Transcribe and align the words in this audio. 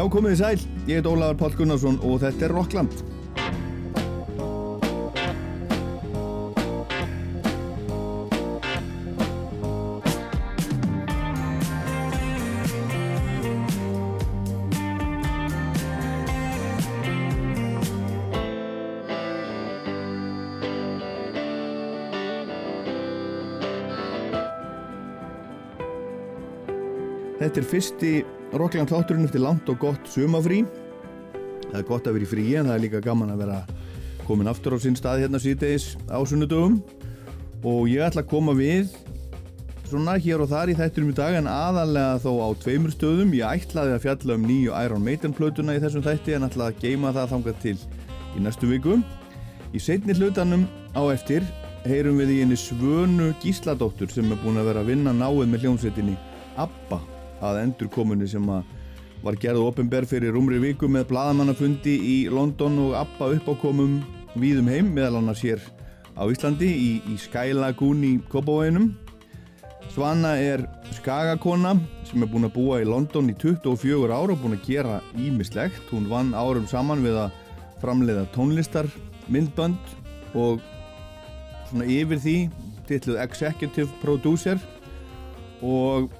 Já, 0.00 0.06
komið 0.08 0.32
í 0.32 0.36
sæl. 0.40 0.62
Ég 0.88 0.96
heit 0.96 1.06
Ólaður 1.10 1.34
Pál 1.36 1.52
Gunnarsson 1.58 1.98
og 2.08 2.22
þetta 2.22 2.46
er 2.46 2.54
Rockland. 2.56 3.02
Þetta 27.40 27.60
er 27.60 27.72
fyrsti 27.76 28.18
Rockland 28.50 28.90
þátturinn 28.90 29.28
eftir 29.28 29.44
langt 29.44 29.68
og 29.70 29.78
gott 29.78 30.08
sumafrí. 30.10 30.64
Það 31.68 31.78
er 31.78 31.86
gott 31.86 32.08
að 32.08 32.16
vera 32.16 32.26
í 32.26 32.30
frí 32.30 32.46
en 32.58 32.66
það 32.66 32.74
er 32.74 32.82
líka 32.82 33.02
gaman 33.04 33.30
að 33.30 33.44
vera 33.44 33.60
komin 34.26 34.50
aftur 34.50 34.74
á 34.74 34.78
sinn 34.82 34.98
stað 34.98 35.24
hérna 35.24 35.38
síðdeis 35.42 35.92
á 36.10 36.18
sunnudögum 36.26 36.80
og 37.66 37.86
ég 37.90 38.02
ætla 38.06 38.24
að 38.24 38.30
koma 38.32 38.54
við 38.58 38.90
svona 39.90 40.16
hér 40.22 40.42
og 40.42 40.50
þar 40.50 40.72
í 40.72 40.76
þætturum 40.78 41.12
í 41.12 41.16
dag 41.18 41.36
en 41.38 41.50
aðalega 41.50 42.18
þó 42.22 42.30
á 42.46 42.48
tveimur 42.62 42.94
stöðum. 42.94 43.34
Ég 43.38 43.62
ætlaði 43.66 43.94
að 43.96 44.04
fjalla 44.06 44.36
um 44.38 44.46
nýju 44.46 44.74
Iron 44.86 45.06
Maiden 45.06 45.34
plötuna 45.36 45.76
í 45.78 45.82
þessum 45.82 46.04
þætti 46.06 46.36
en 46.36 46.46
ætlaði 46.46 46.74
að 46.74 46.84
geima 46.84 47.14
það 47.16 47.32
þangað 47.34 47.62
til 47.64 47.76
í 48.34 48.44
næstu 48.44 48.70
viku. 48.70 48.98
Í 49.74 49.82
setni 49.82 50.14
hlutanum 50.18 50.66
á 50.94 51.02
eftir 51.14 51.46
heyrum 51.86 52.18
við 52.22 52.34
í 52.34 52.42
henni 52.42 52.58
Svönu 52.58 53.30
Gísladóttur 53.42 54.10
sem 54.10 54.30
er 54.30 54.42
búin 54.42 54.60
að 54.60 54.72
vera 54.72 54.84
að 54.84 54.92
vinna 54.92 55.14
náið 55.16 55.46
með 55.48 55.66
hljómsveitinni 55.66 56.18
ABBA 56.60 57.00
að 57.44 57.62
endurkomunni 57.64 58.28
sem 58.30 58.46
að 58.52 58.64
var 59.24 59.36
gerð 59.40 59.66
ofinberð 59.66 60.14
fyrir 60.14 60.36
umri 60.38 60.60
viku 60.62 60.88
með 60.88 61.10
bladamannafundi 61.10 61.92
í 62.00 62.16
London 62.32 62.78
og 62.86 62.96
ABBA 63.02 63.34
uppákomum 63.36 63.98
víðum 64.40 64.70
heim 64.72 64.94
meðal 64.96 65.18
annars 65.20 65.42
hér 65.44 65.60
á 66.16 66.24
Íslandi 66.30 66.68
í, 66.70 66.90
í 67.04 67.16
Sky 67.20 67.52
Lagoon 67.56 68.04
í 68.06 68.14
Kópavóinum. 68.32 68.90
Svana 69.90 70.36
er 70.38 70.62
skagakona 70.94 71.74
sem 72.06 72.22
er 72.22 72.30
búin 72.30 72.46
að 72.46 72.54
búa 72.54 72.80
í 72.80 72.88
London 72.88 73.30
í 73.32 73.34
24 73.36 74.08
ára 74.08 74.34
og 74.36 74.40
búin 74.40 74.56
að 74.56 74.66
gera 74.68 75.00
ímislegt. 75.18 75.82
Hún 75.90 76.08
vann 76.10 76.32
árum 76.36 76.68
saman 76.70 77.02
við 77.04 77.18
að 77.24 77.36
framleiða 77.82 78.28
tónlistarmyndbönd 78.36 79.94
og 80.38 80.62
svona 81.70 81.88
yfir 81.90 82.22
því 82.22 82.36
titluð 82.88 83.20
Executive 83.24 83.90
Producer 84.02 84.60
og 85.60 86.12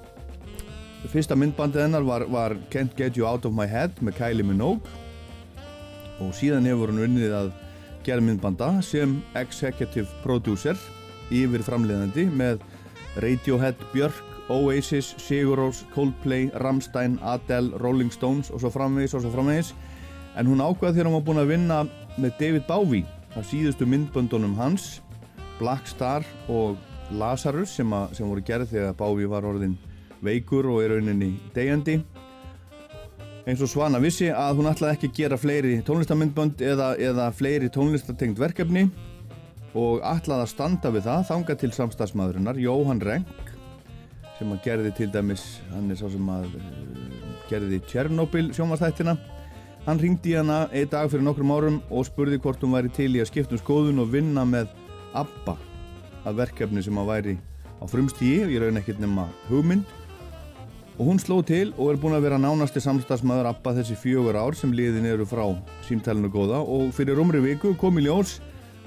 fyrsta 1.09 1.35
myndbandið 1.39 1.81
hennar 1.87 2.05
var, 2.05 2.25
var 2.29 2.53
Can't 2.69 2.93
Get 2.97 3.17
You 3.17 3.25
Out 3.25 3.47
of 3.49 3.55
My 3.57 3.65
Head 3.65 3.97
með 4.05 4.19
Kylie 4.19 4.45
Minogue. 4.45 4.85
Og 6.21 6.33
síðan 6.37 6.67
hefur 6.69 6.91
hún 6.93 7.01
unnið 7.07 7.33
að 7.33 7.53
gera 8.05 8.21
myndbanda 8.21 8.69
sem 8.85 9.17
executive 9.37 10.09
producer 10.21 10.77
yfir 11.33 11.63
framleiðandi 11.65 12.27
með 12.29 12.61
Radiohead, 13.21 13.79
Björk, 13.91 14.21
Oasis, 14.51 15.13
Sigur 15.21 15.59
Rós, 15.59 15.81
Coldplay, 15.95 16.49
Rammstein, 16.61 17.17
Adele, 17.23 17.77
Rolling 17.81 18.11
Stones 18.13 18.51
og 18.51 18.61
svo 18.61 18.71
framvegis 18.73 19.15
og 19.15 19.25
svo 19.25 19.33
framvegis. 19.33 19.73
En 20.37 20.47
hún 20.47 20.63
ákvaði 20.63 20.99
þegar 20.99 21.09
hún 21.09 21.17
var 21.17 21.27
búin 21.27 21.41
að 21.41 21.51
vinna 21.51 21.79
með 22.17 22.37
David 22.39 22.67
Bowie 22.69 23.07
af 23.35 23.47
síðustu 23.47 23.87
myndböndunum 23.87 24.57
hans 24.59 24.99
Black 25.59 25.87
Star 25.87 26.25
og 26.51 26.77
Lazarus 27.11 27.73
sem, 27.75 27.89
að, 27.93 28.15
sem 28.17 28.27
voru 28.27 28.43
gerð 28.45 28.71
þegar 28.71 28.95
Bowie 28.99 29.29
var 29.29 29.47
orðin 29.47 29.77
veikur 30.25 30.69
og 30.71 30.83
er 30.83 30.95
rauninni 30.95 31.33
degjandi 31.55 31.99
eins 33.49 33.61
og 33.63 33.69
Svana 33.71 34.01
vissi 34.01 34.29
að 34.29 34.59
hún 34.59 34.69
ætlaði 34.69 34.97
ekki 34.97 35.09
að 35.09 35.15
gera 35.17 35.39
fleiri 35.41 35.77
tónlistamindbönd 35.85 36.61
eða, 36.65 36.91
eða 37.01 37.31
fleiri 37.33 37.71
tónlistatengt 37.73 38.39
verkefni 38.41 38.85
og 39.77 40.03
ætlaði 40.05 40.45
að 40.45 40.51
standa 40.51 40.91
við 40.93 41.07
það 41.07 41.27
þanga 41.31 41.57
til 41.61 41.71
samstagsmaðurinnar 41.77 42.59
Jóhann 42.61 43.01
Renk 43.01 43.51
sem 44.37 44.51
að 44.53 44.63
gerði 44.65 44.91
til 44.97 45.09
dæmis 45.13 45.45
hann 45.71 45.89
er 45.93 45.99
sá 45.99 46.07
sem 46.11 46.31
að 46.33 46.57
uh, 46.57 47.29
gerði 47.49 47.81
Tjernobyl 47.89 48.49
sjónvastættina 48.57 49.15
hann 49.87 50.01
ringdi 50.01 50.35
hana 50.37 50.63
einn 50.69 50.89
dag 50.91 51.09
fyrir 51.09 51.25
nokkrum 51.25 51.53
árum 51.55 51.79
og 51.89 52.05
spurði 52.09 52.39
hvort 52.41 52.61
hún 52.61 52.75
væri 52.75 52.91
til 52.93 53.11
í 53.15 53.23
að 53.23 53.31
skipta 53.31 53.57
um 53.57 53.63
skoðun 53.63 54.03
og 54.03 54.11
vinna 54.13 54.45
með 54.45 54.69
ABBA 55.17 55.57
að 56.29 56.37
verkefni 56.43 56.83
sem 56.85 56.99
að 57.01 57.09
væri 57.09 57.35
á 57.81 57.83
frumstíi 57.89 58.43
og 58.45 58.53
ég 58.53 58.61
raun 58.61 58.77
ekkert 58.77 59.01
nema 59.01 59.25
hugmynd 59.49 59.89
og 61.01 61.07
hún 61.07 61.17
sló 61.17 61.39
til 61.41 61.71
og 61.81 61.87
er 61.89 61.97
búin 61.97 62.13
að 62.13 62.27
vera 62.27 62.37
nánasti 62.37 62.77
samstagsmaður 62.83 63.47
ABBA 63.49 63.71
þessi 63.79 63.95
fjögur 63.97 64.37
ár 64.37 64.53
sem 64.53 64.69
liðin 64.69 65.07
eru 65.09 65.25
frá 65.25 65.47
símtælinu 65.87 66.29
góða. 66.29 66.59
Og 66.61 66.91
fyrir 66.93 67.17
umri 67.17 67.39
viku 67.41 67.71
kom 67.73 67.97
í 67.97 68.03
ljós 68.05 68.35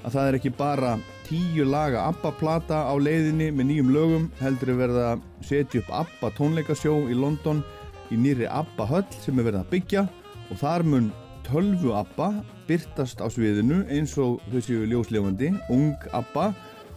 að 0.07 0.13
það 0.13 0.27
er 0.29 0.37
ekki 0.37 0.51
bara 0.55 0.93
tíu 1.25 1.65
laga 1.67 2.05
ABBA-plata 2.13 2.85
á 2.87 2.95
leiðinni 2.95 3.49
með 3.51 3.67
nýjum 3.67 3.91
lögum 3.91 4.29
heldur 4.39 4.71
er 4.71 4.79
verið 4.79 4.99
að 5.09 5.25
setja 5.49 5.81
upp 5.81 5.91
ABBA 6.05 6.29
tónleikasjó 6.37 6.93
í 7.11 7.17
London 7.19 7.59
í 8.07 8.21
nýri 8.21 8.47
ABBA 8.47 8.87
höll 8.93 9.19
sem 9.19 9.43
er 9.43 9.49
verið 9.49 9.65
að 9.65 9.75
byggja. 9.75 10.05
Og 10.47 10.63
þar 10.63 10.87
mun 10.87 11.11
tölvu 11.49 11.91
ABBA 11.99 12.29
byrtast 12.69 13.19
á 13.19 13.27
sviðinu 13.27 13.81
eins 13.91 14.15
og 14.15 14.39
séu 14.55 14.87
ljóslefandi, 14.87 15.51
ung 15.67 16.07
ABBA 16.15 16.47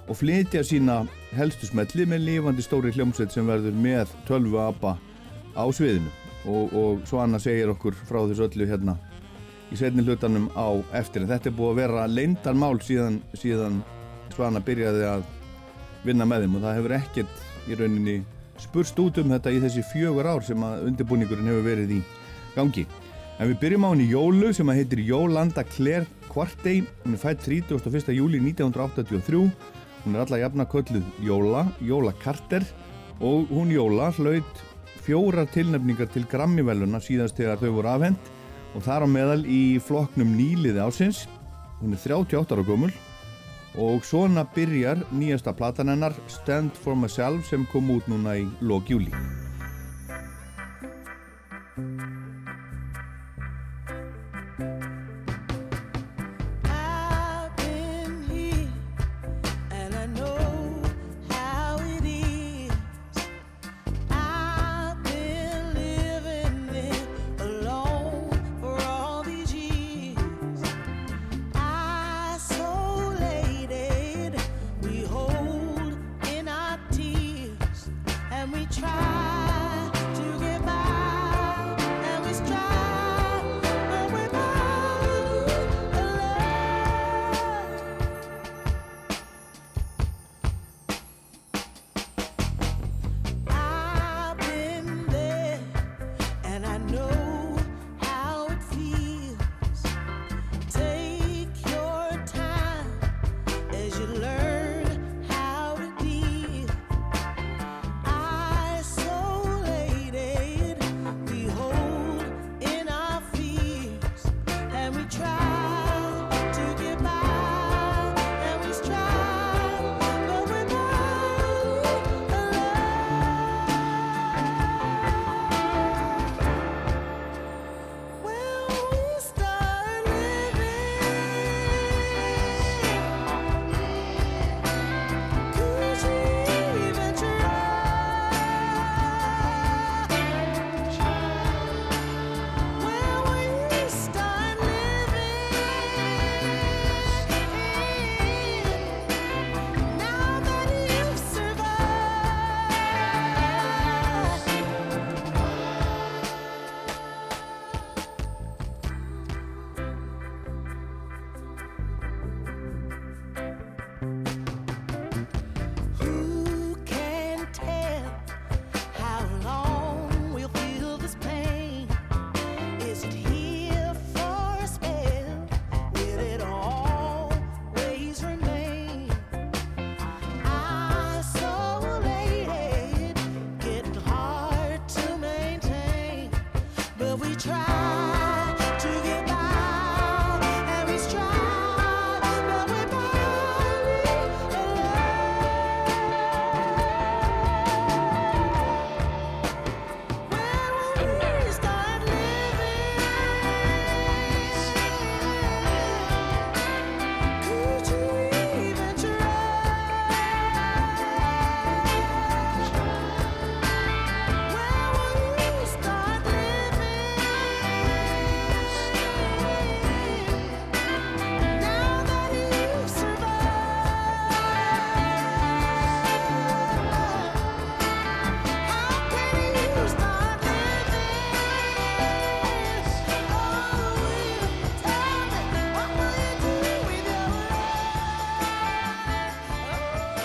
og 0.06 0.22
flytja 0.22 0.62
sína 0.62 1.02
helstu 1.34 1.66
smelli 1.66 2.06
með 2.06 2.24
lífandi 2.30 2.62
stóri 2.62 2.94
hljómsveit 2.94 3.34
sem 3.34 3.50
verður 3.50 3.74
með 3.74 4.14
tölvu 4.30 4.62
ABBA 4.62 4.94
á 5.58 5.64
sviðinu. 5.74 6.10
Og, 6.48 6.74
og 6.78 7.00
svo 7.08 7.20
Anna 7.20 7.40
segir 7.42 7.72
okkur 7.72 7.96
frá 8.06 8.20
þessu 8.22 8.46
öllu 8.46 8.68
hérna 8.70 8.94
í 9.68 9.76
setni 9.76 10.04
hlutanum 10.06 10.46
á 10.54 10.78
eftir. 10.96 11.24
En 11.24 11.32
þetta 11.32 11.50
er 11.50 11.56
búið 11.58 11.72
að 11.72 11.80
vera 11.82 12.06
leindarmál 12.08 12.78
síðan, 12.84 13.18
síðan 13.36 13.82
Svana 14.32 14.62
byrjaði 14.64 15.04
að 15.08 15.26
vinna 16.06 16.28
með 16.28 16.46
þeim. 16.46 16.56
Og 16.56 16.64
það 16.64 16.78
hefur 16.78 16.96
ekkert 17.00 17.42
í 17.68 17.78
rauninni 17.80 18.16
spurst 18.62 19.02
út 19.02 19.18
um 19.20 19.34
þetta 19.34 19.52
í 19.54 19.60
þessi 19.62 19.84
fjögur 19.90 20.30
ár 20.30 20.46
sem 20.46 20.62
að 20.64 20.86
undirbúningurinn 20.92 21.50
hefur 21.50 21.66
verið 21.66 21.98
í 21.98 22.00
gangi. 22.54 22.86
En 23.38 23.50
við 23.50 23.60
byrjum 23.64 23.84
á 23.86 23.90
henni 23.92 24.08
Jólu 24.10 24.54
sem 24.54 24.70
að 24.70 24.80
heitir 24.80 25.02
Jólanda 25.06 25.66
Claire 25.74 26.08
Quartey. 26.30 26.80
Hún 27.04 27.18
er 27.18 27.22
fætt 27.22 27.44
31. 27.46 28.14
júli 28.16 28.40
1983 28.42 29.44
hún 30.08 30.16
er 30.16 30.24
alla 30.24 30.38
jafna 30.38 30.64
kölluð 30.64 31.04
Jóla 31.20 31.66
Jóla 31.80 32.14
Carter 32.22 32.64
og 33.20 33.48
hún 33.50 33.70
Jóla 33.70 34.10
hlaut 34.16 34.62
fjórar 35.08 35.48
tilnefningar 35.48 36.10
til 36.12 36.26
Grammy-veluna 36.28 36.98
síðast 37.00 37.38
þegar 37.40 37.62
þau 37.62 37.70
voru 37.78 37.88
afhend 37.94 38.26
og 38.76 38.84
þar 38.84 39.06
á 39.06 39.08
meðal 39.08 39.40
í 39.48 39.80
flokknum 39.80 40.34
nýliði 40.36 40.84
ásins 40.84 41.22
hún 41.80 41.96
er 41.96 42.02
38 42.04 42.52
ára 42.52 42.66
gömul 42.68 42.92
og 43.80 44.04
svona 44.04 44.44
byrjar 44.52 45.06
nýjasta 45.08 45.56
platan 45.56 45.94
hennar 45.94 46.16
Stand 46.28 46.76
For 46.76 46.98
Myself 46.98 47.48
sem 47.48 47.64
kom 47.72 47.88
út 47.96 48.10
núna 48.12 48.36
í 48.36 48.48
lók 48.60 48.92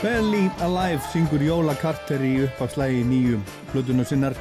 Barely 0.03 0.49
Alive 0.59 0.99
syngur 1.13 1.39
Jóla 1.39 1.77
Carter 1.79 2.19
í 2.19 2.33
uppafslægi 2.43 3.05
nýju 3.07 3.37
plötuna 3.69 4.03
sinnar 4.03 4.33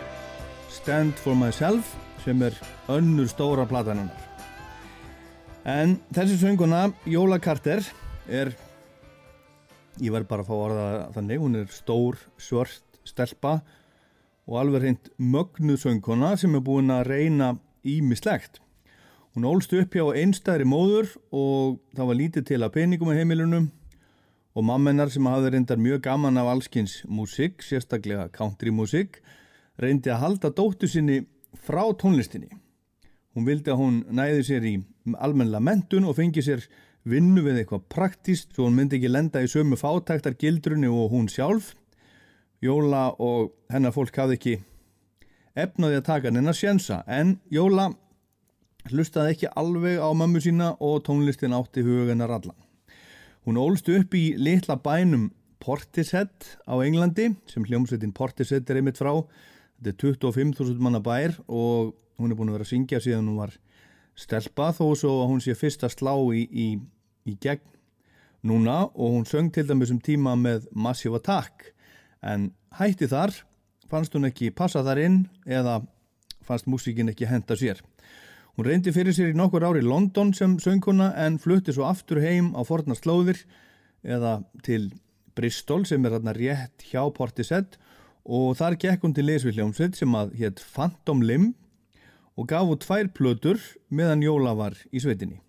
Stand 0.74 1.14
For 1.22 1.36
Myself 1.38 1.92
sem 2.24 2.40
er 2.42 2.56
önnur 2.90 3.28
stóra 3.30 3.62
plataninnar. 3.70 4.16
En 5.62 6.00
þessi 6.10 6.40
sönguna, 6.40 6.88
Jóla 7.06 7.38
Carter, 7.38 7.78
er, 8.26 8.50
ég 10.02 10.10
verð 10.10 10.26
bara 10.32 10.42
að 10.42 10.50
fá 10.50 10.56
orða 10.56 10.86
þannig, 11.14 11.38
hún 11.44 11.60
er 11.60 11.68
stór, 11.70 12.18
svört, 12.42 12.82
stelpa 13.06 13.60
og 14.48 14.56
alveg 14.64 14.82
reynd 14.88 15.12
mögnu 15.14 15.76
sönguna 15.78 16.32
sem 16.42 16.58
er 16.58 16.64
búin 16.66 16.90
að 16.90 17.04
reyna 17.12 17.52
ímislegt. 17.86 18.58
Hún 19.36 19.46
ólst 19.46 19.78
upp 19.78 19.94
hjá 19.94 20.10
einstæðri 20.10 20.66
móður 20.66 21.14
og 21.30 21.78
það 21.94 22.10
var 22.10 22.20
lítið 22.24 22.48
til 22.50 22.60
að 22.64 22.74
peningum 22.80 23.14
á 23.14 23.18
heimilunum 23.20 23.70
og 24.52 24.66
mammenar 24.68 25.10
sem 25.12 25.26
hafði 25.26 25.54
reyndar 25.54 25.80
mjög 25.80 26.02
gaman 26.04 26.40
af 26.40 26.50
allskins 26.52 27.00
músík, 27.08 27.62
sérstaklega 27.64 28.28
countrymúsík, 28.34 29.22
reyndi 29.80 30.12
að 30.12 30.22
halda 30.24 30.50
dóttu 30.52 30.88
sinni 30.88 31.22
frá 31.56 31.84
tónlistinni. 31.96 32.50
Hún 33.32 33.46
vildi 33.48 33.72
að 33.72 33.80
hún 33.80 34.00
næði 34.12 34.42
sér 34.44 34.66
í 34.68 34.74
almennilega 35.16 35.64
mentun 35.64 36.08
og 36.08 36.18
fengi 36.18 36.44
sér 36.44 36.66
vinnu 37.08 37.42
við 37.46 37.62
eitthvað 37.62 37.86
praktíst 37.90 38.52
svo 38.52 38.66
hún 38.68 38.76
myndi 38.76 38.98
ekki 38.98 39.10
lenda 39.10 39.42
í 39.42 39.48
sömu 39.50 39.78
fátæktar 39.80 40.36
gildrunni 40.38 40.90
og 40.90 41.14
hún 41.14 41.30
sjálf. 41.32 41.72
Jóla 42.62 43.08
og 43.18 43.54
hennar 43.72 43.94
fólk 43.94 44.20
hafði 44.20 44.36
ekki 44.38 44.58
efnaði 45.58 45.98
að 45.98 46.06
taka 46.06 46.30
hennar 46.30 46.56
sjensa 46.56 47.00
en 47.10 47.38
Jóla 47.50 47.88
hlustaði 48.90 49.34
ekki 49.34 49.50
alveg 49.56 49.98
á 49.98 50.08
mömmu 50.12 50.42
sína 50.42 50.74
og 50.80 51.02
tónlistin 51.08 51.56
átti 51.56 51.84
hugunar 51.86 52.30
allan. 52.36 52.58
Hún 53.42 53.58
ólst 53.58 53.88
upp 53.90 54.14
í 54.14 54.34
litla 54.38 54.76
bænum 54.78 55.30
Portishead 55.62 56.46
á 56.66 56.74
Englandi 56.82 57.32
sem 57.50 57.64
hljómsveitin 57.66 58.14
Portishead 58.14 58.70
er 58.70 58.78
einmitt 58.78 59.00
frá. 59.00 59.12
Þetta 59.82 60.08
er 60.08 60.16
25.000 60.22 60.78
manna 60.82 61.00
bær 61.02 61.34
og 61.48 61.94
hún 62.18 62.30
er 62.30 62.38
búin 62.38 62.52
að 62.52 62.58
vera 62.58 62.66
að 62.66 62.72
syngja 62.72 63.02
síðan 63.02 63.30
hún 63.30 63.40
var 63.42 63.56
stelpa 64.18 64.70
þó 64.76 64.84
svo 64.98 65.12
að 65.22 65.30
hún 65.32 65.42
sé 65.42 65.56
fyrst 65.58 65.82
að 65.86 65.96
slá 65.96 66.14
í, 66.34 66.44
í, 66.46 66.68
í 67.26 67.34
gegn 67.42 67.64
núna 68.46 68.84
og 68.92 69.16
hún 69.16 69.26
söng 69.26 69.50
til 69.54 69.66
dæmis 69.66 69.92
um 69.94 70.00
tíma 70.02 70.34
með 70.38 70.68
Massive 70.74 71.18
Attack 71.18 71.72
en 72.22 72.50
hætti 72.78 73.08
þar 73.10 73.34
fannst 73.90 74.14
hún 74.14 74.28
ekki 74.28 74.52
passa 74.54 74.82
þar 74.86 75.02
inn 75.02 75.18
eða 75.46 75.80
fannst 76.46 76.68
músíkin 76.70 77.10
ekki 77.12 77.28
henda 77.30 77.58
sér. 77.58 77.82
Hún 78.52 78.66
reyndi 78.68 78.92
fyrir 78.92 79.14
sér 79.16 79.30
í 79.32 79.36
nokkur 79.38 79.64
ári 79.64 79.80
í 79.80 79.86
London 79.86 80.34
sem 80.36 80.58
sönguna 80.60 81.12
en 81.16 81.38
flutti 81.40 81.72
svo 81.72 81.86
aftur 81.88 82.20
heim 82.20 82.50
á 82.52 82.60
forna 82.68 82.92
slóðir 82.98 83.40
eða 84.04 84.42
til 84.66 84.90
Bristol 85.32 85.86
sem 85.88 86.04
er 86.04 86.18
þarna 86.18 86.34
rétt 86.36 86.84
hjá 86.90 87.00
Portishead 87.16 87.78
og 88.28 88.52
þar 88.60 88.76
gekk 88.84 89.06
hún 89.06 89.16
til 89.16 89.24
leysvilljómsveit 89.30 89.96
sem 89.96 90.18
að 90.18 90.36
hétt 90.42 90.60
Phantom 90.74 91.24
Limb 91.24 91.56
og 92.36 92.50
gaf 92.52 92.68
út 92.68 92.84
tvær 92.84 93.08
plötur 93.16 93.60
meðan 93.88 94.24
Jóla 94.24 94.52
var 94.58 94.76
í 94.92 95.00
sveitinni. 95.00 95.40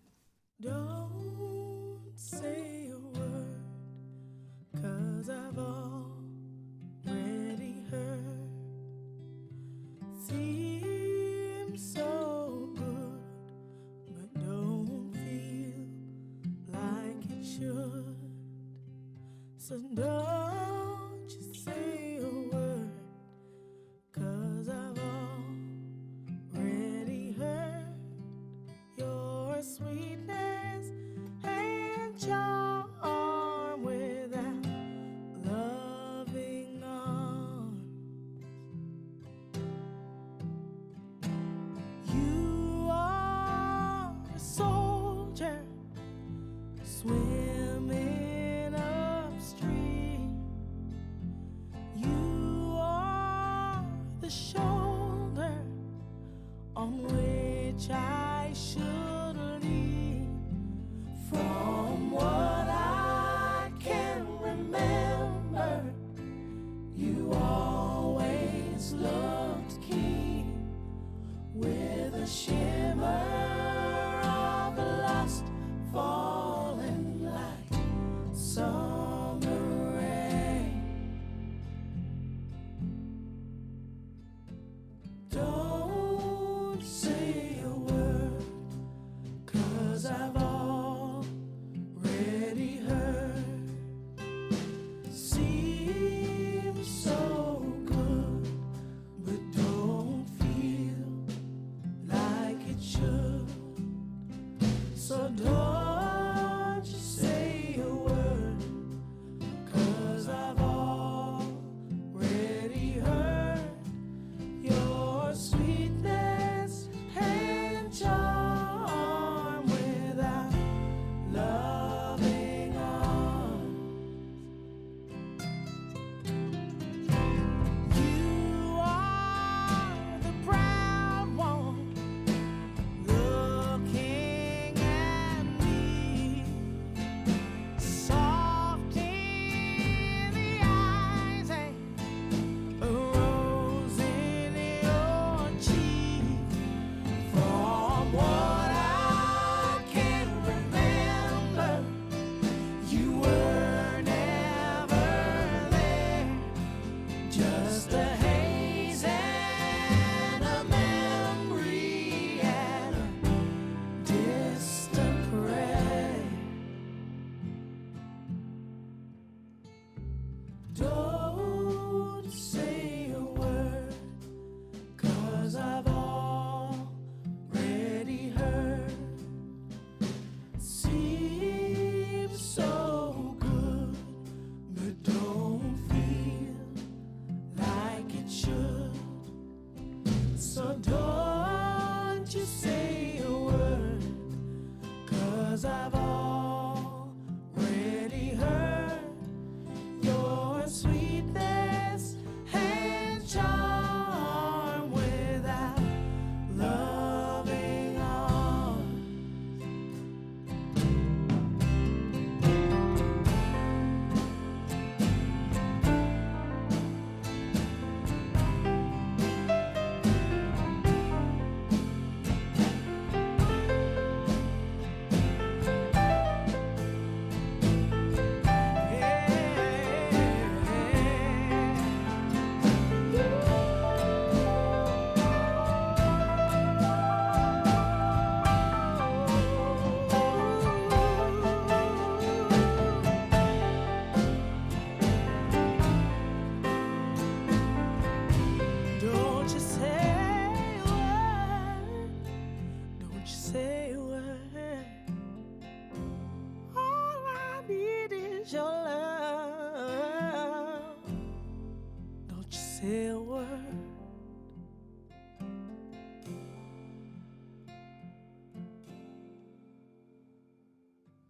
No. 19.74 20.43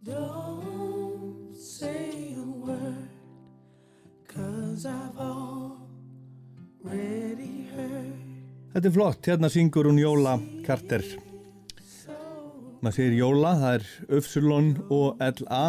Don't 0.04 1.56
say 1.56 2.36
a 2.36 2.44
word, 2.44 3.08
cause 4.28 4.84
I've 4.84 5.16
already 5.16 6.04
heard. 7.72 8.12
Þetta 8.74 8.90
er 8.90 8.92
flott, 8.92 9.24
hérna 9.24 9.48
syngur 9.48 9.88
hún 9.88 9.96
Jóla 10.02 10.34
Carter. 10.66 11.00
Maður 12.84 12.96
segir 12.98 13.16
Jóla, 13.16 13.54
það 13.62 13.76
er 13.78 13.84
Öfsulon 14.18 14.68
og 14.92 15.24
L.A. 15.24 15.64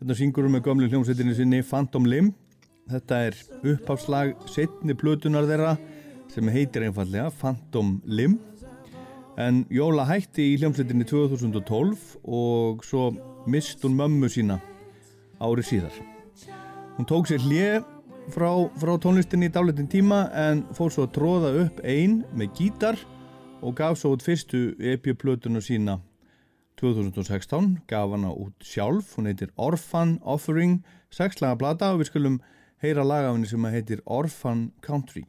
Hérna 0.00 0.16
syngur 0.16 0.48
hún 0.48 0.56
með 0.56 0.64
gömlu 0.70 0.88
hljómsveitinni 0.88 1.36
sinni 1.36 1.60
Phantom 1.60 2.08
Limb. 2.08 2.32
Þetta 2.88 3.14
er 3.26 3.36
uppháslag 3.60 4.32
setni 4.48 4.96
plötunar 4.96 5.44
þeirra 5.50 5.76
sem 6.32 6.48
heitir 6.48 6.88
einfallega 6.88 7.28
Phantom 7.36 7.98
Limb. 8.08 8.40
En 9.40 9.62
Jóla 9.72 10.04
hætti 10.04 10.50
í 10.52 10.56
hljómsveitinni 10.60 11.06
2012 11.08 12.18
og 12.28 12.82
svo 12.84 13.06
mist 13.48 13.80
hún 13.86 13.96
mömmu 13.96 14.28
sína 14.28 14.58
ári 15.40 15.64
síðar. 15.64 15.94
Hún 16.98 17.08
tók 17.08 17.30
sér 17.30 17.40
hlið 17.46 17.86
frá, 18.34 18.50
frá 18.76 18.92
tónlistinni 19.00 19.48
í 19.48 19.54
dálitin 19.54 19.88
tíma 19.88 20.26
en 20.36 20.66
fór 20.76 20.92
svo 20.92 21.06
að 21.08 21.14
tróða 21.16 21.54
upp 21.62 21.80
ein 21.80 22.20
með 22.36 22.52
gítar 22.58 23.00
og 23.64 23.78
gaf 23.80 23.96
svo 24.00 24.12
út 24.16 24.26
fyrstu 24.26 24.74
EP-plötuna 24.76 25.64
sína 25.64 26.00
2016, 26.80 27.80
gaf 27.88 28.12
hana 28.12 28.32
út 28.32 28.56
sjálf, 28.64 29.16
hún 29.16 29.28
heitir 29.28 29.52
Orphan 29.56 30.18
Offering, 30.24 30.80
sexlaga 31.12 31.56
plata 31.60 31.92
og 31.94 32.00
við 32.00 32.12
skulum 32.12 32.40
heyra 32.80 33.04
lagafinni 33.04 33.48
sem 33.48 33.70
heitir 33.72 34.04
Orphan 34.04 34.70
Country. 34.84 35.24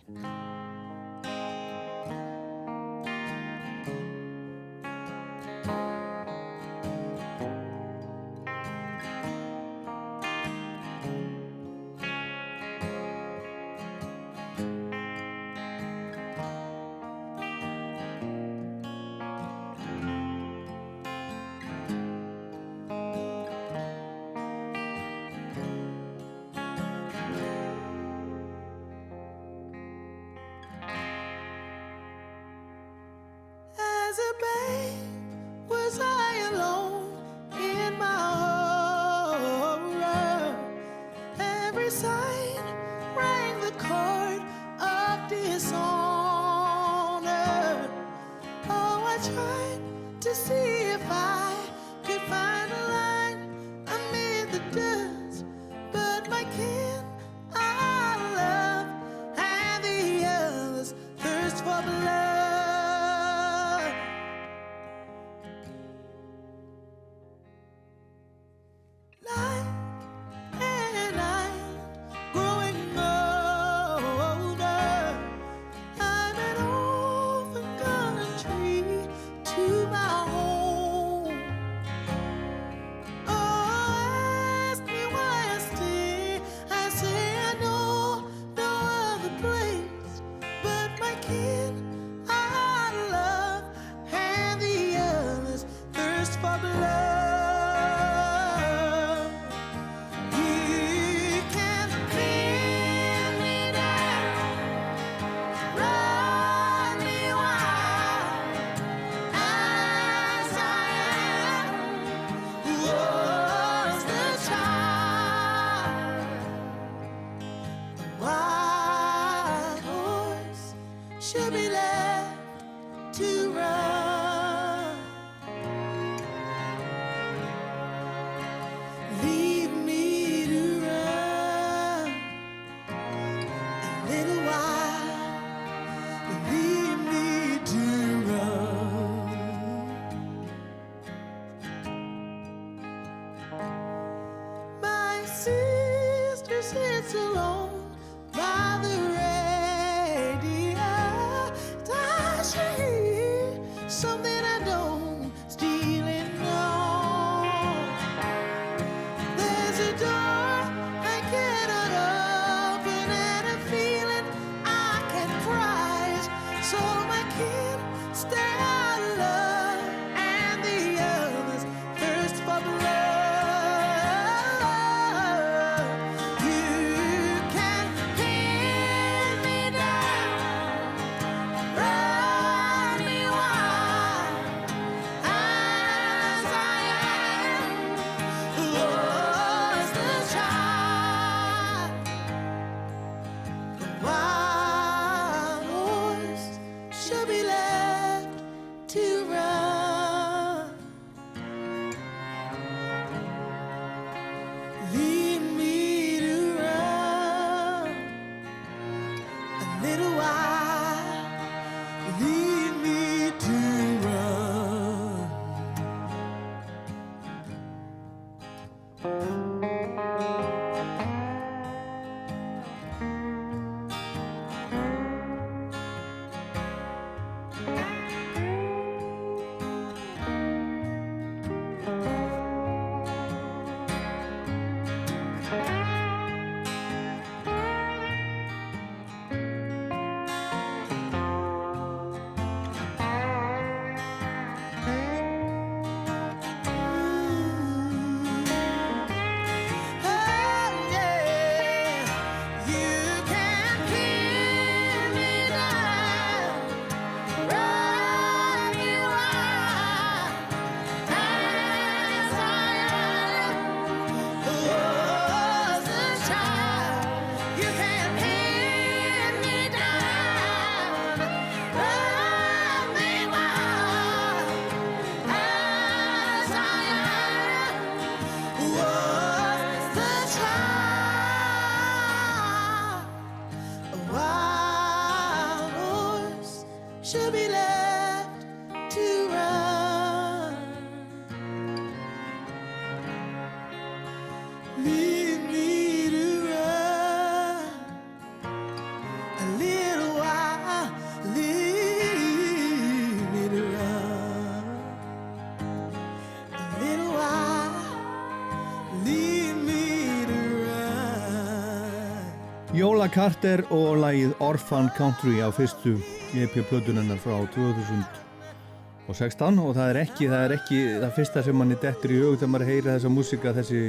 Carter 313.11 313.59
og 313.75 313.97
lagið 313.99 314.29
Orphan 314.39 314.85
Country 314.95 315.41
á 315.43 315.51
fyrstu 315.51 315.97
EP-plötunennar 316.39 317.17
frá 317.19 317.41
2016 317.51 319.57
og 319.59 319.73
það 319.75 319.89
er 319.89 319.97
ekki 320.05 320.29
það, 320.31 320.43
er 320.45 320.53
ekki, 320.55 320.77
það 321.01 321.11
fyrsta 321.17 321.41
sem 321.43 321.57
manni 321.59 321.75
dettur 321.81 322.13
í 322.15 322.21
hug 322.21 322.37
þegar 322.37 322.51
maður 322.53 322.69
heyra 322.69 322.93
þessa 322.93 323.11
músika 323.11 323.51
þessi, 323.57 323.81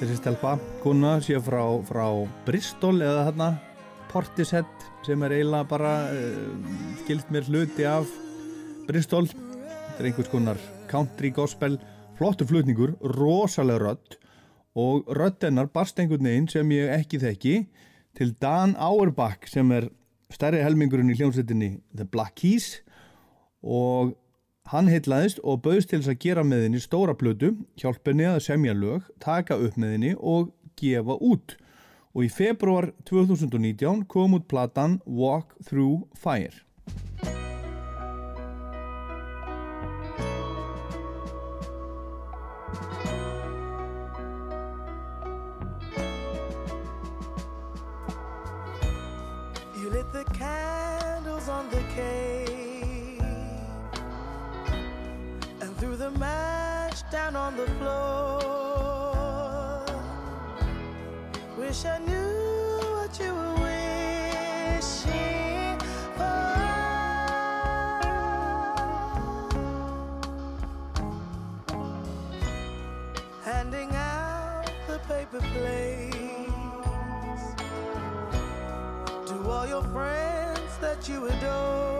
þessi 0.00 0.16
stelpa 0.18 0.52
kuna 0.82 1.12
sé 1.24 1.40
frá, 1.46 1.62
frá 1.88 2.04
Bristol 2.44 2.98
eða 2.98 3.22
þarna 3.30 3.48
Portishead 4.12 4.84
sem 5.06 5.24
er 5.24 5.36
eiginlega 5.38 5.70
bara 5.70 5.94
uh, 6.12 6.52
skilt 7.00 7.28
mér 7.32 7.48
hluti 7.48 7.88
af 7.88 8.04
Bristol. 8.84 9.24
Þetta 9.24 9.96
er 10.02 10.06
einhvers 10.10 10.32
konar 10.34 10.58
country 10.92 11.32
gospel 11.32 11.80
flottur 12.20 12.52
flutningur, 12.52 12.92
rosalega 13.16 13.80
rödd 13.86 14.08
og 14.76 15.08
röddennar 15.16 15.72
barst 15.72 15.96
einhvern 15.96 16.28
veginn 16.28 16.52
sem 16.52 16.68
ég 16.76 16.92
ekki 16.92 17.24
þekki 17.24 17.56
til 18.18 18.34
Dan 18.42 18.74
Auerbach 18.78 19.48
sem 19.50 19.70
er 19.74 19.88
stærri 20.32 20.62
helmingurinn 20.62 21.12
í 21.12 21.16
hljómsveitinni 21.18 21.70
The 21.96 22.06
Black 22.06 22.38
Keys 22.40 22.80
og 23.62 24.14
hann 24.72 24.88
heitlaðist 24.88 25.42
og 25.44 25.62
bauðst 25.64 25.90
til 25.92 26.00
þess 26.00 26.14
að 26.14 26.20
gera 26.24 26.44
með 26.46 26.66
henni 26.66 26.80
stóra 26.82 27.14
plötu, 27.18 27.52
hjálpa 27.80 28.12
henni 28.12 28.28
að 28.30 28.42
semja 28.46 28.74
lög, 28.76 29.08
taka 29.20 29.58
upp 29.60 29.76
með 29.80 29.96
henni 29.96 30.12
og 30.16 30.52
gefa 30.80 31.18
út. 31.20 31.56
Og 32.14 32.28
í 32.28 32.30
februar 32.30 32.92
2019 33.08 34.06
kom 34.10 34.36
út 34.38 34.46
platan 34.48 35.00
Walk 35.04 35.56
Through 35.66 36.06
Fire. 36.16 36.63
On 57.44 57.56
the 57.56 57.66
floor. 57.78 59.20
Wish 61.58 61.84
I 61.84 61.98
knew 61.98 62.80
what 62.96 63.20
you 63.20 63.34
were 63.34 63.54
wishing 63.66 64.98
for. 66.16 66.52
Handing 73.42 73.90
out 73.94 74.64
the 74.88 74.98
paper 75.00 75.42
plates 75.52 76.16
to 79.28 79.34
all 79.50 79.66
your 79.66 79.84
friends 79.94 80.78
that 80.80 81.06
you 81.10 81.26
adore. 81.26 81.93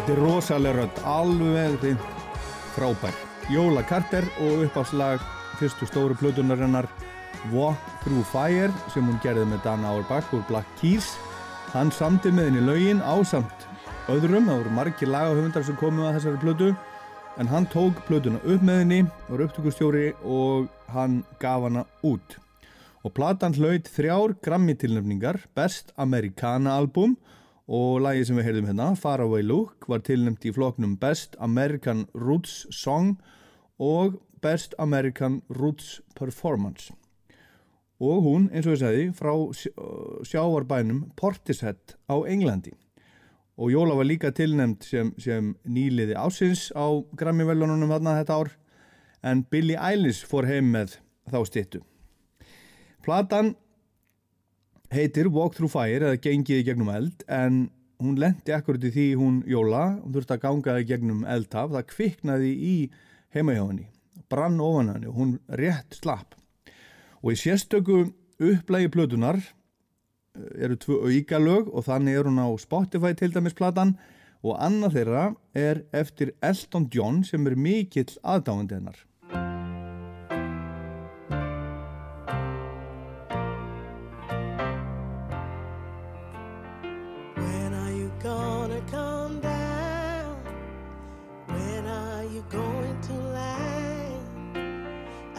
Þetta 0.00 0.14
er 0.14 0.20
rosalega 0.24 0.72
rödd, 0.78 0.98
alveg 1.04 2.04
frábær. 2.72 3.16
Jóla 3.52 3.82
Carter 3.84 4.24
og 4.40 4.62
uppáslag 4.64 5.20
fyrstu 5.58 5.84
stóru 5.84 6.14
plötunarinnar 6.16 6.86
Walk 7.52 7.82
Through 8.00 8.24
Fire 8.24 8.70
sem 8.94 9.04
hún 9.04 9.18
gerði 9.20 9.44
með 9.50 9.60
Dan 9.66 9.84
Auerbach 9.84 10.30
úr 10.32 10.40
Black 10.48 10.70
Keys. 10.80 11.10
Hann 11.74 11.92
samti 11.92 12.32
með 12.32 12.48
henni 12.48 12.62
lögin 12.64 13.02
ásamt 13.04 13.66
öðrum, 14.08 14.48
það 14.48 14.62
voru 14.62 14.72
margir 14.78 15.12
lagahöfundar 15.12 15.66
sem 15.68 15.76
komu 15.76 16.06
að 16.08 16.16
þessari 16.16 16.40
plötu 16.46 16.70
en 17.36 17.50
hann 17.52 17.68
tók 17.68 18.00
plötuna 18.08 18.40
upp 18.40 18.64
með 18.64 18.80
henni, 18.80 19.02
var 19.28 19.42
upptökustjóri 19.44 20.14
og 20.24 20.70
hann 20.94 21.20
gaf 21.44 21.66
hana 21.66 21.84
út. 22.00 22.38
Og 23.04 23.12
platan 23.12 23.52
hlaut 23.52 23.92
þrjár 23.92 24.32
grammi 24.40 24.78
tilnefningar, 24.80 25.42
Best 25.52 25.92
Americana 26.00 26.78
Album 26.80 27.18
og 27.20 27.36
lagið 28.02 28.24
sem 28.26 28.38
við 28.40 28.46
heyrðum 28.48 28.66
hérna, 28.70 28.86
Faraway 28.98 29.44
Look, 29.46 29.86
var 29.86 30.02
tilnefnt 30.02 30.42
í 30.48 30.50
floknum 30.54 30.96
Best 30.98 31.36
American 31.38 32.06
Roots 32.18 32.64
Song 32.74 33.12
og 33.78 34.16
Best 34.42 34.74
American 34.78 35.42
Roots 35.48 36.00
Performance. 36.18 36.90
Og 38.00 38.22
hún, 38.24 38.48
eins 38.50 38.66
og 38.66 38.74
ég 38.74 38.80
sagði, 38.80 39.04
frá 39.14 39.32
sj- 39.52 39.74
sjáarbænum 40.26 41.10
Portishead 41.20 41.94
á 42.10 42.16
Englandi. 42.26 42.72
Og 43.60 43.70
Jóla 43.74 43.94
var 43.94 44.08
líka 44.08 44.30
tilnefnd 44.32 44.82
sem, 44.88 45.10
sem 45.20 45.52
nýliði 45.68 46.16
ásins 46.16 46.70
á 46.72 46.88
Grammy-velununum 47.14 47.92
þarna 47.92 48.16
þetta 48.22 48.38
ár, 48.40 48.50
en 49.22 49.42
Billie 49.52 49.76
Eilish 49.76 50.24
fór 50.26 50.48
heim 50.48 50.72
með 50.72 50.96
þá 51.28 51.38
stittu. 51.46 51.82
Platan 53.04 53.54
heitir 54.90 55.30
Walk 55.30 55.54
Through 55.56 55.72
Fire 55.72 56.10
eða 56.10 56.18
Gengið 56.22 56.62
í 56.62 56.66
gegnum 56.66 56.90
eld 56.92 57.22
en 57.30 57.68
hún 58.00 58.18
lendi 58.18 58.54
akkurat 58.54 58.84
í 58.84 58.92
því 58.94 59.06
hún 59.20 59.40
Jóla. 59.48 59.84
Hún 60.00 60.14
þurfti 60.16 60.36
að 60.36 60.44
ganga 60.44 60.76
í 60.80 60.86
gegnum 60.88 61.24
eldtaf. 61.28 61.70
Það 61.74 61.88
kviknaði 61.92 62.52
í 62.54 62.76
heimahjáðinni 63.34 63.88
brann 64.30 64.60
ofan 64.62 64.92
henni 64.94 65.10
og 65.10 65.18
hún 65.18 65.34
rétt 65.58 65.98
slapp. 65.98 66.36
Og 67.20 67.34
í 67.34 67.38
sérstöku 67.38 68.04
upplægi 68.40 68.90
plötunar 68.94 69.40
eh, 69.40 70.64
eru 70.64 70.78
tvö 70.80 71.02
aukalög 71.10 71.68
og 71.68 71.86
þannig 71.86 72.18
er 72.20 72.30
hún 72.30 72.40
á 72.42 72.48
Spotify 72.62 73.12
til 73.18 73.34
dæmis 73.34 73.58
platan. 73.58 73.96
Og 74.40 74.56
annað 74.56 74.96
þeirra 74.96 75.24
er 75.52 75.84
eftir 75.92 76.32
Elton 76.40 76.88
John 76.94 77.20
sem 77.28 77.44
er 77.46 77.58
mikill 77.60 78.08
aðdáðandi 78.24 78.78
hennar 78.78 79.02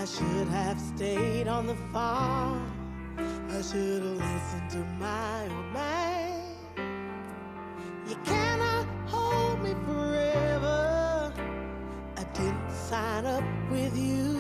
I 0.02 0.06
should 0.06 0.48
have 0.48 0.80
stayed 0.82 1.48
on 1.48 1.68
the 1.68 1.76
farm. 1.94 2.66
I 3.20 3.62
should 3.62 4.02
have 4.02 4.18
listened 4.18 4.70
to 4.72 4.78
my 5.00 5.44
old 5.44 5.74
man. 5.74 6.42
You 8.10 8.16
cannot 8.26 8.88
hold 9.06 9.62
me 9.62 9.76
forever. 9.86 11.32
I 12.18 12.24
didn't 12.34 12.72
sign 12.72 13.28
up 13.28 13.44
with 13.70 13.96
you. 13.96 14.31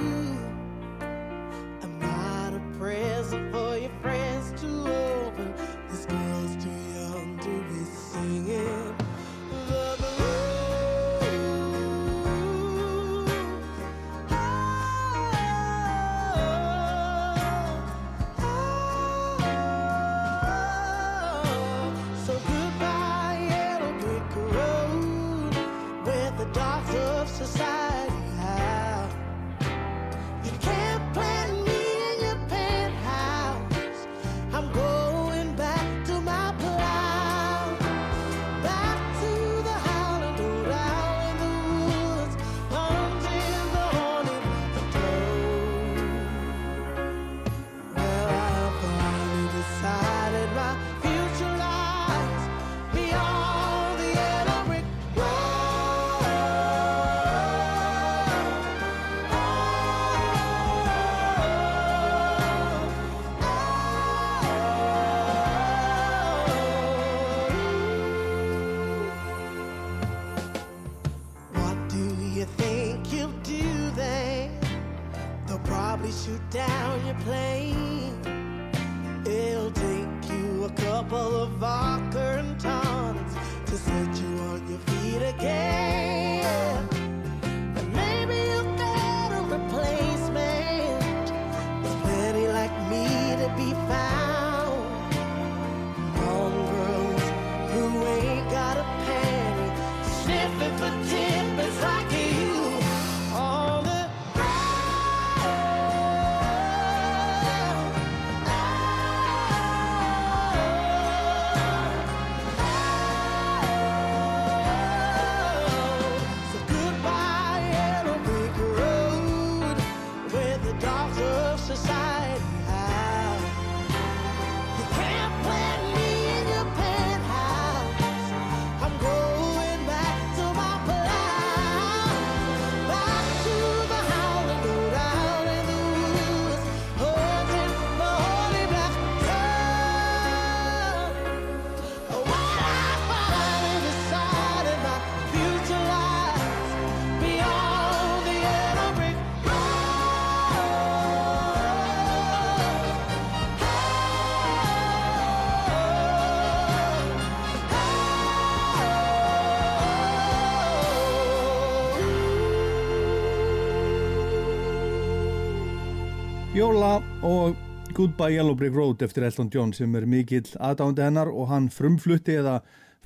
Jóla 166.62 167.00
og 167.26 167.56
Goodbye 167.98 168.36
Yellow 168.36 168.54
Brick 168.54 168.76
Road 168.76 169.02
eftir 169.02 169.24
Elton 169.26 169.48
John 169.50 169.72
sem 169.74 169.96
er 169.98 170.04
mikill 170.06 170.46
aðdándi 170.62 171.02
hennar 171.02 171.32
og 171.34 171.48
hann 171.50 171.72
frumflutti 171.74 172.36
eða 172.38 172.60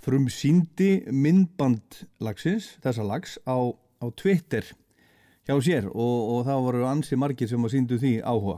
frumsýndi 0.03 1.05
myndband 1.07 2.01
lagsins, 2.19 2.73
þessa 2.83 3.05
lags 3.07 3.37
á, 3.47 3.71
á 4.03 4.05
Twitter 4.19 4.67
hjá 5.47 5.55
sér 5.63 5.87
og, 5.87 6.17
og 6.33 6.41
það 6.49 6.65
voru 6.65 6.83
ansi 6.89 7.15
margir 7.15 7.47
sem 7.47 7.63
að 7.63 7.77
síndu 7.77 8.01
því 8.01 8.13
áhuga. 8.27 8.57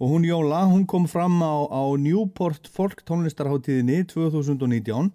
Og 0.00 0.14
hún 0.14 0.24
Jóla, 0.24 0.62
hún 0.70 0.88
kom 0.88 1.04
fram 1.12 1.36
á, 1.44 1.68
á 1.68 1.84
Newport 2.00 2.72
Folk 2.72 3.04
tónlistarháttíðinni 3.04 4.06
2019 4.14 5.12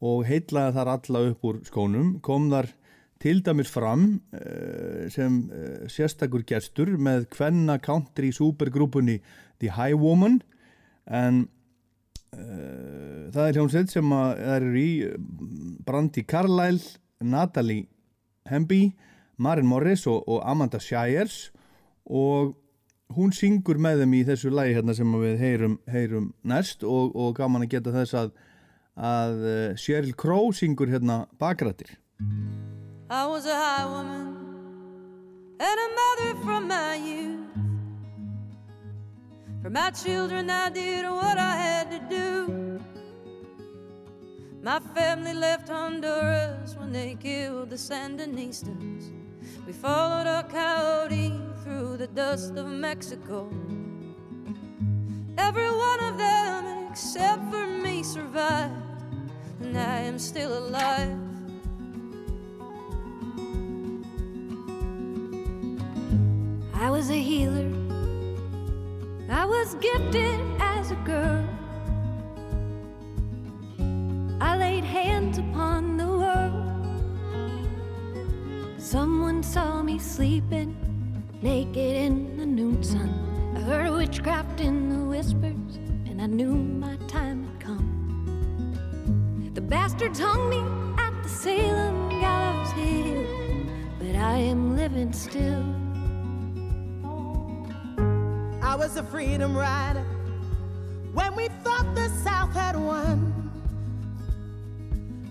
og 0.00 0.24
heitlaði 0.24 0.78
þar 0.78 0.94
alla 0.94 1.26
upp 1.34 1.44
úr 1.44 1.60
skónum, 1.68 2.14
kom 2.24 2.48
þar 2.54 2.72
til 3.22 3.42
dæmis 3.44 3.70
fram 3.70 4.20
uh, 4.32 5.08
sem 5.10 5.50
uh, 5.50 5.86
sérstakur 5.90 6.44
gestur 6.46 6.94
með 6.98 7.26
kvenna 7.34 7.78
country 7.82 8.30
supergrúpunni 8.34 9.18
The 9.60 9.72
High 9.74 9.98
Woman. 9.98 10.40
En 11.06 11.48
uh, 12.36 13.26
það 13.34 13.42
er 13.44 13.58
hljómsveit 13.58 13.92
sem 13.92 14.14
eru 14.14 14.72
í 14.78 14.90
Brandi 15.86 16.24
Carlyle, 16.28 16.82
Natalie 17.20 17.88
Hemby, 18.48 18.92
Marin 19.36 19.66
Morris 19.66 20.06
og, 20.06 20.22
og 20.28 20.42
Amanda 20.46 20.78
Shires. 20.78 21.50
Og 22.06 22.54
hún 23.16 23.34
syngur 23.34 23.80
með 23.82 24.04
þeim 24.04 24.18
í 24.20 24.24
þessu 24.28 24.52
lagi 24.54 24.76
hérna 24.78 24.94
sem 24.96 25.20
við 25.20 25.38
heyrum, 25.42 25.78
heyrum 25.90 26.32
næst. 26.46 26.86
Og, 26.86 27.16
og 27.18 27.34
gaman 27.36 27.66
að 27.66 27.74
geta 27.74 27.94
þess 27.98 28.18
að, 28.22 28.34
að 28.94 29.46
Sheryl 29.80 30.14
Crow 30.18 30.52
syngur 30.54 30.92
hérna 30.92 31.24
bakrættir 31.40 31.98
I 33.10 33.24
was 33.24 33.46
a 33.46 33.54
high 33.54 33.86
woman 33.86 34.36
and 35.58 35.80
a 35.80 35.88
mother 35.94 36.44
from 36.44 36.68
my 36.68 36.94
youth. 36.94 37.48
For 39.62 39.70
my 39.70 39.90
children, 39.90 40.50
I 40.50 40.68
did 40.68 41.06
what 41.06 41.38
I 41.38 41.56
had 41.56 41.90
to 41.90 42.00
do. 42.10 42.80
My 44.62 44.78
family 44.94 45.32
left 45.32 45.70
Honduras 45.70 46.76
when 46.76 46.92
they 46.92 47.14
killed 47.14 47.70
the 47.70 47.76
Sandinistas. 47.76 49.10
We 49.66 49.72
followed 49.72 50.26
a 50.26 50.42
coyote 50.42 51.32
through 51.64 51.96
the 51.96 52.08
dust 52.08 52.56
of 52.56 52.66
Mexico. 52.66 53.48
Every 55.38 55.70
one 55.70 56.00
of 56.00 56.18
them, 56.18 56.88
except 56.90 57.50
for 57.50 57.66
me, 57.66 58.02
survived, 58.02 58.74
and 59.60 59.78
I 59.78 60.00
am 60.00 60.18
still 60.18 60.58
alive. 60.58 61.27
I 66.80 66.90
was 66.90 67.10
a 67.10 67.20
healer. 67.20 67.68
I 69.28 69.44
was 69.44 69.74
gifted 69.74 70.40
as 70.60 70.92
a 70.92 70.94
girl. 71.04 71.44
I 74.40 74.56
laid 74.56 74.84
hands 74.84 75.38
upon 75.38 75.96
the 75.96 76.06
world. 76.06 76.54
Someone 78.80 79.42
saw 79.42 79.82
me 79.82 79.98
sleeping 79.98 80.76
naked 81.42 81.76
in 81.76 82.36
the 82.36 82.46
noon 82.46 82.80
sun. 82.84 83.12
I 83.56 83.60
heard 83.60 83.90
witchcraft 83.90 84.60
in 84.60 84.88
the 84.88 85.04
whispers, 85.04 85.78
and 86.06 86.22
I 86.22 86.26
knew 86.26 86.54
my 86.54 86.94
time 87.08 87.42
had 87.44 87.58
come. 87.58 89.50
The 89.52 89.60
bastards 89.60 90.20
hung 90.20 90.48
me 90.48 90.62
at 91.02 91.24
the 91.24 91.28
Salem 91.28 92.08
gallows 92.20 92.70
hill, 92.70 93.26
but 93.98 94.14
I 94.14 94.36
am 94.36 94.76
living 94.76 95.12
still. 95.12 95.87
I 98.68 98.74
was 98.74 98.98
a 98.98 99.02
freedom 99.02 99.56
rider 99.56 100.04
when 101.14 101.34
we 101.34 101.48
thought 101.64 101.86
the 101.94 102.10
South 102.22 102.52
had 102.52 102.76
won. 102.76 103.32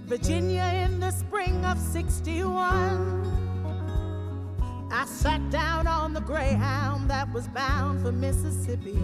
Virginia 0.07 0.63
in 0.83 0.99
the 0.99 1.11
spring 1.11 1.63
of 1.63 1.77
61. 1.77 2.49
I 4.91 5.05
sat 5.05 5.51
down 5.51 5.85
on 5.85 6.13
the 6.13 6.21
Greyhound 6.21 7.11
that 7.11 7.31
was 7.31 7.47
bound 7.49 8.01
for 8.01 8.11
Mississippi. 8.11 8.97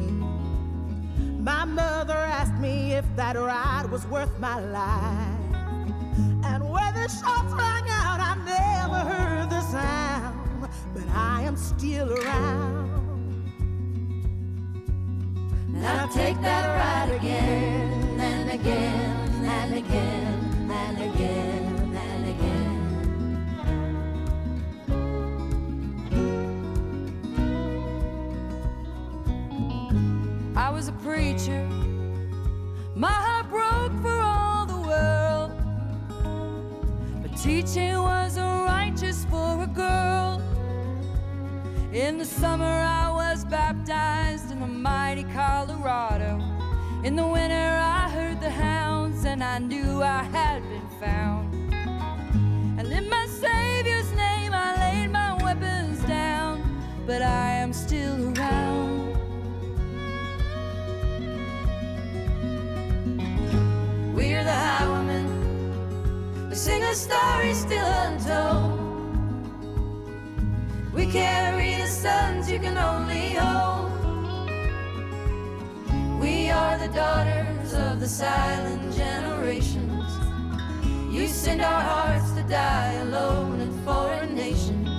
My 1.37 1.63
mother 1.63 2.17
asked 2.17 2.59
me 2.59 2.93
if 2.93 3.05
that 3.15 3.35
ride 3.35 3.85
was 3.91 4.07
worth 4.07 4.39
my 4.39 4.59
life. 4.59 5.37
And 6.43 6.67
where 6.71 6.91
the 6.91 7.07
shots 7.07 7.53
rang 7.53 7.87
out, 7.87 8.19
I 8.19 8.33
never 8.47 9.13
heard 9.13 9.51
the 9.51 9.61
sound, 9.61 10.69
but 10.95 11.07
I 11.13 11.43
am 11.43 11.55
still 11.55 12.11
around. 12.11 13.12
And 15.75 15.85
I'll 15.85 16.07
take 16.07 16.39
that 16.41 16.65
ride 16.77 17.15
again 17.15 18.19
and 18.19 18.51
again 18.51 19.45
and 19.45 19.73
again 19.75 20.69
and 20.71 20.97
again 21.01 21.95
and 21.95 22.29
again. 22.29 22.73
I 30.55 30.69
was 30.69 30.87
a 30.87 30.93
preacher. 30.93 31.67
My 32.95 33.11
heart 33.11 33.49
broke 33.49 34.01
for 34.01 34.19
all 34.19 34.65
the 34.67 34.79
world. 34.89 35.51
But 37.21 37.35
teaching 37.35 37.97
was 37.97 38.37
righteous 38.37 39.25
for 39.25 39.63
a 39.63 39.67
girl. 39.67 40.22
In 41.93 42.17
the 42.17 42.25
summer, 42.25 42.65
I 42.65 43.11
was 43.11 43.45
baptized 43.45 44.49
in 44.49 44.59
the 44.59 44.65
mighty 44.65 45.25
Colorado. 45.25 46.41
In 47.03 47.15
the 47.15 47.27
winter, 47.27 47.53
I 47.53 48.09
heard 48.09 48.41
the 48.41 48.49
hounds, 48.49 49.25
and 49.25 49.43
I 49.43 49.59
knew 49.59 50.01
I 50.01 50.23
had 50.23 50.63
been 50.63 50.89
found. 50.99 51.53
And 52.79 52.91
in 52.91 53.07
my 53.07 53.27
Savior's 53.27 54.11
name, 54.13 54.53
I 54.55 54.75
laid 54.75 55.11
my 55.11 55.35
weapons 55.43 55.99
down, 56.05 56.63
but 57.05 57.21
I 57.21 57.51
am 57.51 57.71
still 57.71 58.35
around. 58.35 59.13
We're 64.15 64.43
the 64.43 64.51
highwaymen. 64.51 66.49
We 66.49 66.55
sing 66.55 66.81
a 66.81 66.95
story 66.95 67.53
still 67.53 67.85
untold. 67.85 68.92
We 70.93 71.07
carry 71.07 71.75
the 71.75 71.87
sons 71.87 72.51
you 72.51 72.59
can 72.59 72.77
only 72.77 73.33
hold. 73.33 73.91
We 76.21 76.51
are 76.51 76.77
the 76.77 76.87
daughters 76.93 77.73
of 77.73 77.99
the 77.99 78.07
silent 78.07 78.95
generations. 78.95 80.05
You 81.11 81.27
send 81.27 81.61
our 81.61 81.81
hearts 81.81 82.31
to 82.33 82.43
die 82.43 82.93
alone 83.01 83.59
in 83.59 83.71
foreign 83.83 84.35
nations. 84.35 84.89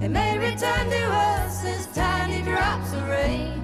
They 0.00 0.08
may 0.08 0.38
return 0.38 0.90
to 0.90 1.04
us 1.12 1.64
as 1.64 1.86
tiny 1.94 2.42
drops 2.42 2.92
of 2.92 3.08
rain, 3.08 3.62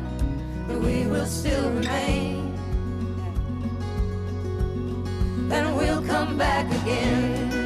but 0.67 0.81
we 0.81 1.07
will 1.07 1.27
still 1.27 1.71
remain. 1.71 2.55
And 5.53 5.77
we'll 5.77 6.03
come 6.03 6.39
back 6.39 6.67
again 6.83 6.85
again 6.85 7.64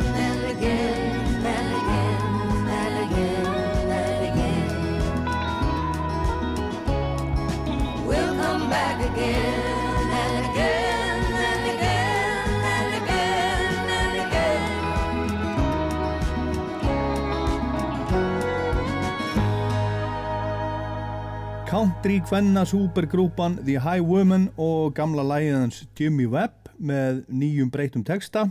Country 22.09 22.25
Kvenna 22.25 22.63
supergrúpan 22.65 23.59
The 23.67 23.75
High 23.85 24.01
Woman 24.01 24.47
og 24.57 24.95
gamla 24.97 25.21
lægiðans 25.29 25.83
Jimmy 25.93 26.25
Webb 26.25 26.71
með 26.81 27.19
nýjum 27.29 27.69
breytum 27.69 28.01
texta. 28.01 28.47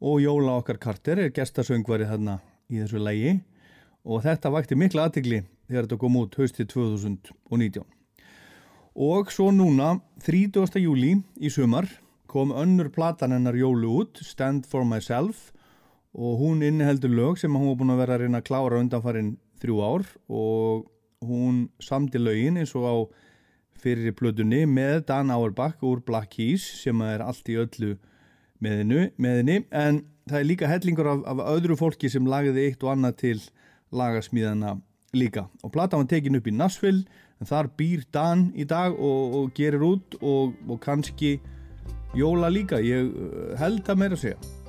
Og 0.00 0.22
Jóla 0.24 0.54
okkar 0.56 0.78
Carter 0.80 1.20
er 1.20 1.34
gestasöngvari 1.36 2.06
þarna 2.08 2.38
í 2.72 2.78
þessu 2.80 3.02
lægi 3.04 3.34
og 4.08 4.24
þetta 4.24 4.54
vakti 4.54 4.78
mikla 4.80 5.04
aðtigli 5.04 5.42
þegar 5.68 5.84
þetta 5.84 5.98
kom 6.00 6.16
út 6.22 6.38
haustið 6.40 6.70
2019 6.72 7.84
og 9.04 9.34
svo 9.36 9.50
núna 9.52 9.98
30. 10.24 10.80
júli 10.80 11.18
í 11.44 11.52
sumar 11.52 11.90
kom 12.24 12.56
önnur 12.56 12.88
platan 12.88 13.36
hennar 13.36 13.60
Jólu 13.60 13.98
út 13.98 14.24
Stand 14.24 14.64
For 14.64 14.88
Myself. 14.88 15.50
Og 16.16 16.40
hún 16.40 16.64
inniheldur 16.64 17.12
lög 17.12 17.36
sem 17.36 17.52
hún 17.52 17.68
var 17.68 17.76
búin 17.82 17.92
að 17.92 18.00
vera 18.06 18.16
að 18.16 18.24
reyna 18.24 18.40
að 18.40 18.48
klára 18.48 18.80
undanfarin 18.80 19.34
þrjú 19.60 19.84
ár. 19.84 20.08
Og 20.32 20.88
hún 21.24 21.66
samdi 21.82 22.20
lögin 22.20 22.60
eins 22.60 22.74
og 22.78 22.86
á 22.86 22.94
fyrir 23.82 24.14
plötunni 24.14 24.62
með 24.68 25.06
Dan 25.08 25.32
Auerbach 25.34 25.82
úr 25.82 26.02
Black 26.06 26.36
Keys 26.36 26.64
sem 26.82 27.00
er 27.02 27.24
allt 27.24 27.48
í 27.50 27.58
öllu 27.58 27.96
meðinu, 28.62 29.08
meðinni. 29.18 29.64
En 29.74 30.04
það 30.30 30.38
er 30.38 30.48
líka 30.48 30.70
hellingur 30.70 31.10
af, 31.10 31.24
af 31.26 31.42
öðru 31.56 31.78
fólki 31.80 32.10
sem 32.12 32.28
lagði 32.28 32.68
eitt 32.68 32.86
og 32.86 32.94
annað 32.94 33.18
til 33.24 33.36
lagasmíðana 33.92 34.76
líka. 35.18 35.48
Og 35.62 35.74
platan 35.74 36.04
var 36.04 36.10
tekin 36.12 36.38
upp 36.38 36.48
í 36.48 36.54
Nashville 36.56 37.04
en 37.40 37.50
þar 37.50 37.72
býr 37.78 38.06
Dan 38.14 38.50
í 38.54 38.66
dag 38.68 38.94
og, 38.94 39.38
og 39.38 39.54
gerir 39.56 39.82
út 39.86 40.18
og, 40.20 40.54
og 40.68 40.82
kannski 40.82 41.38
Jóla 42.12 42.50
líka, 42.52 42.76
ég 42.84 43.08
uh, 43.08 43.54
held 43.56 43.88
að 43.88 44.02
meira 44.02 44.18
segja 44.20 44.61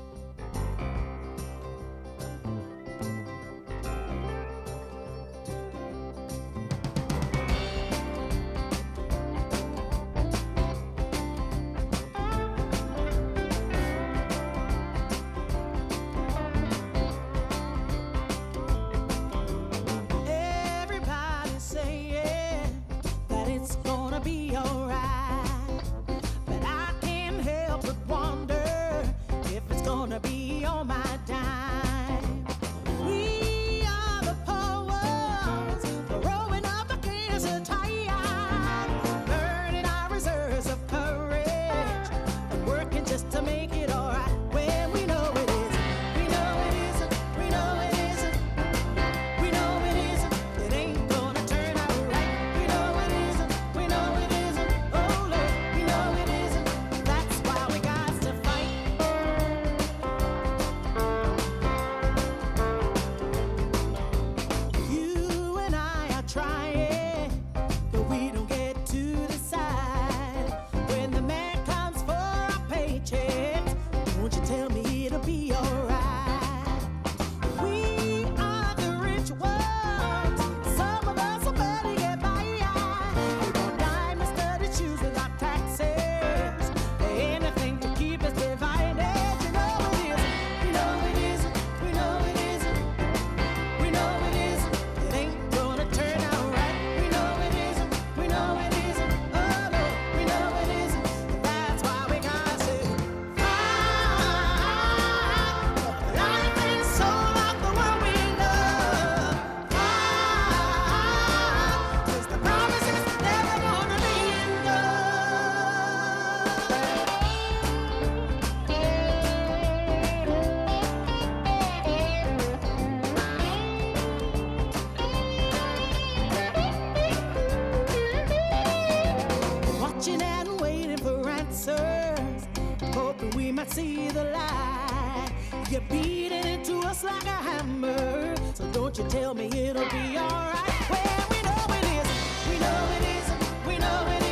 You're 135.74 135.82
beating 135.90 136.46
it 136.46 136.64
to 136.66 136.78
us 136.82 137.04
like 137.04 137.26
a 137.26 137.30
hammer, 137.30 138.36
so 138.54 138.64
don't 138.74 138.96
you 138.96 139.04
tell 139.06 139.34
me 139.34 139.48
it'll 139.48 139.90
be 139.90 140.20
alright. 140.20 140.88
Well, 140.88 141.28
we 141.32 141.42
know 141.42 141.66
it 141.68 141.84
isn't, 141.98 142.48
we 142.48 142.60
know 142.60 142.90
it 142.92 143.02
isn't, 143.18 143.66
we 143.66 143.78
know 143.80 144.06
it 144.06 144.12
isn't, 144.12 144.23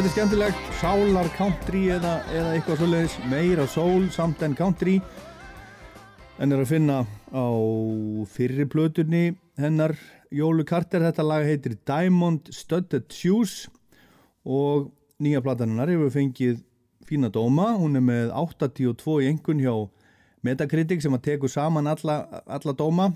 Þetta 0.00 0.08
er 0.08 0.14
skemmtilegt, 0.14 0.68
sálar 0.80 1.26
country 1.36 1.80
eða, 1.92 2.10
eða 2.32 2.52
eitthvað 2.56 2.78
svoleiðis, 2.80 3.16
meira 3.28 3.66
sól 3.68 4.06
samt 4.08 4.40
en 4.46 4.54
country. 4.56 4.94
En 6.40 6.56
er 6.56 6.62
að 6.62 6.70
finna 6.70 7.02
á 7.36 7.48
fyrri 8.32 8.64
plötunni 8.64 9.34
hennar 9.60 9.92
Jólu 10.32 10.64
Carter, 10.64 11.04
þetta 11.04 11.26
lag 11.28 11.44
heitir 11.44 11.76
Diamond 11.84 12.48
Studded 12.48 13.12
Shoes 13.12 13.66
og 14.48 14.88
nýja 15.20 15.44
platan 15.44 15.74
hennar 15.74 15.92
hefur 15.92 16.16
fengið 16.16 16.64
fína 17.04 17.28
dóma, 17.28 17.74
hún 17.76 18.00
er 18.00 18.06
með 18.08 18.32
82 18.40 19.18
í 19.20 19.30
engun 19.34 19.60
hjá 19.60 19.74
Metacritic 20.40 21.04
sem 21.04 21.20
að 21.20 21.26
teku 21.28 21.52
saman 21.52 21.92
alla, 21.92 22.22
alla 22.48 22.72
dóma. 22.72 23.12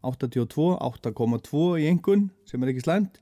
82, 0.00 0.80
8,2 0.80 1.68
í 1.84 1.92
engun 1.92 2.30
sem 2.48 2.64
er 2.64 2.72
ekki 2.72 2.88
slæmt 2.88 3.20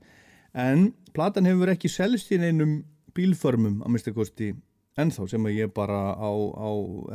en 0.55 0.89
platan 1.15 1.47
hefur 1.49 1.71
ekki 1.73 1.91
selst 1.91 2.31
í 2.31 2.39
neinum 2.39 2.79
bílförmum 3.15 3.81
að 3.83 3.93
mista 3.95 4.13
kosti 4.15 4.53
ennþá 4.99 5.27
sem 5.31 5.47
ég 5.51 5.73
bara 5.75 6.15
á, 6.15 6.31
á 6.31 6.69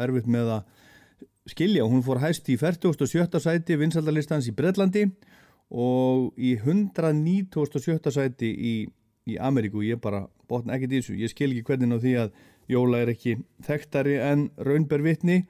erfitt 0.05 0.29
með 0.29 0.55
að 0.59 0.63
skilja. 1.51 1.87
Hún 1.89 2.05
fór 2.05 2.21
hæst 2.23 2.49
í 2.53 2.59
47. 2.61 3.41
sæti 3.41 3.79
vinsaldalistans 3.81 4.49
í 4.51 4.55
Breitlandi 4.57 5.07
og 5.71 6.37
í 6.37 6.55
197. 6.59 8.13
sæti 8.13 8.51
í, 8.51 8.75
í 9.31 9.39
Ameríku. 9.41 9.85
Ég 9.87 10.01
bara 10.03 10.27
botna 10.51 10.77
ekkert 10.77 10.93
í 10.93 11.01
þessu. 11.01 11.17
Ég 11.21 11.33
skil 11.33 11.51
ekki 11.55 11.67
hvernig 11.71 11.97
á 11.97 11.99
því 12.05 12.15
að 12.27 12.39
Jóla 12.71 13.01
er 13.03 13.11
ekki 13.11 13.35
þekktari 13.67 14.21
en 14.23 14.47
raunber 14.63 15.03
vitni 15.03 15.41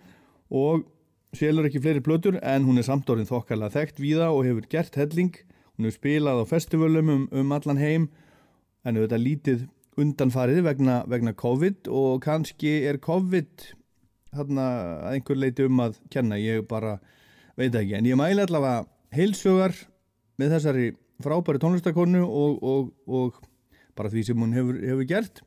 og 0.48 0.86
selur 1.36 1.66
ekki 1.68 1.82
fleiri 1.82 2.02
plötur 2.02 2.38
en 2.40 2.64
hún 2.64 2.80
er 2.80 2.86
samt 2.86 3.10
orðin 3.12 3.28
þokkarlega 3.28 3.74
þekkt 3.74 4.00
víða 4.00 4.30
og 4.32 4.46
hefur 4.48 4.68
gert 4.72 4.96
helling 4.96 5.34
hefur 5.86 5.98
spilað 5.98 6.42
á 6.42 6.44
festivalum 6.50 7.12
um, 7.12 7.26
um 7.32 7.52
allan 7.56 7.80
heim 7.80 8.08
en 8.84 8.96
auðvitað 8.96 9.24
lítið 9.24 9.68
undanfarið 10.00 10.62
vegna, 10.64 11.02
vegna 11.10 11.34
COVID 11.36 11.90
og 11.92 12.22
kannski 12.24 12.80
er 12.88 13.00
COVID 13.02 13.66
þarna 14.34 14.66
að 14.70 15.14
einhver 15.14 15.40
leiti 15.40 15.66
um 15.66 15.82
að 15.82 15.98
kenna, 16.12 16.38
ég 16.40 16.64
bara 16.70 16.98
veit 17.58 17.74
ekki, 17.74 17.96
en 17.98 18.08
ég 18.08 18.18
mæli 18.18 18.44
allavega 18.44 18.84
heilsugar 19.14 19.74
með 20.40 20.54
þessari 20.54 20.90
frábæri 21.20 21.60
tónlistakonu 21.60 22.22
og, 22.24 22.60
og, 22.62 22.92
og 23.10 23.40
bara 23.98 24.12
því 24.12 24.24
sem 24.28 24.40
hún 24.40 24.54
hefur, 24.56 24.78
hefur 24.80 25.08
gert. 25.08 25.42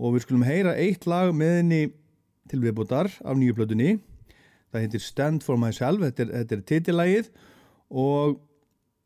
Og 0.00 0.16
við 0.16 0.24
skulum 0.24 0.46
heyra 0.46 0.74
eitt 0.80 1.06
lag 1.06 1.30
með 1.36 1.58
henni 1.60 1.82
til 2.50 2.60
viðbútar 2.64 3.12
af 3.22 3.38
nýju 3.38 3.54
plötunni. 3.58 3.98
Það 4.74 4.86
heitir 4.86 5.04
Stand 5.04 5.44
for 5.46 5.60
Myself 5.60 6.02
þetta 6.02 6.24
er, 6.24 6.32
þetta 6.40 6.56
er 6.56 6.64
titillagið 6.70 7.30
og 7.94 8.40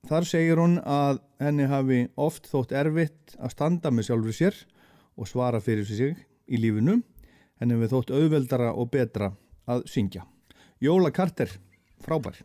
þar 0.06 0.26
segir 0.28 0.60
hún 0.60 0.78
að 0.84 1.22
henni 1.42 1.66
hafi 1.70 2.00
oft 2.20 2.46
þótt 2.50 2.74
erfitt 2.76 3.34
að 3.38 3.54
standa 3.56 3.92
með 3.94 4.10
sjálfur 4.10 4.36
sér 4.36 4.60
og 5.18 5.30
svara 5.30 5.62
fyrir 5.64 5.88
sig 5.88 6.14
í 6.46 6.60
lífinu. 6.60 7.00
Henni 7.58 7.74
hefur 7.74 7.96
þótt 7.96 8.14
auðveldara 8.14 8.70
og 8.74 8.92
betra 8.94 9.32
að 9.66 9.88
syngja. 9.90 10.22
Jóla 10.78 11.10
Carter, 11.10 11.50
frábær 12.04 12.38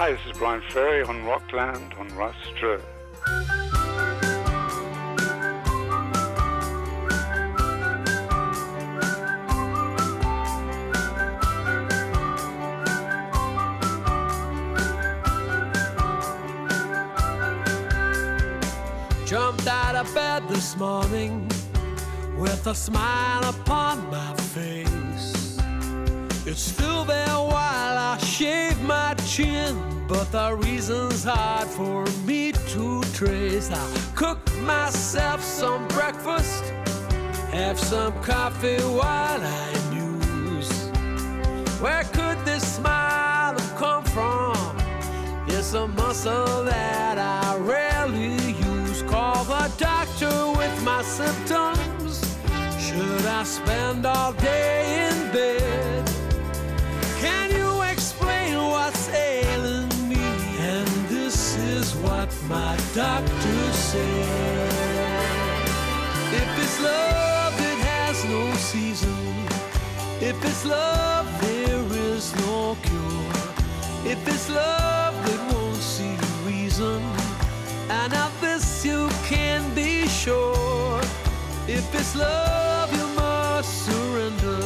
Hi, 0.00 0.12
this 0.12 0.20
is 0.30 0.38
Brian 0.38 0.62
Ferry 0.70 1.02
on 1.02 1.26
Rockland 1.26 1.92
on 1.98 2.08
Rastra. 2.12 2.80
Jumped 19.26 19.66
out 19.66 19.96
of 19.96 20.14
bed 20.14 20.48
this 20.48 20.78
morning 20.78 21.46
with 22.38 22.66
a 22.66 22.74
smile 22.74 23.44
upon 23.50 23.69
the 30.30 30.54
reason's 30.54 31.24
hard 31.24 31.66
for 31.66 32.04
me 32.24 32.52
to 32.52 33.02
trace. 33.12 33.70
I 33.70 34.12
cook 34.14 34.38
myself 34.60 35.42
some 35.42 35.88
breakfast, 35.88 36.64
have 37.50 37.78
some 37.78 38.12
coffee 38.22 38.80
while 38.80 39.40
I 39.42 39.72
muse. 39.90 40.70
Where 41.80 42.04
could 42.04 42.38
this 42.44 42.76
smile 42.76 43.58
have 43.58 43.76
come 43.76 44.04
from? 44.04 44.76
It's 45.48 45.74
a 45.74 45.88
muscle 45.88 46.64
that 46.64 47.18
I 47.18 47.56
rarely 47.56 48.52
use. 48.52 49.02
Call 49.02 49.42
the 49.44 49.72
doctor 49.78 50.52
with 50.56 50.84
my 50.84 51.02
symptoms. 51.02 52.20
Should 52.78 53.26
I 53.26 53.42
spend 53.42 54.06
all 54.06 54.32
day 54.34 55.08
in 55.08 55.32
bed? 55.32 56.09
What 62.02 62.30
my 62.48 62.76
doctor 62.94 63.72
said. 63.72 64.70
If 66.32 66.58
it's 66.62 66.80
love, 66.80 67.54
it 67.70 67.78
has 67.92 68.24
no 68.24 68.52
season. 68.54 69.16
If 70.20 70.36
it's 70.44 70.64
love, 70.64 71.26
there 71.40 71.84
is 72.10 72.34
no 72.46 72.76
cure. 72.82 74.12
If 74.12 74.26
it's 74.28 74.48
love, 74.48 75.14
it 75.34 75.40
won't 75.52 75.76
see 75.76 76.16
reason. 76.46 77.02
And 77.88 78.12
of 78.14 78.32
this 78.40 78.84
you 78.84 79.08
can 79.24 79.74
be 79.74 80.06
sure. 80.08 81.00
If 81.66 81.94
it's 81.94 82.14
love, 82.14 82.92
you 82.92 83.06
must 83.14 83.86
surrender. 83.86 84.60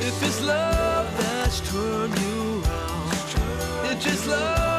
If 0.00 0.22
it's 0.22 0.40
love 0.42 1.06
that's 1.18 1.60
turned 1.70 2.18
you 2.18 2.62
around. 2.64 3.92
If 3.92 4.06
it's 4.06 4.26
love, 4.26 4.71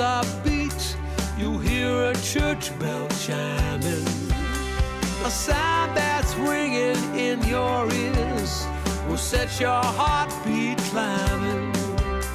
a 0.00 0.24
beat. 0.42 0.96
You 1.36 1.58
hear 1.58 2.10
a 2.10 2.14
church 2.16 2.76
bell 2.78 3.06
chiming. 3.20 4.06
A 5.24 5.30
sound 5.30 5.94
that's 5.94 6.34
ringing 6.36 6.96
in 7.14 7.42
your 7.42 7.92
ears 7.92 8.66
will 9.06 9.18
set 9.18 9.60
your 9.60 9.82
heartbeat 9.82 10.78
climbing. 10.90 11.74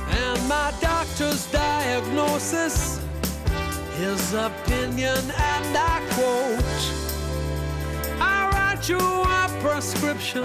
And 0.09 0.47
my 0.47 0.71
doctor's 0.79 1.51
diagnosis, 1.51 3.01
his 3.95 4.33
opinion, 4.33 5.17
and 5.17 5.77
I 5.77 6.01
quote 6.11 6.83
I 8.19 8.49
write 8.51 8.89
you 8.89 8.99
a 8.99 9.47
prescription. 9.61 10.43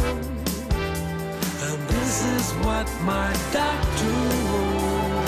And 1.67 1.79
this 1.89 2.25
is 2.37 2.53
what 2.65 2.87
my 3.03 3.33
doctor 3.53 4.15
wrote. 4.47 5.21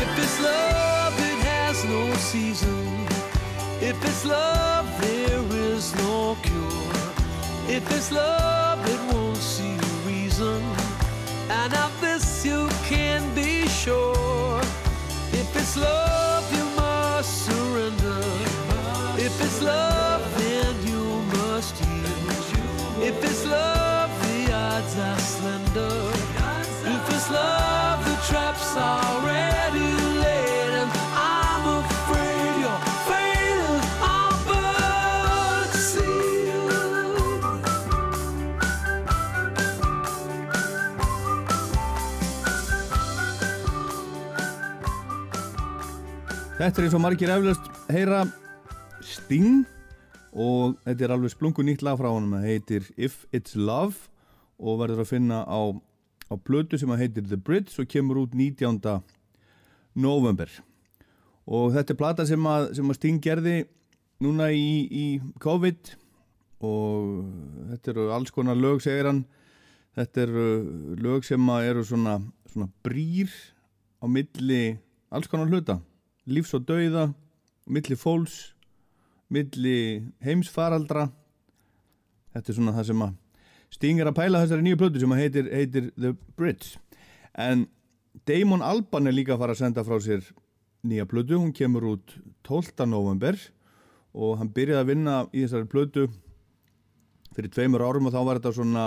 If 0.00 0.18
it's 0.18 0.40
love, 0.40 1.14
it 1.18 1.38
has 1.50 1.84
no 1.84 2.14
season. 2.14 3.06
If 3.80 4.02
it's 4.04 4.24
love, 4.24 4.86
there 5.00 5.42
is 5.70 5.94
no 5.96 6.36
cure. 6.42 6.94
If 7.68 7.90
it's 7.90 8.12
love, 8.12 8.78
it 8.88 9.00
won't 9.12 9.36
see 9.36 9.76
reason. 10.06 10.62
And 11.50 11.74
of 11.74 11.92
this 12.00 12.46
you 12.46 12.68
can 12.88 13.34
be 13.34 13.66
sure. 13.68 14.62
If 15.54 15.60
it's 15.60 15.76
love, 15.76 16.52
you 16.52 16.64
must 16.74 17.46
surrender. 17.46 18.18
If 19.16 19.40
it's 19.40 19.62
love, 19.62 20.22
then 20.36 20.74
you 20.84 21.04
must 21.38 21.80
yield. 21.80 23.00
If 23.00 23.22
it's 23.22 23.46
love, 23.46 24.10
the 24.26 24.52
odds 24.52 24.98
are 24.98 25.18
slender. 25.20 26.10
If 26.96 27.14
it's 27.14 27.30
love, 27.30 28.04
the 28.04 28.16
trap's 28.26 28.76
already 28.76 29.33
Þetta 46.64 46.80
er 46.80 46.86
eins 46.86 46.94
og 46.96 47.00
margir 47.04 47.28
eflaust 47.28 47.66
heyra. 47.92 48.22
Sting. 49.04 49.66
Og 50.32 50.78
þetta 50.86 51.04
er 51.04 51.12
alveg 51.12 51.34
splungu 51.34 51.60
nýtt 51.60 51.84
lag 51.84 51.98
frá 52.00 52.08
honum. 52.08 52.38
Það 52.38 52.46
heitir 52.48 52.86
If 52.96 53.26
It's 53.36 53.52
Love. 53.52 54.08
Og 54.56 54.78
verður 54.80 55.02
að 55.04 55.10
finna 55.10 55.42
á, 55.44 55.60
á 56.32 56.34
plötu 56.40 56.80
sem 56.80 56.88
að 56.88 57.02
heitir 57.02 57.28
The 57.28 57.36
Bridge 57.36 57.76
og 57.82 57.92
kemur 57.92 58.22
út 58.22 58.32
19. 58.32 58.80
november 59.92 60.48
og 61.44 61.74
þetta 61.76 61.92
er 61.92 62.00
plata 62.00 62.24
sem 62.24 62.48
að, 62.48 62.70
sem 62.78 62.88
að 62.88 62.96
Sting 62.96 63.20
gerði 63.22 63.56
núna 64.24 64.48
í, 64.48 64.88
í 64.88 65.06
COVID. 65.44 65.94
Og 66.64 67.24
þetta 67.74 67.92
eru 67.92 68.12
alls 68.16 68.32
konar 68.32 68.56
lög 68.56 68.80
segir 68.80 69.12
hann. 69.12 69.26
Þetta 70.00 70.24
eru 70.30 70.50
lög 70.96 71.28
sem 71.28 71.50
að 71.60 71.74
eru 71.74 71.84
svona, 71.84 72.22
svona 72.48 72.72
brýr 72.86 73.28
á 74.00 74.08
milli 74.08 74.78
alls 75.12 75.28
konar 75.28 75.52
hluta 75.52 75.82
lífs 76.30 76.54
og 76.56 76.64
dauða, 76.68 77.08
milli 77.66 77.96
fólks 77.96 78.54
milli 79.32 79.76
heimsfaraldra 80.24 81.08
þetta 82.34 82.50
er 82.50 82.56
svona 82.58 82.74
það 82.76 82.88
sem 82.90 83.04
að 83.06 83.14
stingir 83.74 84.10
að 84.10 84.18
pæla 84.18 84.42
þessari 84.44 84.66
nýju 84.66 84.80
plötu 84.80 85.02
sem 85.02 85.14
að 85.14 85.22
heitir, 85.22 85.50
heitir 85.50 85.90
The 85.96 86.12
Bridge 86.38 86.78
en 87.40 87.66
Damon 88.28 88.62
Alban 88.62 89.10
er 89.10 89.16
líka 89.16 89.34
að 89.34 89.42
fara 89.42 89.56
að 89.56 89.62
senda 89.62 89.84
frá 89.86 89.96
sér 90.02 90.26
nýja 90.84 91.06
plötu, 91.08 91.38
hún 91.40 91.54
kemur 91.56 91.86
út 91.94 92.14
12. 92.46 92.84
november 92.86 93.38
og 94.14 94.38
hann 94.38 94.52
byrjaði 94.54 94.82
að 94.82 94.90
vinna 94.92 95.16
í 95.32 95.42
þessari 95.42 95.70
plötu 95.70 96.06
fyrir 97.34 97.50
tveimur 97.50 97.82
árum 97.82 98.06
og 98.06 98.14
þá 98.14 98.20
var 98.22 98.38
þetta 98.38 98.54
svona 98.54 98.86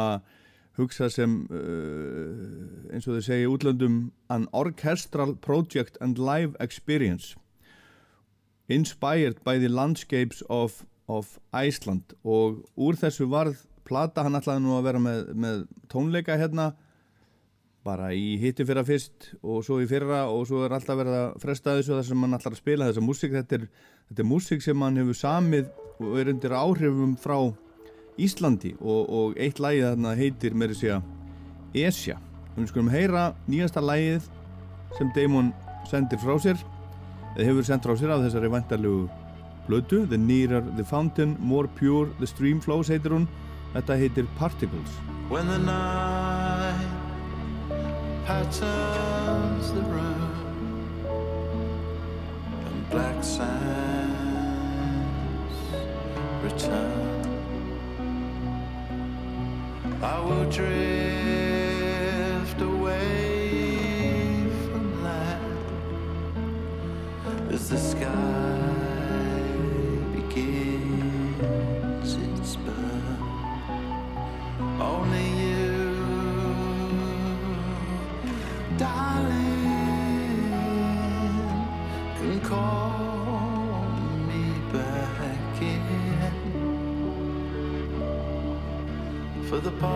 hugsað 0.77 1.11
sem 1.13 1.35
uh, 1.49 2.93
eins 2.93 3.07
og 3.07 3.17
þau 3.17 3.25
segja 3.25 3.47
í 3.47 3.51
útlöndum 3.51 3.99
an 4.33 4.47
orchestral 4.53 5.35
project 5.41 5.97
and 6.01 6.21
live 6.21 6.55
experience 6.63 7.35
inspired 8.69 9.41
by 9.43 9.57
the 9.57 9.69
landscapes 9.69 10.43
of, 10.49 10.83
of 11.07 11.37
Iceland. 11.53 12.13
Og 12.23 12.63
úr 12.75 12.99
þessu 12.99 13.29
varð 13.31 13.63
plata, 13.87 14.25
hann 14.25 14.35
ætlaði 14.37 14.65
nú 14.65 14.75
að 14.77 14.89
vera 14.89 15.01
með, 15.01 15.21
með 15.33 15.63
tónleika 15.91 16.35
hérna 16.39 16.73
bara 17.87 18.09
í 18.11 18.35
hitti 18.41 18.65
fyrra 18.67 18.83
fyrst 18.83 19.29
og 19.39 19.61
svo 19.63 19.77
í 19.79 19.87
fyrra 19.87 20.25
og 20.27 20.43
svo 20.49 20.65
er 20.65 20.75
alltaf 20.75 20.97
verið 20.99 21.15
að 21.21 21.37
fresta 21.39 21.77
þessu 21.77 21.95
þar 21.95 22.07
sem 22.09 22.25
hann 22.25 22.35
ætlar 22.35 22.55
að 22.57 22.59
spila 22.59 22.89
þessa 22.89 23.05
músík. 23.05 23.37
Þetta 23.37 23.61
er, 23.61 23.69
er 24.17 24.27
músík 24.27 24.65
sem 24.65 24.83
hann 24.83 24.99
hefur 24.99 25.19
samið 25.21 25.71
og 26.03 26.19
er 26.19 26.33
undir 26.33 26.57
áhrifum 26.57 27.15
frá 27.21 27.37
Íslandi 28.17 28.73
og, 28.81 29.03
og 29.09 29.37
eitt 29.37 29.61
lagið 29.61 29.91
þarna 29.91 30.15
heitir 30.17 30.57
með 30.57 30.73
þess 30.73 30.97
að 30.97 31.13
Esja. 31.77 32.17
Og 32.55 32.63
við 32.63 32.71
skulum 32.71 32.89
heyra 32.89 33.29
nýjasta 33.45 33.83
lagið 33.83 34.25
sem 34.97 35.11
Damon 35.15 35.53
sendir 35.87 36.19
frá 36.21 36.35
sér 36.41 36.59
eða 37.35 37.45
hefur 37.51 37.67
sendt 37.67 37.85
frá 37.85 37.93
sér 37.99 38.13
af 38.15 38.23
þessari 38.25 38.49
vantarlegu 38.49 39.07
blötu 39.67 40.07
The 40.09 40.17
Nearer 40.17 40.63
the 40.75 40.83
Fountain, 40.83 41.37
More 41.39 41.67
Pure 41.67 42.09
the 42.19 42.27
Stream 42.27 42.61
Flows 42.61 42.89
heitir 42.89 43.11
hún. 43.13 43.27
Þetta 43.73 43.97
heitir 43.99 44.25
Particles. 44.39 44.91
When 45.29 45.47
the 45.47 45.59
night 45.59 46.87
patterns 48.25 49.71
the 49.73 49.83
room 49.91 50.31
and 52.65 52.89
black 52.89 53.23
sands 53.23 54.17
return, 56.43 57.06
I 59.99 60.19
will 60.19 60.47
drift 60.51 60.71
away 62.61 64.45
from 64.69 65.03
land 65.03 65.43
as 67.51 67.69
the 67.69 67.77
sky. 67.77 68.56
Particles 89.79 89.91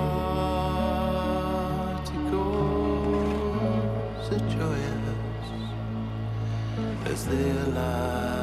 are 4.32 4.46
joyous 4.50 5.06
as 7.06 7.26
they 7.26 7.50
alight 7.50 8.41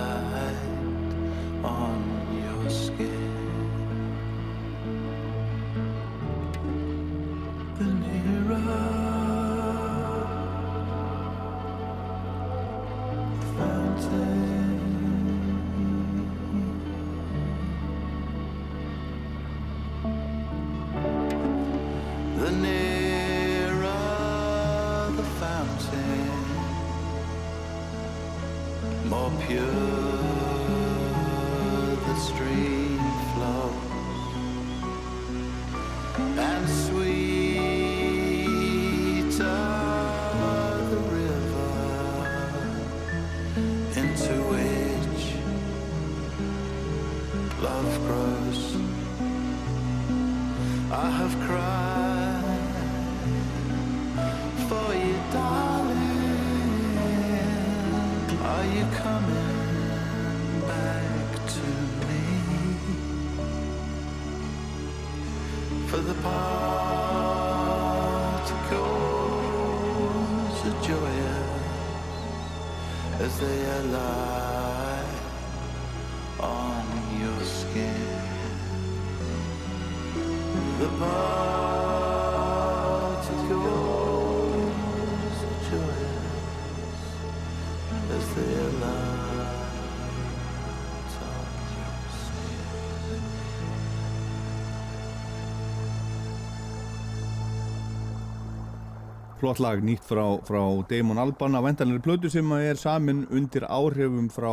flott 99.38 99.60
lag 99.62 99.82
nýtt 99.84 100.02
frá, 100.06 100.24
frá 100.46 100.60
Damon 100.90 101.20
Albarn 101.22 101.54
á 101.54 101.62
vendanlega 101.62 102.02
plötu 102.02 102.30
sem 102.32 102.48
er 102.58 102.78
samin 102.80 103.24
undir 103.30 103.66
áhrifum 103.70 104.26
frá 104.32 104.50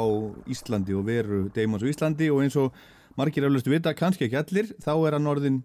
Íslandi 0.51 0.93
og 0.93 1.07
veru 1.07 1.45
Damons 1.55 1.81
á 1.81 1.89
Íslandi. 1.89 2.29
Og 2.29 2.43
eins 2.43 2.57
og 2.59 2.75
margir 3.17 3.47
eflustu 3.47 3.73
vita, 3.73 3.95
kannski 3.97 4.27
ekki 4.27 4.37
allir 4.41 4.69
þá 4.83 4.93
er 5.07 5.17
hann 5.17 5.31
orðin 5.31 5.63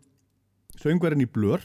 söngverðin 0.81 1.27
í 1.27 1.29
Blur 1.29 1.65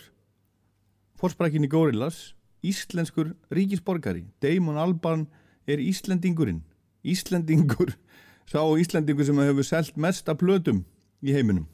fórsprakkin 1.21 1.65
í 1.65 1.71
Gorillaz 1.71 2.33
íslenskur 2.65 3.33
ríkisborgari. 3.53 4.25
Damon 4.41 4.79
Albarn 4.81 5.27
er 5.67 5.79
Íslendingurinn. 5.79 6.63
Íslendingur 7.05 7.93
sá 8.51 8.59
Íslendingur 8.59 9.27
sem 9.27 9.39
hefur 9.43 9.67
selt 9.67 9.95
mest 9.97 10.29
af 10.29 10.41
plötum 10.41 10.83
í 11.23 11.35
heiminum. 11.35 11.69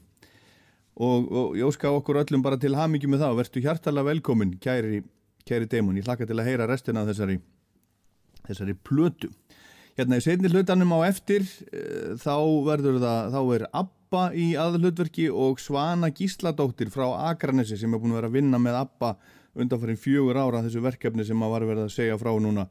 Og, 0.92 1.26
og 1.32 1.56
ég 1.56 1.64
óska 1.64 1.90
okkur 1.90 2.20
öllum 2.20 2.44
bara 2.44 2.60
til 2.60 2.76
hamingi 2.76 3.08
með 3.08 3.24
það. 3.24 3.34
Og 3.34 3.40
verðstu 3.40 3.64
hjartalega 3.64 4.10
velkomin 4.12 4.56
kæri, 4.62 5.02
kæri 5.48 5.68
Damon, 5.70 5.98
ég 5.98 6.06
hlakka 6.06 6.28
til 6.28 6.38
að 6.38 6.48
heyra 6.50 6.68
restina 6.70 7.02
af 7.02 7.10
þessari, 7.10 7.38
þessari 8.46 8.76
plötu. 8.86 9.32
Hérna 9.98 10.16
í 10.16 10.24
seinni 10.24 10.48
hlutanum 10.48 10.94
á 10.96 11.04
eftir 11.10 11.44
uh, 11.44 12.14
þá 12.20 12.36
verður 12.68 13.02
það 13.02 13.34
þá 13.34 13.40
er 13.56 13.66
Abba 13.82 14.24
í 14.36 14.46
aðhlutverki 14.60 15.28
og 15.28 15.60
Svana 15.60 16.12
Gísladóttir 16.12 16.92
frá 16.92 17.06
Akranesi 17.30 17.76
sem 17.80 17.92
er 17.92 18.00
búin 18.00 18.14
að 18.14 18.22
vera 18.22 18.32
að 18.32 18.38
vinna 18.38 18.60
með 18.60 18.78
Abba 18.86 19.12
undanfærin 19.52 20.00
fjögur 20.00 20.40
ára 20.40 20.62
þessu 20.64 20.80
verkefni 20.84 21.26
sem 21.28 21.44
að 21.44 21.52
var 21.52 21.66
verið 21.68 21.86
að 21.86 21.94
segja 21.96 22.18
frá 22.20 22.32
núna. 22.40 22.66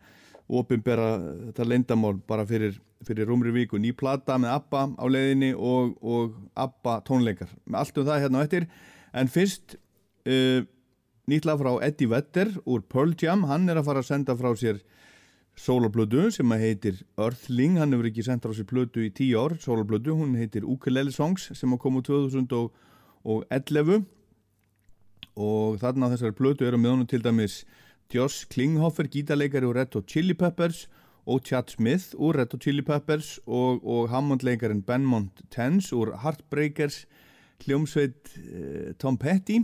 Opinbera 0.51 1.13
þetta 1.47 1.65
leyndamál 1.69 2.15
bara 2.27 2.43
fyrir, 2.49 2.75
fyrir 3.05 3.29
rúmri 3.29 3.53
viku. 3.55 3.77
Ný 3.79 3.93
plata 3.95 4.35
með 4.41 4.55
Abba 4.57 4.87
á 4.97 5.05
leiðinni 5.07 5.53
og, 5.53 5.93
og 6.01 6.33
Abba 6.59 6.99
tónleikar. 7.07 7.51
Allt 7.69 8.01
um 8.01 8.07
það 8.09 8.25
hérna 8.25 8.41
á 8.41 8.45
eftir. 8.47 8.67
En 9.13 9.29
fyrst 9.31 9.77
uh, 10.25 10.65
nýtla 11.31 11.55
frá 11.59 11.71
Eddie 11.85 12.09
Vedder 12.11 12.51
úr 12.67 12.83
Pearl 12.83 13.15
Jam. 13.17 13.45
Hann 13.47 13.69
er 13.71 13.79
að 13.79 13.87
fara 13.87 14.03
að 14.03 14.09
senda 14.11 14.35
frá 14.35 14.51
sér 14.59 14.81
soloplödu 15.59 16.29
sem 16.33 16.51
að 16.53 16.63
heitir 16.65 17.01
Earthling, 17.19 17.77
hann 17.79 17.93
hefur 17.93 18.07
ekki 18.09 18.23
sendt 18.25 18.45
frá 18.45 18.53
sér 18.55 18.67
plödu 18.69 19.03
í 19.05 19.11
tíu 19.15 19.39
ár, 19.41 19.57
soloplödu, 19.61 20.15
hún 20.17 20.37
heitir 20.39 20.65
Ukulele 20.67 21.11
Songs 21.13 21.49
sem 21.57 21.73
að 21.75 21.81
koma 21.83 22.01
2011 22.07 24.01
og 25.41 25.77
þarna 25.81 26.09
á 26.09 26.11
þessari 26.13 26.35
plötu 26.35 26.67
eru 26.67 26.79
með 26.79 26.95
honum 26.95 27.09
til 27.09 27.21
dæmis 27.23 27.61
Josh 28.11 28.47
Klinghoffer, 28.51 29.07
gítarleikari 29.07 29.67
úr 29.67 29.77
Red 29.79 29.95
Hot 29.95 30.09
Chili 30.11 30.35
Peppers 30.35 30.87
og 31.29 31.43
Chad 31.47 31.71
Smith 31.71 32.15
úr 32.17 32.41
Red 32.41 32.55
Hot 32.55 32.63
Chili 32.63 32.83
Peppers 32.83 33.37
og, 33.45 33.83
og 33.85 34.09
Hammondleikarin 34.11 34.83
Benmont 34.83 35.43
Tense 35.53 35.95
úr 35.95 36.15
Heartbreakers 36.23 37.05
hljómsveit 37.63 38.33
eh, 38.41 38.91
Tom 38.99 39.17
Petty 39.21 39.61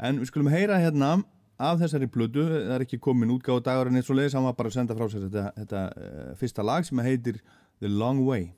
en 0.00 0.20
við 0.20 0.30
skulum 0.32 0.50
heyra 0.52 0.80
hérna 0.80 1.18
af 1.60 1.80
þessari 1.82 2.08
plödu, 2.08 2.46
það 2.48 2.76
er 2.78 2.86
ekki 2.86 3.00
komin 3.04 3.34
útgáð 3.34 3.64
dagurinn 3.66 4.00
eins 4.00 4.08
og 4.08 4.16
leiðis, 4.16 4.36
hann 4.38 4.48
var 4.48 4.56
bara 4.56 4.72
að 4.72 4.78
senda 4.78 4.96
frá 4.96 5.10
sér 5.12 5.26
þetta, 5.28 5.50
þetta 5.60 5.82
uh, 5.90 6.30
fyrsta 6.40 6.64
lag 6.64 6.88
sem 6.88 7.04
heitir 7.04 7.42
The 7.80 7.92
Long 7.92 8.24
Way 8.24 8.48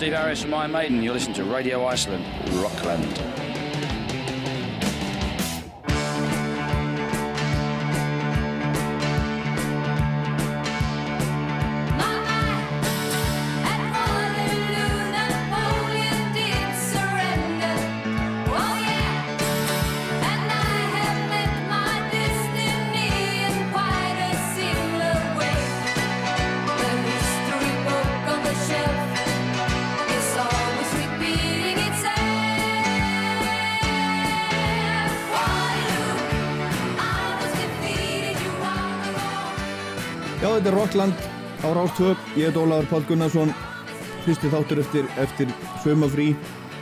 Steve 0.00 0.14
Harris 0.14 0.40
from 0.40 0.54
Iron 0.54 0.72
Maiden. 0.72 1.02
You're 1.02 1.12
listening 1.12 1.34
to 1.34 1.44
Radio 1.44 1.84
Iceland, 1.84 2.24
Rockland. 2.54 3.19
Já, 40.90 40.96
þetta 40.96 41.06
er 41.06 41.14
Rockland 41.14 41.14
á 41.62 41.68
Rástvö. 41.70 42.16
Ég 42.36 42.48
heit 42.48 42.56
Ólafur 42.56 42.86
Pál 42.90 43.04
Gunnarsson, 43.06 43.52
fyrsti 44.24 44.48
þáttur 44.50 44.80
eftir, 44.82 45.04
eftir 45.22 45.48
sömafrí 45.84 46.34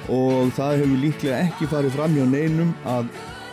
og 0.08 0.52
það 0.56 0.78
hefur 0.80 1.00
líklega 1.02 1.40
ekki 1.44 1.68
farið 1.68 1.92
fram 1.92 2.14
hjá 2.16 2.24
neinum 2.24 2.70
að 2.88 3.10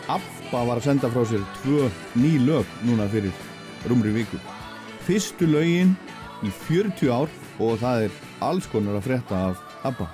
ABBA 0.08 0.62
var 0.64 0.78
að 0.78 0.86
senda 0.86 1.10
frá 1.12 1.26
sér 1.28 1.42
tvö 1.60 1.90
ný 2.16 2.38
lög 2.46 2.64
núna 2.86 3.08
fyrir 3.12 3.34
rúmri 3.84 4.14
viku. 4.14 4.38
Fyrstu 5.04 5.46
lögin 5.46 5.92
í 6.40 6.48
40 6.48 7.12
ár 7.12 7.28
og 7.60 7.76
það 7.82 8.06
er 8.06 8.16
alls 8.40 8.66
konar 8.66 8.96
að 8.96 9.10
frétta 9.10 9.42
af 9.50 9.60
ABBA. 9.84 10.06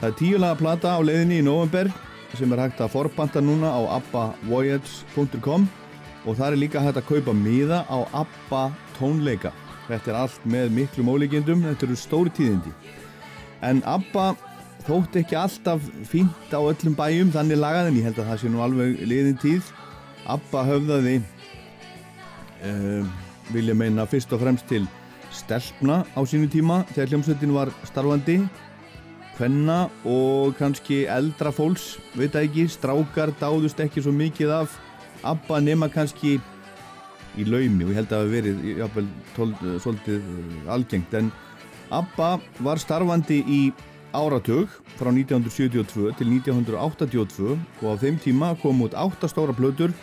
Það 0.00 0.08
er 0.08 0.18
tíulaga 0.22 0.60
plata 0.62 0.94
á 0.96 1.00
leiðinni 1.04 1.42
í 1.42 1.44
november 1.44 1.92
sem 2.38 2.52
er 2.52 2.64
hægt 2.64 2.80
að 2.80 2.94
forbanta 2.96 3.44
núna 3.44 3.74
á 3.76 3.80
abbavoyage.com 3.98 5.68
og 6.24 6.38
það 6.38 6.48
er 6.48 6.62
líka 6.62 6.80
hægt 6.80 7.02
að 7.02 7.10
kaupa 7.10 7.36
miða 7.36 7.84
á 7.92 7.98
ABBA 8.24 8.70
tónleika. 8.96 9.52
Þetta 9.92 10.08
er 10.08 10.18
allt 10.22 10.44
með 10.48 10.70
miklum 10.72 11.10
ólíkjendum, 11.12 11.66
þetta 11.68 11.84
eru 11.84 11.98
stóri 12.00 12.32
tíðindi. 12.32 12.70
En 13.60 13.82
ABBA 13.84 14.30
þótt 14.86 15.18
ekki 15.20 15.36
alltaf 15.36 15.84
fínt 16.08 16.54
á 16.56 16.60
öllum 16.60 16.96
bæjum, 16.96 17.32
þannig 17.34 17.60
lagaðin, 17.60 17.98
ég 18.00 18.08
held 18.08 18.22
að 18.22 18.30
það 18.30 18.40
sé 18.40 18.52
nú 18.52 18.62
alveg 18.64 19.02
liðin 19.04 19.38
tíð. 19.42 19.68
ABBA 20.32 20.64
höfðaði, 20.70 21.14
uh, 22.70 23.12
vilja 23.52 23.76
meina 23.76 24.08
fyrst 24.08 24.32
og 24.32 24.40
fremst 24.40 24.68
til 24.70 24.86
stelpna 25.32 26.02
á 26.16 26.20
sínu 26.28 26.48
tíma 26.52 26.82
þegar 26.92 27.12
hljómsveitin 27.12 27.54
var 27.56 27.72
starfandi, 27.88 28.38
hvenna 29.36 29.78
og 30.08 30.56
kannski 30.56 31.02
eldra 31.10 31.52
fólks, 31.52 31.96
veit 32.16 32.32
að 32.36 32.48
ekki, 32.48 32.66
strákar 32.72 33.32
dáðust 33.40 33.80
ekki 33.84 34.04
svo 34.04 34.12
mikið 34.16 34.56
af 34.62 34.80
ABBA 35.22 35.60
nema 35.68 35.88
kannski 35.92 36.38
í 37.38 37.46
laumi 37.48 37.86
og 37.86 37.92
ég 37.92 37.98
held 38.00 38.12
að 38.12 38.22
það 38.22 38.34
verið 38.36 38.66
jafnvel, 38.82 39.06
tól, 39.36 39.50
svolítið 39.84 40.20
eh, 40.20 40.70
algengt. 40.74 41.16
En 41.18 41.32
ABBA 41.92 42.30
var 42.64 42.80
starfandi 42.80 43.42
í 43.44 43.60
áratug 44.12 44.72
frá 44.98 45.08
1972 45.12 46.12
til 46.18 46.32
1982 46.36 47.52
og 47.56 47.86
á 47.88 47.94
þeim 48.00 48.18
tíma 48.20 48.52
kom 48.60 48.82
út 48.84 48.96
8 48.96 49.30
stóra 49.32 49.56
plötur 49.56 49.94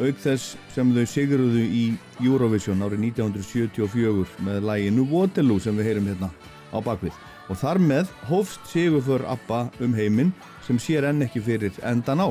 auk 0.00 0.16
þess 0.22 0.56
sem 0.72 0.88
þau 0.94 1.04
sigruðu 1.06 1.62
í 1.62 1.82
Eurovision 2.24 2.82
árið 2.82 3.04
1974 3.12 4.40
með 4.46 4.64
læginu 4.70 5.04
Waterloo 5.10 5.60
sem 5.62 5.76
við 5.78 5.90
heyrum 5.90 6.08
hérna 6.10 6.30
á 6.72 6.78
bakvið. 6.80 7.12
Og 7.50 7.58
þar 7.60 7.82
með 7.82 8.10
hófst 8.30 8.64
sigurför 8.70 9.26
ABBA 9.28 9.66
um 9.84 9.94
heiminn 9.94 10.32
sem 10.66 10.78
sér 10.80 11.10
enn 11.10 11.26
ekki 11.26 11.42
fyrir 11.44 11.76
endan 11.84 12.22
á 12.22 12.28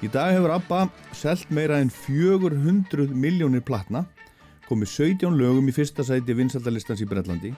Í 0.00 0.08
dag 0.08 0.30
hefur 0.32 0.54
ABBA 0.54 0.84
selt 1.12 1.50
meira 1.52 1.76
en 1.82 1.90
400 1.92 3.10
miljónir 3.12 3.60
platna, 3.60 4.06
komið 4.64 4.88
17 4.94 5.36
lögum 5.36 5.68
í 5.68 5.74
fyrsta 5.76 6.06
sæti 6.08 6.32
vinsaldalistans 6.38 7.02
í 7.04 7.08
Brellandi. 7.10 7.50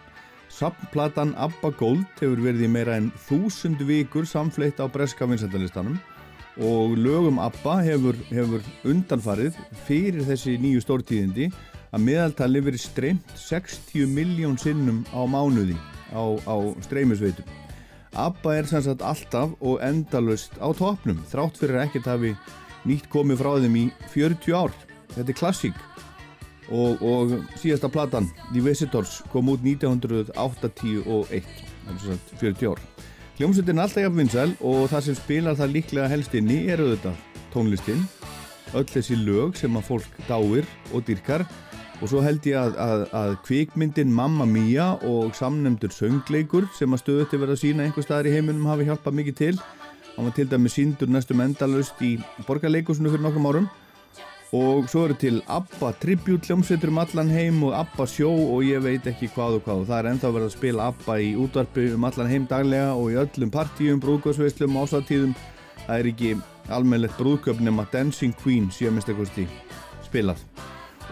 Sappplatan 0.51 1.37
ABBA 1.39 1.71
Gold 1.79 2.19
hefur 2.19 2.43
verið 2.43 2.67
í 2.67 2.73
meira 2.75 2.99
en 2.99 3.13
1000 3.29 3.87
vikur 3.87 4.27
samfleitt 4.27 4.83
á 4.83 4.91
breska 4.91 5.29
vinsaldalistanum 5.31 6.01
og 6.59 6.99
lögum 6.99 7.39
ABBA 7.39 7.79
hefur, 7.87 8.19
hefur 8.35 8.67
undanfarið 8.91 9.63
fyrir 9.87 10.27
þessi 10.27 10.59
nýju 10.59 10.83
stórtíðindi 10.83 11.53
að 11.95 12.07
meðaltali 12.11 12.67
verið 12.67 12.89
streymt 12.89 13.35
60 13.39 14.11
miljón 14.19 14.59
sinnum 14.59 15.05
á 15.15 15.23
mánuði 15.31 15.79
á, 16.11 16.27
á 16.43 16.57
streymisveitum. 16.83 17.62
ABBA 18.13 18.55
er 18.59 18.67
sem 18.69 18.83
sagt 18.85 19.03
alltaf 19.03 19.55
og 19.65 19.81
endalust 19.85 20.53
á 20.61 20.69
topnum 20.77 21.23
þrátt 21.31 21.57
fyrir 21.61 21.79
að 21.79 21.87
ekkert 21.87 22.11
hafi 22.11 22.33
nýtt 22.85 23.09
komið 23.13 23.41
frá 23.41 23.53
þeim 23.63 23.77
í 23.79 23.85
40 24.13 24.57
ár. 24.59 24.75
Þetta 25.15 25.33
er 25.33 25.39
klassík. 25.39 25.79
Og, 26.73 27.01
og 27.05 27.33
síðasta 27.61 27.89
platan 27.93 28.29
The 28.53 28.63
Visitors 28.65 29.21
kom 29.33 29.51
út 29.53 29.65
1981 29.65 31.43
sagt, 32.05 32.35
40 32.41 32.71
ár. 32.73 32.81
Hljómsveitin 33.41 33.81
er 33.81 33.85
alltaf 33.87 34.05
jafn 34.05 34.21
vinsæl 34.21 34.51
og 34.61 34.91
það 34.93 35.07
sem 35.09 35.17
spilar 35.19 35.57
það 35.59 35.75
líklega 35.79 36.13
helst 36.13 36.37
inni 36.37 36.59
er 36.69 36.85
auðvitað 36.85 37.17
tónlistin. 37.55 38.05
Öll 38.77 38.89
þessi 38.89 39.17
lög 39.21 39.57
sem 39.61 39.77
að 39.77 39.89
fólk 39.89 40.21
dáir 40.29 40.69
og 40.93 41.05
dyrkar 41.09 41.45
Og 42.03 42.11
svo 42.11 42.19
held 42.25 42.43
ég 42.51 42.59
að, 42.59 42.75
að, 42.83 43.03
að 43.15 43.37
kvikmyndin 43.47 44.11
Mamma 44.11 44.43
Mia 44.49 44.89
og 45.07 45.37
samnemndur 45.39 45.93
söngleikur 45.95 46.67
sem 46.75 46.91
að 46.91 47.05
stöðutti 47.05 47.39
verða 47.39 47.55
að 47.55 47.61
sína 47.61 47.85
einhver 47.87 48.03
staðar 48.03 48.27
í 48.27 48.33
heiminum 48.35 48.67
hafi 48.67 48.89
hjálpað 48.89 49.19
mikið 49.21 49.37
til. 49.39 49.53
Hann 50.17 50.27
var 50.27 50.35
til 50.35 50.49
dæmi 50.51 50.73
síndur 50.73 51.13
næstum 51.15 51.45
endalust 51.45 52.03
í 52.03 52.17
borgarleikusinu 52.49 53.13
fyrir 53.13 53.23
nokkrum 53.23 53.47
árum. 53.53 53.71
Og 54.53 54.91
svo 54.91 55.07
eru 55.07 55.15
til 55.17 55.39
ABBA 55.49 55.93
tribute 56.03 56.51
hljómsveitur 56.51 56.91
um 56.91 56.99
allan 57.01 57.31
heim 57.33 57.63
og 57.65 57.79
ABBA 57.79 58.09
sjó 58.11 58.33
og 58.35 58.67
ég 58.67 58.83
veit 58.85 59.07
ekki 59.09 59.31
hvað 59.33 59.61
og 59.61 59.65
hvað. 59.65 59.85
Og 59.85 59.89
það 59.89 60.01
er 60.01 60.11
ennþá 60.11 60.35
verið 60.35 60.51
að 60.51 60.57
spila 60.59 60.89
ABBA 60.91 61.17
í 61.23 61.31
útvarpi 61.47 61.87
um 61.95 62.11
allan 62.11 62.35
heim 62.35 62.51
daglega 62.51 62.91
og 62.99 63.15
í 63.15 63.17
öllum 63.23 63.55
partíum, 63.55 64.03
brúðgóðsveislum, 64.03 64.77
ásatíðum. 64.83 65.33
Það 65.87 65.97
er 65.97 66.11
ekki 66.13 66.35
almennilegt 66.69 67.17
brúðköp 67.23 67.65
nema 67.65 67.87
Dancing 67.95 68.37
Queen 68.43 68.69
síðan 68.75 68.99
minnstakosti 68.99 69.47
spilað. 70.05 70.45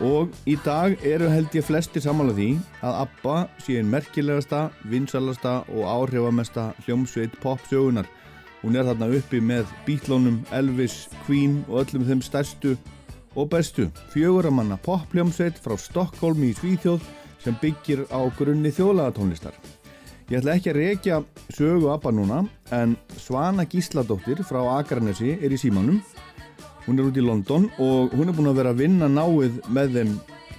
Og 0.01 0.31
í 0.49 0.55
dag 0.65 0.95
eru 1.05 1.29
held 1.29 1.53
ég 1.57 1.67
flesti 1.67 2.01
samála 2.01 2.33
því 2.37 2.53
að 2.81 2.99
ABBA 3.03 3.37
sé 3.61 3.77
einn 3.81 3.91
merkilegasta, 3.93 4.63
vinsalasta 4.89 5.59
og 5.69 5.85
áhrifamesta 5.85 6.71
hljómsveit 6.87 7.35
popsögunar. 7.43 8.09
Hún 8.63 8.77
er 8.77 8.89
þarna 8.89 9.11
uppi 9.17 9.41
með 9.45 9.69
Beatlónum, 9.87 10.41
Elvis, 10.57 11.09
Queen 11.27 11.61
og 11.69 11.83
öllum 11.85 12.07
þeim 12.09 12.23
stærstu 12.25 12.77
og 13.35 13.51
bestu. 13.53 13.89
Fjöguramanna 14.15 14.79
pophljómsveit 14.85 15.61
frá 15.61 15.77
Stokkólmi 15.81 16.53
í 16.53 16.57
Svíþjóð 16.57 17.05
sem 17.41 17.57
byggir 17.61 18.07
á 18.13 18.21
grunni 18.37 18.73
þjóðlagatónlistar. 18.75 19.55
Ég 20.31 20.39
ætla 20.39 20.55
ekki 20.55 20.71
að 20.71 20.77
rekja 20.79 21.17
sögu 21.51 21.89
ABBA 21.91 22.13
núna 22.15 22.45
en 22.77 22.93
Svana 23.19 23.65
Gísladóttir 23.67 24.45
frá 24.47 24.61
Akranesi 24.77 25.33
er 25.41 25.51
í 25.51 25.59
símanum 25.59 25.99
Hún 26.91 26.99
er 26.99 27.07
út 27.07 27.19
í 27.21 27.23
London 27.23 27.69
og 27.79 28.15
hún 28.19 28.33
er 28.33 28.35
búin 28.35 28.51
að 28.51 28.57
vera 28.59 28.71
að 28.75 28.81
vinna 28.83 29.07
náið 29.07 29.61
með 29.71 29.93
þeim 29.95 30.09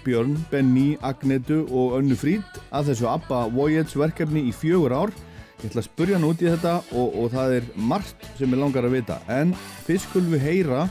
Björn, 0.06 0.38
Benny, 0.48 0.94
Agnetu 1.04 1.58
og 1.68 1.98
Önnu 1.98 2.16
Frýd 2.16 2.62
að 2.72 2.94
þessu 2.94 3.10
ABBA 3.12 3.40
Voyage 3.52 4.00
verkefni 4.00 4.46
í 4.48 4.54
fjögur 4.56 4.96
ár. 4.96 5.12
Ég 5.60 5.66
ætla 5.68 5.84
að 5.84 5.90
spurja 5.90 6.16
hann 6.16 6.30
út 6.30 6.40
í 6.40 6.48
þetta 6.48 6.78
og, 6.96 7.18
og 7.20 7.28
það 7.36 7.58
er 7.58 7.68
margt 7.76 8.24
sem 8.40 8.56
ég 8.56 8.62
langar 8.64 8.88
að 8.88 8.96
vita. 8.96 9.20
En 9.28 9.52
fyrst 9.84 10.08
skulum 10.08 10.32
við 10.38 10.46
heyra 10.48 10.86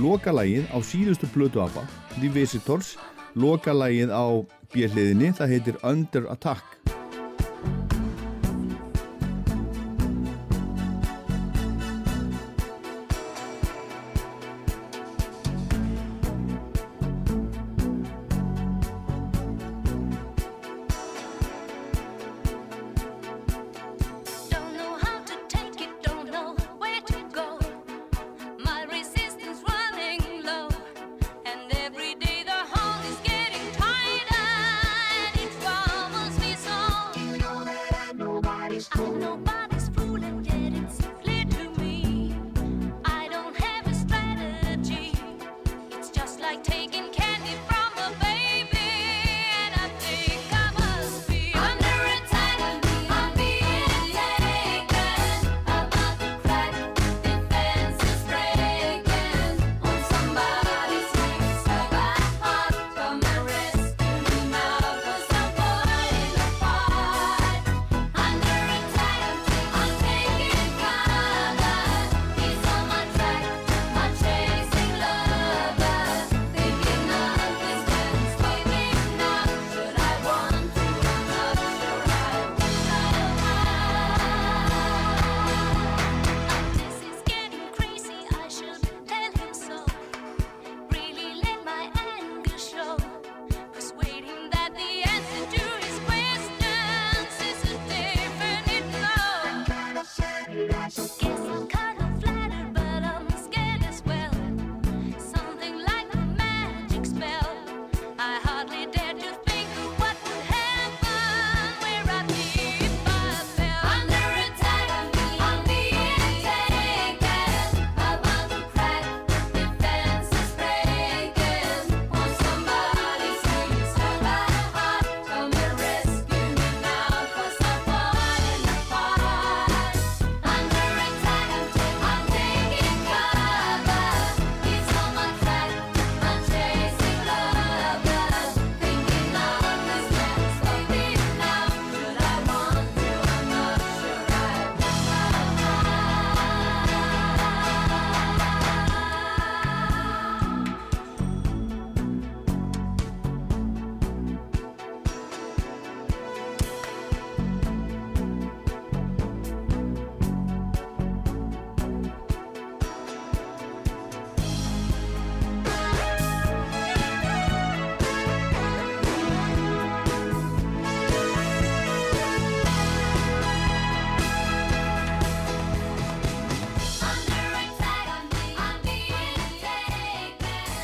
lokalægið 0.00 0.72
á 0.72 0.78
síðustu 0.80 1.28
blötu 1.34 1.60
ABBA, 1.66 1.84
The 2.16 2.32
Visitors, 2.32 2.94
lokalægið 3.36 4.16
á 4.16 4.24
bjelliðinni, 4.72 5.34
það 5.36 5.52
heitir 5.58 5.80
Under 5.84 6.32
Attack. 6.32 6.75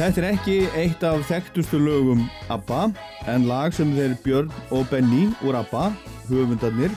Þetta 0.02 0.18
er 0.18 0.24
ekki 0.32 0.54
eitt 0.74 1.04
af 1.06 1.20
þekktustu 1.28 1.78
lögum 1.78 2.24
ABBA 2.50 2.88
en 3.30 3.44
lag 3.46 3.70
sem 3.70 3.92
þeir 3.94 4.16
Björn 4.24 4.48
og 4.74 4.88
Benny 4.90 5.28
úr 5.46 5.54
ABBA, 5.60 5.92
höfundarnir 6.26 6.96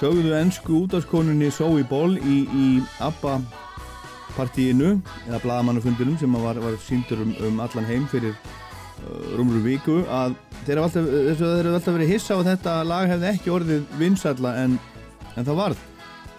sögðu 0.00 0.32
ennsku 0.34 0.80
útáskonunni 0.80 1.52
Zoe 1.54 1.84
Ball 1.86 2.16
í, 2.18 2.40
í 2.50 2.64
ABBA 2.98 3.36
partíinu 4.34 4.96
eða 5.28 5.38
blaðamannafundinum 5.44 6.16
sem 6.18 6.34
var, 6.42 6.58
var 6.64 6.74
síndur 6.82 7.22
um, 7.22 7.30
um 7.46 7.62
allan 7.62 7.86
heim 7.86 8.08
fyrir 8.10 8.34
uh, 8.34 9.38
rúmur 9.38 9.62
viku 9.62 10.00
að 10.10 10.34
þeir 10.66 10.82
hafa 10.82 11.04
alltaf, 11.04 11.92
verið 11.92 12.10
hissa 12.16 12.40
að 12.40 12.50
þetta 12.50 12.74
lag 12.90 13.06
hefði 13.12 13.30
ekki 13.36 13.54
orðið 13.54 13.86
vinsalla 14.00 14.56
en, 14.64 14.74
en 15.36 15.46
það 15.46 15.62
varð. 15.62 15.86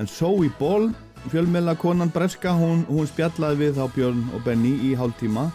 En 0.03 0.11
Zoe 0.11 0.51
Ball 0.59 0.91
fjölmjöla 1.31 1.79
konan 1.79 2.11
Breska 2.11 2.51
hún, 2.59 2.83
hún 2.91 3.07
spjallaði 3.07 3.63
við 3.63 3.79
þá 3.79 3.87
Björn 3.95 4.27
og 4.35 4.43
Benny 4.43 4.75
í 4.91 4.91
hálftíma 4.99 5.47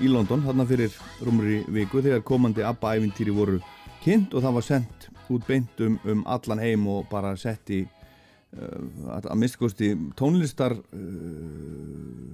í 0.00 0.10
London 0.10 0.42
þarna 0.44 0.66
fyrir 0.68 0.94
rúmur 1.24 1.48
viku 1.72 2.02
þegar 2.02 2.24
komandi 2.26 2.64
ABBA-ævintýri 2.66 3.34
voru 3.36 3.60
kynnt 4.04 4.34
og 4.34 4.44
það 4.44 4.56
var 4.56 4.66
sendt 4.66 5.08
út 5.30 5.46
beint 5.46 5.82
um, 5.84 5.98
um 6.08 6.22
allan 6.26 6.62
heim 6.62 6.86
og 6.90 7.08
bara 7.10 7.36
sett 7.38 7.70
í 7.70 7.80
uh, 7.84 9.16
að 9.20 9.36
mistkosti 9.42 9.92
tónlistar 10.18 10.74
uh, 10.74 12.30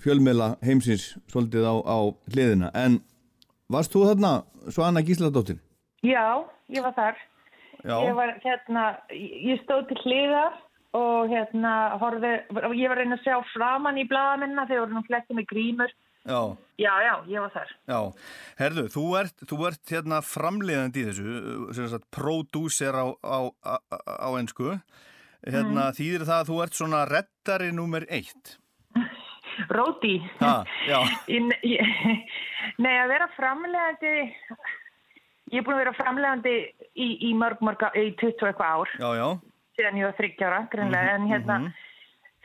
fjölmjöla 0.00 0.54
heimsins 0.64 1.12
svolítið 1.30 1.68
á, 1.68 1.74
á 1.84 1.98
hliðina 2.32 2.70
en 2.74 3.00
varst 3.70 3.92
þú 3.94 4.06
þarna 4.08 4.32
Svana 4.70 5.02
Gísladóttir? 5.04 5.60
Já, 6.04 6.44
ég 6.72 6.84
var 6.84 6.94
þar. 6.96 7.20
Já. 7.84 7.96
Ég 8.04 8.16
var 8.16 8.34
hérna, 8.44 8.84
ég 9.12 9.60
stóð 9.64 9.86
til 9.88 10.00
hliðar 10.04 10.58
og 10.96 11.30
hérna 11.30 11.72
horfði, 12.00 12.32
ég 12.76 12.90
var 12.90 12.98
reyna 13.00 13.16
að 13.16 13.24
sjá 13.24 13.36
framann 13.54 14.00
í 14.00 14.06
blaðamennar 14.10 14.68
þegar 14.68 14.84
voru 14.84 14.98
nú 14.98 15.04
flesti 15.06 15.36
með 15.36 15.48
grímur. 15.52 15.94
Já, 16.28 16.40
Já, 16.80 16.92
já, 17.04 17.14
ég 17.28 17.40
var 17.40 17.50
þar. 17.54 17.70
já. 17.88 17.98
Herðu, 18.58 18.82
þú 18.92 19.04
ert, 19.20 19.42
þú 19.48 19.56
ert 19.68 19.92
hérna 19.92 20.18
framleiðandi 20.24 21.00
í 21.02 21.06
þessu, 21.10 21.74
sem 21.76 21.88
sagt 21.92 22.06
prodúser 22.12 22.92
á, 22.96 23.06
á, 23.24 23.38
á, 23.64 23.74
á 24.04 24.28
ensku. 24.40 24.74
Hérna 25.44 25.90
þýðir 25.96 26.24
það 26.28 26.38
að 26.42 26.48
þú 26.50 26.58
ert 26.64 26.76
svona 26.76 27.02
reddari 27.08 27.70
nummer 27.72 28.04
eitt. 28.12 28.56
Róti. 29.76 30.18
Ha, 30.40 30.64
Nei, 32.80 32.92
að 32.96 33.10
vera 33.12 33.28
framlegandi, 33.36 34.12
ég 35.52 35.60
er 35.60 35.64
búin 35.66 35.76
að 35.76 35.82
vera 35.84 35.94
framlegandi 35.98 36.54
í, 36.94 37.08
í 37.28 37.32
mörg, 37.36 37.60
mörg, 37.64 37.82
í 37.98 38.12
20 38.20 38.44
og 38.44 38.50
eitthvað 38.50 38.74
ár, 38.76 38.92
Já, 39.00 39.08
já. 39.20 39.28
síðan 39.78 39.98
ég 40.00 40.08
var 40.08 40.16
þryggjára, 40.20 40.60
grunlega, 40.72 41.14
en 41.18 41.28
hérna, 41.30 41.58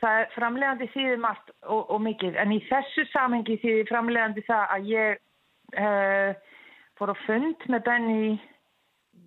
það 0.02 0.18
er 0.22 0.34
framlegandi 0.34 0.88
þýðir 0.92 1.22
margt 1.22 1.52
og, 1.64 1.86
og 1.92 2.02
mikið, 2.04 2.36
en 2.42 2.52
í 2.56 2.60
þessu 2.68 3.06
samhengi 3.12 3.58
þýðir 3.62 3.88
framlegandi 3.90 4.44
það 4.46 4.74
að 4.76 4.90
ég 4.92 5.18
uh, 5.80 6.58
fór 6.98 7.12
á 7.12 7.16
fund 7.24 7.66
með 7.72 7.84
Benny, 7.88 8.36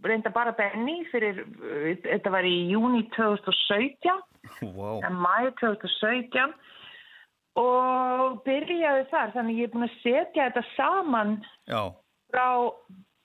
reynda 0.05 0.31
bara 0.33 0.55
Benny 0.57 0.99
fyrir, 1.11 1.43
uh, 1.45 1.91
þetta 2.05 2.33
var 2.35 2.47
í 2.47 2.55
júni 2.73 3.05
2017, 3.17 4.25
Vá. 4.77 4.89
en 5.07 5.19
mæ 5.19 5.49
2017 5.61 6.57
og 7.59 8.39
byrjaði 8.45 9.05
þar, 9.09 9.35
þannig 9.35 9.61
ég 9.63 9.69
er 9.69 9.73
búin 9.73 9.89
að 9.89 10.01
setja 10.03 10.47
þetta 10.47 10.65
saman 10.77 11.37
Já, 11.67 11.81
frá 12.29 12.49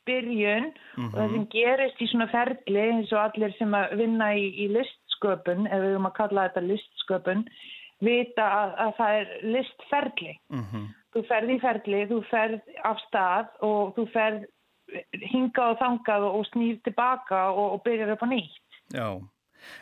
byrjun. 0.09 0.71
Og 1.01 1.15
það 1.15 1.35
sem 1.35 1.47
gerist 1.53 2.03
í 2.03 2.09
svona 2.11 2.29
ferli 2.33 2.83
eins 2.83 3.13
og 3.15 3.21
allir 3.23 3.55
sem 3.59 3.77
að 3.77 3.97
vinna 4.01 4.31
í, 4.37 4.47
í 4.65 4.69
listsköpun, 5.15 5.67
ef 5.67 5.81
við 5.81 5.93
höfum 5.95 6.09
að 6.09 6.17
kalla 6.19 6.49
þetta 6.49 6.63
listsköpun, 6.69 7.45
vita 8.05 8.45
að, 8.45 8.75
að 8.85 8.93
það 8.99 9.19
er 9.21 9.29
listferli. 9.55 10.35
mhm. 10.51 10.85
Þú 11.15 11.21
ferð 11.29 11.51
í 11.55 11.59
ferli, 11.63 11.99
þú 12.11 12.17
ferð 12.27 12.61
af 12.83 12.99
stað 13.07 13.47
og 13.63 13.93
þú 13.95 14.05
ferð 14.11 14.47
hingað 15.31 15.69
og 15.71 15.79
þangað 15.79 16.25
og 16.27 16.47
snýr 16.49 16.81
tilbaka 16.85 17.51
og, 17.53 17.77
og 17.77 17.83
byrjar 17.85 18.11
upp 18.17 18.25
á 18.27 18.29
nýtt. 18.29 18.81
já. 18.93 19.21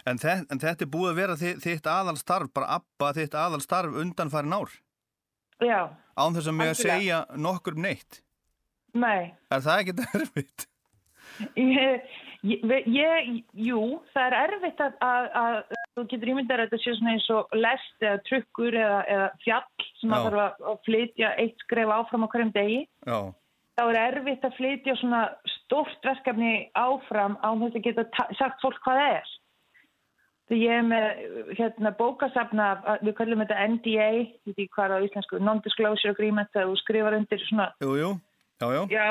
En, 0.07 0.19
þe 0.19 0.45
en 0.53 0.61
þetta 0.63 0.85
er 0.85 0.91
búið 0.93 1.09
að 1.11 1.17
vera 1.17 1.35
þitt, 1.41 1.63
þitt 1.65 1.87
aðalstarf, 1.91 2.53
bara 2.55 2.77
abba 2.77 3.09
þitt 3.17 3.33
aðalstarf 3.35 3.97
undan 3.99 4.31
farin 4.31 4.53
ár. 4.55 4.71
Já, 5.59 5.89
Án 6.15 6.37
þess 6.37 6.47
að 6.53 6.55
mig 6.55 6.69
að 6.69 6.79
segja 6.85 7.25
nokkur 7.35 7.75
um 7.75 7.83
neitt. 7.83 8.21
nei. 8.95 9.33
Er 9.51 9.65
það 9.65 9.81
ekki 9.81 9.97
erfitt? 10.21 10.69
Ég, 11.57 12.05
ég, 12.43 12.87
ég, 12.91 13.29
jú, 13.55 13.83
það 14.15 14.27
er 14.27 14.37
erfitt 14.47 14.81
að, 14.83 14.97
að, 15.07 15.29
að 15.43 15.59
þú 15.97 16.05
getur 16.11 16.33
ímyndar 16.33 16.63
að 16.65 16.71
þetta 16.73 16.83
sé 16.83 16.95
svona 16.97 17.13
eins 17.17 17.29
og 17.35 17.55
lest 17.55 18.03
eða 18.09 18.23
trukkur 18.29 18.79
eða, 18.81 18.99
eða 19.15 19.29
fjall 19.45 19.87
sem 20.01 20.11
Já. 20.11 20.17
að 20.17 20.25
þarf 20.27 20.41
að, 20.47 20.65
að 20.73 20.81
flytja 20.89 21.31
eitt 21.45 21.63
skref 21.67 21.93
áfram 21.99 22.27
á 22.27 22.33
hverjum 22.33 22.53
degi. 22.57 22.81
Já, 23.07 23.21
Þá 23.73 23.83
er 23.89 23.97
erfitt 24.03 24.43
að 24.45 24.57
flytja 24.59 24.95
svona 25.01 25.21
stórt 25.49 26.03
verkefni 26.05 26.51
áfram 26.77 27.39
á 27.41 27.49
þess 27.57 27.79
að 27.79 27.87
geta 27.87 28.03
ta- 28.13 28.29
sagt 28.37 28.61
fólk 28.61 28.83
hvað 28.85 28.99
það 29.01 29.15
er. 29.21 29.31
Þegar 30.51 30.61
ég 30.61 30.75
er 30.77 30.83
með 30.85 31.07
hérna, 31.57 31.93
bókasafna, 31.97 32.67
af- 32.85 33.01
við 33.07 33.15
kallum 33.17 33.41
þetta 33.41 33.63
NDA, 33.73 34.09
veit 34.45 34.53
ekki 34.53 34.67
hvað 34.75 34.85
er 34.91 34.93
á 35.01 35.05
íslensku, 35.07 35.41
Non-Disclosure 35.41 36.13
Agreement, 36.13 36.51
þegar 36.53 36.69
þú 36.69 36.77
skrifar 36.83 37.17
undir 37.17 37.41
svona 37.47 37.71
jú, 37.81 37.95
jú. 37.97 38.11
Já, 38.61 38.67
já. 38.77 38.83
Já, 38.93 39.07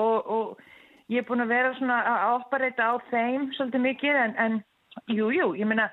og, 0.00 0.30
og 0.38 0.64
ég 1.12 1.20
er 1.22 1.26
búin 1.28 1.44
að 1.44 1.52
vera 1.54 1.74
svona 1.78 1.96
að 2.10 2.24
ápareita 2.34 2.88
á 2.90 2.94
þeim 3.10 3.48
svolítið 3.56 3.84
mikið 3.84 4.20
en, 4.24 4.34
en 4.42 4.56
jú, 5.12 5.28
jú, 5.34 5.50
ég 5.58 5.68
meina, 5.70 5.88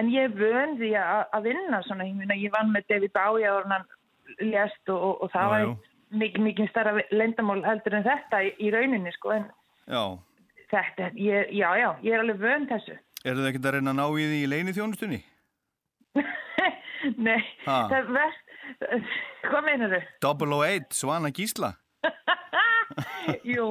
en 0.00 0.08
ég 0.12 0.26
er 0.30 0.34
vön 0.38 0.76
því 0.80 0.90
að, 1.00 1.22
að 1.38 1.46
vinna 1.50 1.82
svona, 1.86 2.06
ég 2.08 2.16
meina, 2.18 2.34
ég 2.38 2.54
vann 2.54 2.72
með 2.74 2.88
David 2.90 3.12
Bowie 3.14 3.46
en 3.50 3.74
hann 3.76 3.86
lést 4.42 4.90
og, 4.92 4.98
og, 5.10 5.20
og 5.26 5.30
það 5.34 5.46
Já, 5.46 5.52
var 5.54 6.18
mikið, 6.22 6.42
mikið 6.48 6.70
starra 6.72 6.96
lendamál 7.14 7.62
heldur 7.66 7.94
en 8.00 8.06
þetta 8.06 8.42
í, 8.46 8.50
í 8.66 8.72
rauninni, 8.74 9.12
sko, 9.14 9.32
en 9.38 9.46
Já. 9.86 10.02
þetta, 10.72 11.12
ég, 11.20 11.52
já, 11.54 11.68
já, 11.78 11.88
ég 12.02 12.12
er 12.16 12.24
alveg 12.24 12.42
vön 12.42 12.66
þessu. 12.70 12.98
Eru 13.26 13.40
þið 13.42 13.48
ekkert 13.52 13.68
að 13.70 13.76
reyna 13.78 13.94
að 13.94 13.98
ná 14.00 14.06
í 14.18 14.26
því 14.30 14.42
í 14.42 14.50
leini 14.50 14.74
þjónustunni? 14.76 15.20
Nei, 17.26 17.40
Ha. 17.66 17.76
það 17.90 17.96
er 18.00 18.06
verst, 18.16 18.54
hvað 19.46 19.64
meinar 19.66 19.92
þau? 19.94 20.06
Double 20.26 20.58
08, 20.58 20.96
Svana 20.96 21.30
Gísla. 21.34 21.72
Jú, 23.54 23.66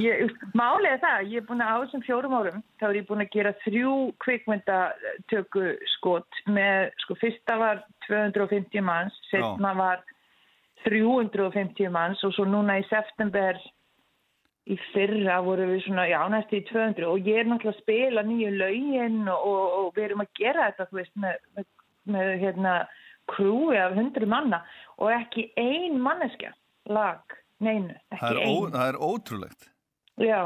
ég, 0.00 0.28
er 0.28 1.00
það, 1.02 1.26
ég 1.30 1.40
er 1.40 1.46
búin 1.48 1.64
að 1.64 1.72
á 1.72 1.76
þessum 1.82 2.04
fjórum 2.06 2.36
árum, 2.36 2.62
þá 2.80 2.86
er 2.90 2.98
ég 3.00 3.08
búin 3.08 3.24
að 3.24 3.34
gera 3.34 3.52
þrjú 3.64 3.94
kvikmyndatöku 4.24 5.66
skot 5.96 6.40
með, 6.50 6.92
sko, 7.04 7.16
fyrsta 7.20 7.58
var 7.60 7.82
250 8.08 8.84
manns, 8.84 9.16
setna 9.30 9.74
var 9.78 10.04
350 10.86 11.92
manns 11.92 12.22
og 12.24 12.34
svo 12.36 12.46
núna 12.48 12.78
í 12.80 12.86
september 12.88 13.58
í 14.70 14.76
fyrra 14.92 15.40
voru 15.44 15.66
við 15.72 15.84
svona, 15.86 16.06
já, 16.08 16.20
næstu 16.30 16.60
í 16.60 16.64
200 16.68 17.08
og 17.08 17.28
ég 17.28 17.42
er 17.42 17.48
náttúrulega 17.48 17.76
að 17.76 17.82
spila 17.82 18.24
nýju 18.28 18.54
lögin 18.60 19.20
og, 19.32 19.44
og, 19.50 19.76
og 19.80 19.92
við 19.96 20.08
erum 20.08 20.24
að 20.24 20.32
gera 20.38 20.70
þetta, 20.70 20.88
þú 20.90 21.00
veist, 21.00 21.14
með, 21.24 21.38
með, 21.56 21.70
með 22.14 22.32
hérna, 22.44 22.74
krúi 23.30 23.78
af 23.78 23.94
hundru 23.94 24.26
manna 24.26 24.62
og 24.98 25.12
ekki 25.14 25.50
ein 25.60 26.00
manneskja 26.02 26.52
lag 26.90 27.39
neinu, 27.60 27.94
það 28.16 28.40
ekki 28.40 28.40
ó, 28.40 28.50
einu. 28.50 28.72
það 28.76 28.88
er 28.88 29.00
ótrúlegt. 29.10 29.70
Já, 30.20 30.40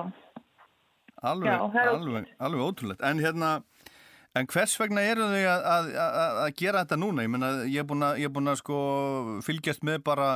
Alveg, 1.25 1.49
Já, 1.49 1.61
það 1.73 1.81
er 1.81 1.95
alveg, 1.95 2.27
alveg 2.47 2.67
ótrúlegt. 2.67 3.05
En 3.07 3.23
hérna, 3.23 3.51
en 4.37 4.49
hvers 4.51 4.75
vegna 4.81 5.05
eru 5.09 5.31
þau 5.31 5.47
að, 5.55 5.65
að, 5.71 5.89
að, 6.43 6.51
gera 6.59 6.83
þetta 6.85 6.99
núna? 7.01 7.25
Ég 7.25 7.33
meina, 7.33 7.51
ég 7.71 7.81
er 7.81 8.35
búin 8.35 8.53
að, 8.53 8.61
sko 8.61 8.81
fylgjast 9.47 9.87
með 9.87 10.03
bara 10.05 10.29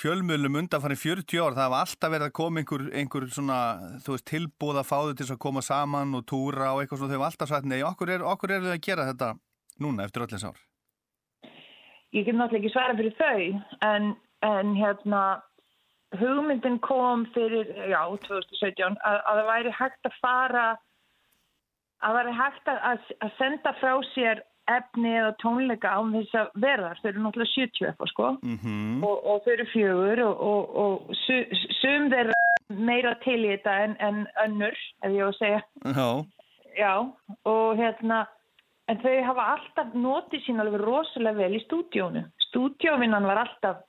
fjölmiðlum 0.00 0.56
undanfæri 0.62 0.96
40 1.02 1.42
ár. 1.42 1.58
Það 1.58 1.66
hafa 1.66 1.82
alltaf 1.84 2.14
verið 2.14 2.28
að 2.30 2.34
koma 2.38 2.62
einhver, 2.62 2.86
einhver 3.02 3.28
svona, 3.34 3.60
þú 4.06 4.16
veist, 4.16 4.28
tilbúð 4.30 4.80
að 4.80 4.88
fá 4.88 4.96
þau 4.96 5.14
til 5.18 5.28
að 5.28 5.42
koma 5.44 5.64
saman 5.66 6.16
og 6.16 6.26
túra 6.30 6.72
og 6.72 6.82
eitthvað 6.82 7.02
svona. 7.02 7.12
Þau 7.12 7.20
hafa 7.20 7.30
alltaf 7.34 7.52
sagt, 7.52 7.68
nei, 7.68 7.80
okkur 7.90 8.14
er, 8.16 8.26
okkur 8.32 8.56
er 8.56 8.64
þau 8.64 8.72
að 8.72 8.82
gera 8.88 9.08
þetta 9.10 9.30
núna 9.84 10.08
eftir 10.08 10.24
öllins 10.24 10.46
ár. 10.48 10.66
ég 12.10 12.24
get 12.26 12.34
náttúrulega 12.34 12.64
ekki 12.64 12.72
svara 12.72 12.96
fyrir 12.98 13.12
þau, 13.14 13.42
en, 13.86 14.08
en 14.42 14.72
hérna, 14.74 15.20
hugmyndin 16.18 16.78
kom 16.82 17.26
fyrir, 17.34 17.70
já, 17.90 18.00
2017, 18.26 18.96
að, 19.06 19.18
að 19.30 19.40
það 19.40 19.50
væri 19.50 19.74
hægt 19.78 20.08
að 20.10 20.16
fara, 20.20 20.68
að 22.00 22.06
það 22.08 22.18
væri 22.18 22.38
hægt 22.40 22.72
að, 22.72 22.80
að, 23.20 23.34
senda 23.38 23.74
frá 23.80 23.92
sér 24.14 24.42
efni 24.70 25.14
eða 25.18 25.30
tónleika 25.42 25.94
án 25.98 26.12
þess 26.14 26.36
að 26.38 26.50
verðar. 26.62 26.98
Þau 27.00 27.08
eru 27.10 27.22
náttúrulega 27.24 27.54
70 27.54 27.88
eitthvað, 27.90 28.12
sko. 28.12 28.32
Mm 28.46 29.06
og, 29.06 29.16
og 29.24 29.40
þau 29.44 29.54
eru 29.54 29.70
fjögur 29.72 30.24
og, 30.26 30.44
og, 30.50 30.76
og 30.82 31.14
su, 31.24 31.40
sum 31.80 32.10
þeirra 32.12 32.36
meira 32.70 33.16
til 33.24 33.40
í 33.40 33.54
þetta 33.54 33.78
en, 33.86 33.96
en 33.98 34.20
önnur, 34.44 34.76
ef 35.02 35.16
ég 35.16 35.24
á 35.26 35.30
að 35.30 35.38
segja. 35.40 35.62
Já, 35.90 36.10
Já, 36.78 36.94
og 37.48 37.78
hérna, 37.78 38.24
en 38.90 39.00
þau 39.02 39.14
hafa 39.26 39.46
alltaf 39.56 39.94
notið 39.96 40.44
sín 40.44 40.62
alveg 40.62 40.82
rosalega 40.84 41.42
vel 41.42 41.58
í 41.58 41.62
stúdíónu. 41.64 42.24
Stúdíóvinnan 42.48 43.26
var 43.28 43.42
alltaf 43.44 43.82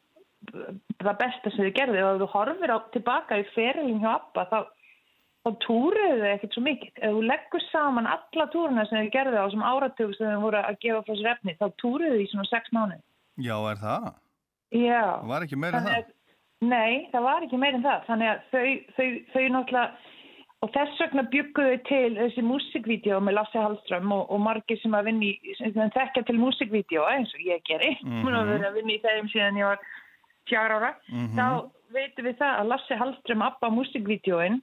það 1.01 1.17
besta 1.21 1.51
sem 1.51 1.65
þau 1.65 1.73
gerði 1.79 2.03
og 2.03 2.13
ef 2.15 2.21
þú 2.21 2.29
horfir 2.35 2.73
á, 2.73 2.77
tilbaka 2.95 3.39
í 3.41 3.45
ferilin 3.55 3.99
hjá 4.01 4.11
Abba 4.15 4.45
þá, 4.51 4.59
þá 5.45 5.49
túruðu 5.65 6.17
þau 6.21 6.31
ekkert 6.35 6.53
svo 6.57 6.63
mikið. 6.65 6.91
Ef 7.01 7.11
þú 7.15 7.21
leggur 7.29 7.65
saman 7.71 8.07
alla 8.07 8.47
túruna 8.53 8.85
sem 8.89 9.01
þau 9.05 9.11
gerði 9.17 9.37
á 9.37 9.45
þessum 9.47 9.67
áratug 9.71 10.15
sem 10.17 10.27
þau 10.33 10.41
voru 10.47 10.57
að 10.61 10.79
gefa 10.85 11.03
frá 11.07 11.15
sér 11.21 11.31
efni, 11.35 11.57
þá 11.61 11.65
túruðu 11.81 12.15
þau 12.17 12.23
í 12.25 12.29
svona 12.33 12.49
sex 12.51 12.73
mánuð. 12.75 13.01
já, 13.41 13.55
er 13.71 13.77
það? 13.85 14.13
Já. 14.71 15.03
Var 15.27 15.41
ekki 15.47 15.57
meira 15.59 15.77
en 15.77 15.85
það? 15.85 15.97
að- 16.01 16.17
Nei, 16.61 17.09
það 17.11 17.21
var 17.25 17.41
ekki 17.41 17.57
meira 17.57 17.75
en 17.79 17.83
það. 17.83 18.03
Þannig 18.05 18.27
að 18.29 18.41
þau, 18.51 18.65
þau, 18.95 19.07
þau 19.33 19.45
náttúrulega, 19.49 19.91
og 20.61 20.69
þess 20.75 20.99
vegna 21.01 21.23
bygguðu 21.33 21.77
til 21.89 22.09
þessi 22.19 22.43
músikvídeó 22.45 23.17
með 23.25 23.33
Lasse 23.39 23.57
Hallström 23.57 24.11
og, 24.13 24.27
og 24.29 24.39
margir 24.45 24.77
sem 24.77 24.93
að 24.93 25.07
vinni, 25.09 25.31
sem 25.57 25.73
þekkja 25.73 26.21
til 26.27 26.37
músikvídeó 26.37 27.07
eins 27.09 27.33
og 27.33 27.41
ég 27.41 27.63
geri. 27.65 27.97
Mm 28.03 28.11
Mhm. 28.11 28.27
-hmm. 28.27 28.37
að 28.37 28.51
vera 28.51 28.69
að 28.69 28.73
vinna 28.77 28.93
í 28.93 29.01
þeim 29.01 29.29
síðan 29.33 29.57
ég 29.57 29.65
var 29.65 29.79
fjár 30.51 30.75
ára. 30.77 30.91
Mhm. 31.09 31.31
Þá 31.39 31.71
veitum 31.95 32.27
við 32.29 32.37
það 32.43 32.59
að 32.61 32.69
Lasse 32.71 32.97
Hallström 33.01 33.41
Abba 33.47 33.69
músikvídeóin 33.73 34.61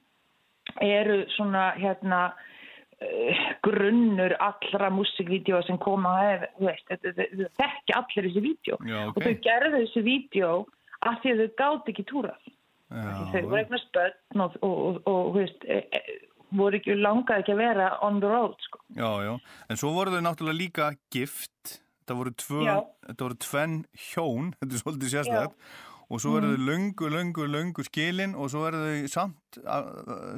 eru 0.81 1.23
svona 1.35 1.71
hérna 1.77 2.21
uh, 2.33 3.43
grunnur 3.65 4.33
allra 4.39 4.89
músikvídeó 4.93 5.61
sem 5.67 5.77
koma 5.81 6.15
að, 6.23 6.47
þetta- 6.59 7.13
þetta 7.17 7.49
þekkja 7.61 7.99
allir 7.99 8.27
þessi 8.29 8.43
vídeo 8.47 8.77
Já, 8.85 8.99
og 9.07 9.17
ok. 9.17 9.23
þau 9.27 9.35
gerðu 9.47 9.83
þessi 9.83 10.03
vídeo 10.05 10.53
af 11.01 11.19
því 11.23 11.31
að 11.35 11.43
þau 11.43 11.51
gátt 11.61 11.91
ekki 11.93 12.03
túrað. 12.09 12.49
Þau 12.89 13.43
voru 13.45 13.59
eignast 13.61 13.91
börn 13.93 14.41
og, 14.43 14.55
og, 14.65 14.79
og, 14.89 15.07
og 15.07 15.27
veist, 15.37 15.61
e, 15.69 15.77
e, 15.93 16.17
voru 16.57 16.79
ekki 16.79 16.95
langaði 16.97 17.43
ekki 17.43 17.53
að 17.53 17.61
vera 17.61 17.89
on 18.01 18.17
the 18.19 18.27
road, 18.31 18.55
sko. 18.65 18.79
já, 18.97 19.09
já. 19.27 19.35
En 19.69 19.77
svo 19.77 19.91
voru 19.93 20.11
þau 20.15 20.23
náttúrulega 20.25 20.57
líka 20.57 20.87
gift. 21.13 21.77
Það 22.09 22.19
voru, 22.23 22.33
tvö, 22.43 22.63
þetta 23.07 23.25
voru 23.27 23.37
tvenn 23.45 23.77
hjón, 24.09 24.49
þetta 24.59 24.75
er 24.77 24.83
svolítið 24.83 25.13
sérstætt. 25.15 25.69
Og 26.09 26.17
svo 26.23 26.39
Mm. 26.39 26.45
þau 26.49 26.65
löngu, 26.65 27.07
löngu, 27.13 27.43
löngu 27.53 27.83
skilin 27.85 28.31
og 28.33 28.49
svo 28.49 28.63
eru 28.65 28.79
þau 28.81 29.09
samt 29.13 29.59
að, 29.61 29.89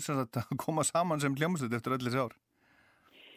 sagt, 0.03 0.35
að 0.41 0.57
koma 0.59 0.83
saman 0.83 1.21
sem 1.23 1.35
hljómsveit 1.39 1.71
eftir 1.77 1.95
öllis 1.95 2.17
ár. 2.19 2.33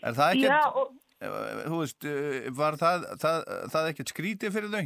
Er 0.03 0.17
það 0.19 0.35
ekkert, 0.35 0.51
Já, 0.51 0.67
og 0.75 0.91
eh, 1.23 1.63
þú 1.71 1.79
veist, 1.79 2.05
eh, 2.11 2.49
var 2.59 2.75
það, 2.81 3.07
það, 3.23 3.39
það 3.71 3.91
ekkert 3.93 4.11
skrítið 4.13 4.57
fyrir 4.57 4.75
þau? 4.75 4.85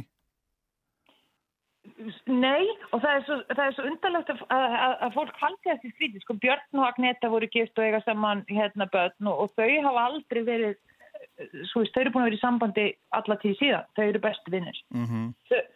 nei, 2.29 2.67
og 2.93 3.01
það 3.01 3.13
er 3.17 3.23
svo, 3.25 3.35
það 3.49 3.61
er 3.65 3.75
svo 3.75 3.85
undarlegt 3.89 4.29
að, 4.31 4.41
að, 4.53 4.73
að, 4.85 4.93
að 5.07 5.13
fólk 5.15 5.39
haldi 5.41 5.69
þessi 5.71 5.91
skrítið, 5.95 6.23
sko, 6.23 6.35
Björn 6.43 6.79
og 6.79 6.85
Agneta 6.85 7.31
voru 7.33 7.49
gift 7.51 7.79
og 7.79 7.87
eiga 7.87 8.01
saman 8.05 8.43
hérna 8.51 8.87
börn 8.93 9.29
og, 9.31 9.41
og 9.45 9.53
þau 9.57 9.69
hafa 9.87 10.03
aldrei 10.11 10.41
verið, 10.47 10.77
svo 11.71 11.81
veist, 11.83 11.93
þau 11.95 12.01
eru 12.03 12.11
búin 12.15 12.23
að 12.25 12.29
vera 12.29 12.39
í 12.39 12.43
sambandi 12.43 12.85
alla 13.19 13.35
tíð 13.41 13.57
síðan, 13.59 13.85
þau 13.95 14.05
eru 14.09 14.19
bestu 14.27 14.51
vinnir. 14.55 14.81
Mm 14.93 15.33
Þau- 15.51 15.67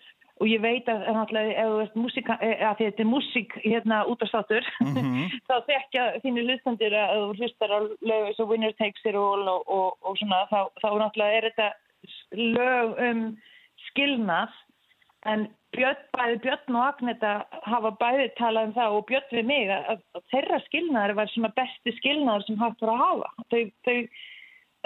Og 0.42 0.48
ég 0.50 0.60
veit 0.64 0.88
að, 0.90 1.04
náttúrulega, 1.14 1.52
ef 1.62 2.32
eh, 2.42 2.76
þetta 2.80 3.00
er 3.04 3.06
músík 3.08 3.52
hérna 3.64 4.00
út 4.10 4.22
af 4.26 4.28
státur, 4.32 4.66
Mhm. 4.82 5.30
þá 5.48 5.54
þekkja 5.70 6.06
þínu 6.24 6.44
hlustandir 6.48 6.92
að 6.98 7.14
þú 7.22 7.36
hlustar 7.38 7.70
á 7.72 7.80
lög 8.02 8.26
eins 8.28 8.40
og 8.42 8.50
Winner 8.50 8.74
Takes 8.74 9.06
It 9.06 9.16
All 9.16 9.48
og, 9.48 9.62
og, 9.70 9.94
og 10.02 10.18
svona, 10.18 10.42
þá, 10.50 10.68
þá 10.82 10.90
náttúrulega 11.00 11.38
er 11.38 11.48
þetta 11.52 11.70
lög 12.34 12.98
um 13.10 13.22
skilnað, 13.90 14.50
en 15.26 15.48
Björn, 15.74 16.02
bæði 16.18 16.36
Björn 16.44 16.76
og 16.78 16.84
Agneta 16.90 17.32
hafa 17.66 17.92
bæði 18.02 18.28
talað 18.38 18.68
um 18.68 18.74
það 18.76 18.98
og 18.98 19.06
Björn 19.10 19.32
við 19.38 19.46
mig 19.50 19.70
að, 19.74 20.02
að 20.18 20.22
þeirra 20.34 20.60
skilnaður 20.68 21.16
var 21.22 21.32
svona 21.32 21.54
besti 21.56 21.94
skilnaður 22.02 22.44
sem 22.46 22.60
hægt 22.62 22.84
var 22.84 22.92
að 22.94 23.02
hafa. 23.06 23.32
Þau, 23.54 23.64
þau, 23.88 23.96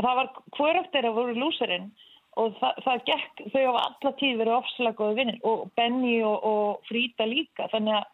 það 0.01 0.19
var 0.19 0.29
hvoröft 0.57 0.93
þeirra 0.93 1.15
voru 1.15 1.37
lúsarinn 1.37 1.89
og 2.37 2.53
það, 2.59 2.83
það 2.85 3.05
gekk, 3.09 3.41
þau 3.53 3.63
hafa 3.63 3.85
alla 3.87 4.13
tíð 4.19 4.35
verið 4.41 4.57
ofslega 4.59 4.97
góði 4.99 5.17
vinnir 5.21 5.39
og 5.49 5.65
Benny 5.79 6.19
og, 6.25 6.37
og 6.45 6.85
Frida 6.89 7.25
líka 7.29 7.69
þannig 7.73 7.97
að 7.97 8.05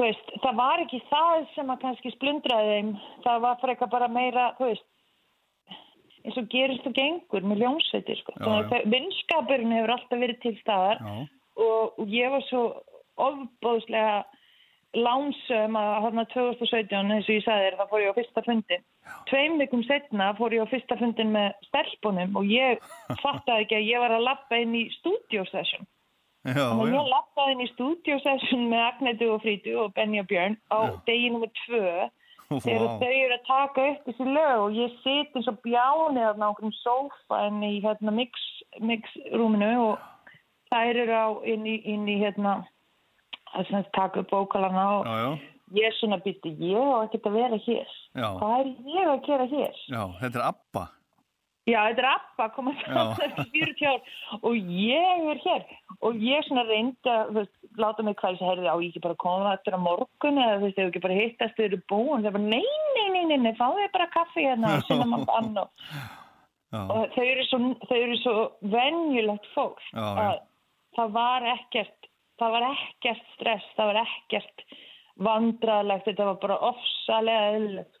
veist, 0.00 0.30
það 0.44 0.60
var 0.60 0.84
ekki 0.84 1.02
það 1.10 1.48
sem 1.54 1.72
að 1.72 1.82
kannski 1.84 2.14
splundraði 2.14 2.76
þeim 2.76 2.94
það 3.26 3.42
var 3.46 3.60
frekar 3.64 3.92
bara 3.92 4.08
meira 4.12 4.46
veist, 4.60 4.86
eins 6.24 6.38
og 6.40 6.48
gerist 6.52 6.86
og 6.88 6.96
gengur 6.96 7.46
með 7.48 7.64
ljónsveitir 7.64 8.20
sko. 8.20 8.36
Vinskapurinn 8.92 9.74
hefur 9.74 9.94
alltaf 9.96 10.20
verið 10.20 10.40
til 10.44 10.54
staðar 10.60 11.00
Já. 11.00 11.14
og, 11.64 11.98
og 12.00 12.12
ég 12.12 12.32
var 12.34 12.44
svo 12.48 12.64
ofbóðslega 13.20 14.20
lánsum 14.98 15.76
að 15.78 15.90
hérna 16.04 16.24
2017 16.32 17.12
eins 17.14 17.28
og 17.28 17.34
ég 17.36 17.44
sagði 17.44 17.66
þér, 17.68 17.76
þá 17.78 17.84
fór 17.90 18.02
ég 18.02 18.10
á 18.10 18.18
fyrsta 18.18 18.42
fundin 18.46 18.82
tveim 19.30 19.58
vikum 19.60 19.82
setna 19.86 20.30
fór 20.38 20.54
ég 20.56 20.66
á 20.66 20.72
fyrsta 20.72 20.98
fundin 20.98 21.32
með 21.34 21.52
stelpunum 21.68 22.36
og 22.40 22.50
ég 22.50 22.82
fattaði 23.22 23.66
ekki 23.66 23.78
að 23.78 23.88
ég 23.90 24.04
var 24.04 24.14
að 24.16 24.26
lappa 24.26 24.58
inn 24.58 24.74
í 24.74 24.84
studio 24.98 25.44
session. 25.50 25.86
Já, 26.40 26.56
Þannig 26.56 26.86
að 26.86 26.88
já. 26.88 26.96
ég 26.96 27.10
lappaði 27.12 27.54
inn 27.54 27.62
í 27.62 27.68
studio 27.74 28.18
session 28.24 28.62
með 28.70 28.86
Agnetu 28.86 29.28
og 29.34 29.42
Frítu 29.44 29.76
og 29.82 29.92
Benny 29.94 30.22
og 30.22 30.28
Björn 30.30 30.56
á 30.72 30.78
degi 31.06 31.30
nummer 31.34 31.52
tvö 31.66 32.08
þegar 32.50 32.86
Vá. 32.86 32.94
þau 32.98 33.10
eru 33.12 33.34
að 33.36 33.44
taka 33.46 33.82
upp 33.92 34.06
þessi 34.08 34.24
lög 34.26 34.62
og 34.64 34.78
ég 34.80 34.94
sit 35.04 35.36
eins 35.38 35.50
og 35.52 35.60
bjáni 35.62 36.24
á 36.24 36.32
einhverjum 36.32 36.72
sófa 36.80 37.44
inn 37.46 37.60
í 37.62 37.76
hérna 37.84 38.14
mix, 38.16 38.48
mixrúminu 38.82 39.70
og 39.84 40.08
þær 40.72 41.02
eru 41.04 41.14
á 41.14 41.28
inn 41.46 41.68
í, 41.68 41.76
inn 41.92 42.08
í 42.10 42.16
hérna 42.24 42.56
að 43.56 43.90
taka 43.96 44.22
upp 44.22 44.30
bókalana 44.30 44.86
og 44.98 45.06
Já, 45.06 45.16
já. 45.24 45.30
ég 45.80 45.98
svona 45.98 46.20
býtti 46.24 46.54
ég 46.58 46.78
á 46.78 47.04
ekkert 47.04 47.26
að 47.30 47.36
vera 47.40 47.60
hér 47.66 47.90
Já. 48.14 48.28
hvað 48.38 48.56
er 48.60 48.72
ég 48.94 49.12
að 49.12 49.20
gera 49.26 49.50
hér? 49.50 49.84
Já, 49.88 50.02
þetta 50.22 50.38
er 50.38 50.48
ABBA. 50.52 50.86
Já, 51.68 51.80
þetta 51.90 52.02
er 52.02 52.08
Abba 52.08 52.46
að 52.46 52.54
koma 52.56 52.72
saman 52.80 53.10
eftir 53.26 53.50
40 53.52 53.88
ár 53.90 54.38
og 54.48 54.54
ég 54.56 55.26
er 55.30 55.40
hér 55.44 55.64
og 56.08 56.22
ég 56.24 56.46
svona 56.46 56.64
reyndi 56.66 57.12
að 57.12 57.32
veist, 57.36 57.52
láta 57.78 58.04
mig 58.06 58.16
hvað 58.20 58.38
ég 58.38 58.48
heyrði 58.48 58.70
á 58.72 58.76
ég 58.80 58.88
ekki 58.88 59.02
bara 59.04 59.16
að 59.16 59.22
koma 59.24 59.52
eftir 59.58 59.76
á 59.76 59.80
morgun 59.84 60.40
eða 60.40 60.56
þú 60.56 60.64
veist, 60.64 60.80
ef 60.80 60.88
ekki 60.88 61.02
bara 61.04 61.18
hittast 61.18 61.58
þau 61.58 61.66
eru 61.66 61.80
búin 61.92 62.24
það 62.24 62.30
er 62.30 62.36
bara 62.38 62.48
nei, 62.56 62.72
nei, 62.96 63.06
nei, 63.14 63.24
nei, 63.28 63.38
nei, 63.44 63.52
fáðu 63.60 63.84
þið 63.84 63.92
bara 63.98 64.08
kaffi 64.16 64.46
hérna 64.48 64.72
og 64.78 64.84
sinna 64.88 65.08
mann 65.12 65.26
bann 65.28 65.62
og, 65.62 65.86
og 66.80 67.14
þau 67.14 67.26
eru 67.28 67.46
svo, 67.50 67.62
þau 67.90 68.00
svo 68.24 68.36
venjulegt 68.74 69.50
fólk 69.54 69.84
að 70.00 70.40
það 70.96 71.14
var 71.20 71.50
ekkert 71.54 72.09
það 72.40 72.54
var 72.56 72.68
ekkert 72.72 73.26
stress, 73.36 73.66
það 73.76 73.92
var 73.92 74.02
ekkert 74.04 74.64
vandralegt, 75.20 76.06
þetta 76.08 76.28
var 76.32 76.38
bara 76.42 76.60
ofsalega 76.70 77.50
eðlilegt 77.54 78.00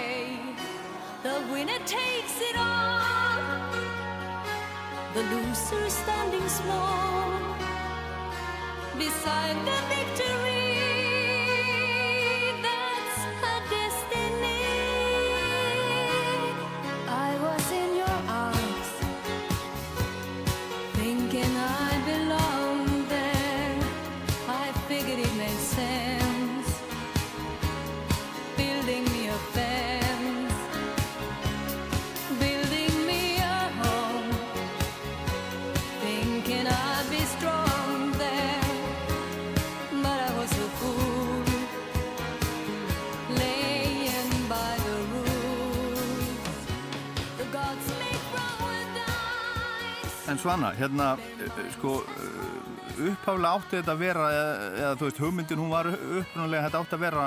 The 1.23 1.39
winner 1.51 1.77
takes 1.85 2.41
it 2.41 2.55
all, 2.57 3.71
the 5.13 5.21
loser 5.21 5.87
standing 5.87 6.49
small 6.49 7.39
beside 8.97 9.55
the 9.63 9.77
victory. 9.87 10.20
Svana, 50.41 50.73
hérna, 50.77 51.13
eh, 51.37 51.63
sko, 51.77 52.01
eh, 52.01 53.01
upphaflega 53.11 53.55
átti 53.55 53.77
þetta 53.79 53.93
að 53.93 54.01
vera, 54.01 54.29
eða, 54.35 54.93
þú 54.97 55.07
veist, 55.07 55.19
hugmyndin 55.21 55.61
hún 55.61 55.73
var 55.73 55.91
upprunalega, 55.93 56.63
þetta 56.67 56.81
átti 56.81 56.97
að 56.97 57.03
vera, 57.05 57.25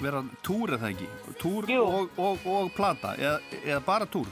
vera 0.00 0.22
túr 0.42 0.76
eða 0.78 0.92
ekki? 0.92 1.08
Túr 1.42 1.68
og, 1.80 2.08
og, 2.16 2.46
og 2.46 2.72
plata, 2.76 3.14
eða, 3.20 3.40
eða 3.64 3.82
bara 3.84 4.06
túr? 4.06 4.30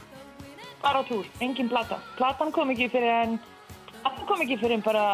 bara 0.81 1.03
túr, 1.03 1.25
engin 1.39 1.69
plata. 1.69 1.99
Platan 2.17 2.51
kom 2.51 2.71
ekki 2.73 2.89
fyrir 2.91 3.13
en, 3.13 3.37
platan 4.01 4.27
kom 4.29 4.41
ekki 4.43 4.57
fyrir 4.61 4.79
en 4.79 4.85
bara 4.85 5.05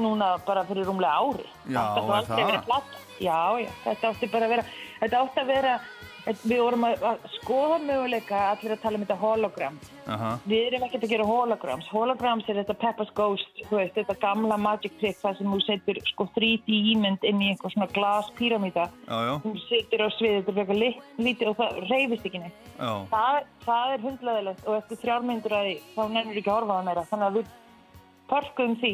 núna 0.00 0.34
bara 0.46 0.64
fyrir 0.68 0.88
rúmlega 0.88 1.20
ári. 1.20 1.48
Já, 1.68 1.82
þetta 1.96 2.18
átti 2.18 2.38
að 2.38 2.46
vera 2.48 2.62
plata. 2.68 3.02
Já, 3.22 3.40
já, 3.60 3.70
þetta 3.84 4.12
átti 4.12 4.30
bara 4.32 4.48
að 4.48 4.54
vera, 4.56 4.64
þetta 5.02 5.20
átti 5.26 5.42
að 5.42 5.52
vera, 5.52 5.74
við 6.24 6.60
vorum 6.62 6.84
að, 6.86 7.02
að 7.02 7.24
skoða 7.40 7.78
möguleika 7.82 8.40
allir 8.52 8.74
að 8.76 8.80
tala 8.84 8.98
um 8.98 9.02
þetta 9.04 9.16
hologram. 9.22 9.78
Aha, 10.12 10.30
Við 10.50 10.66
erum 10.68 10.84
ekkert 10.86 11.04
að 11.06 11.12
gera 11.14 11.26
holograms. 11.26 11.88
Holograms 11.92 12.48
er 12.50 12.58
þetta 12.60 12.76
Peppa's 12.82 13.10
Ghost, 13.14 13.62
þú 13.68 13.78
veist, 13.80 13.94
þetta 13.98 14.16
gamla 14.22 14.56
magic 14.58 14.94
trick 15.00 15.18
þar 15.22 15.36
sem 15.38 15.50
þú 15.52 15.60
setur 15.66 16.00
sko 16.10 16.26
3D 16.36 16.78
ímynd 16.92 17.26
inn 17.28 17.42
í 17.42 17.50
einhver 17.52 17.74
svona 17.74 17.88
glas 17.94 18.30
píramíta. 18.38 18.88
já, 19.08 19.18
já, 19.28 19.34
Þú 19.46 19.54
setur 19.68 20.04
á 20.06 20.08
sviðið, 20.18 20.44
þetta 20.50 20.66
er 20.76 20.80
lit- 20.82 21.02
lítið 21.18 21.52
og 21.52 21.56
það 21.62 21.80
reyfist 21.90 22.26
ekki 22.30 22.42
neitt. 22.44 22.68
já, 22.78 22.92
Það, 23.14 23.40
það 23.66 23.94
er 23.96 24.06
hundleðilegt 24.06 24.66
og 24.68 24.76
eftir 24.82 25.02
þrjármyndur 25.02 25.56
að 25.58 25.66
því 25.70 25.74
þá 25.96 26.02
nennur 26.16 26.38
ekki 26.42 26.50
að 26.50 26.58
horfa 26.60 26.72
á 26.72 26.78
það 26.78 26.86
meira. 26.90 27.06
Þannig 27.12 27.26
að 27.30 27.36
við 27.40 27.46
parkum 28.32 28.76
því, 28.80 28.92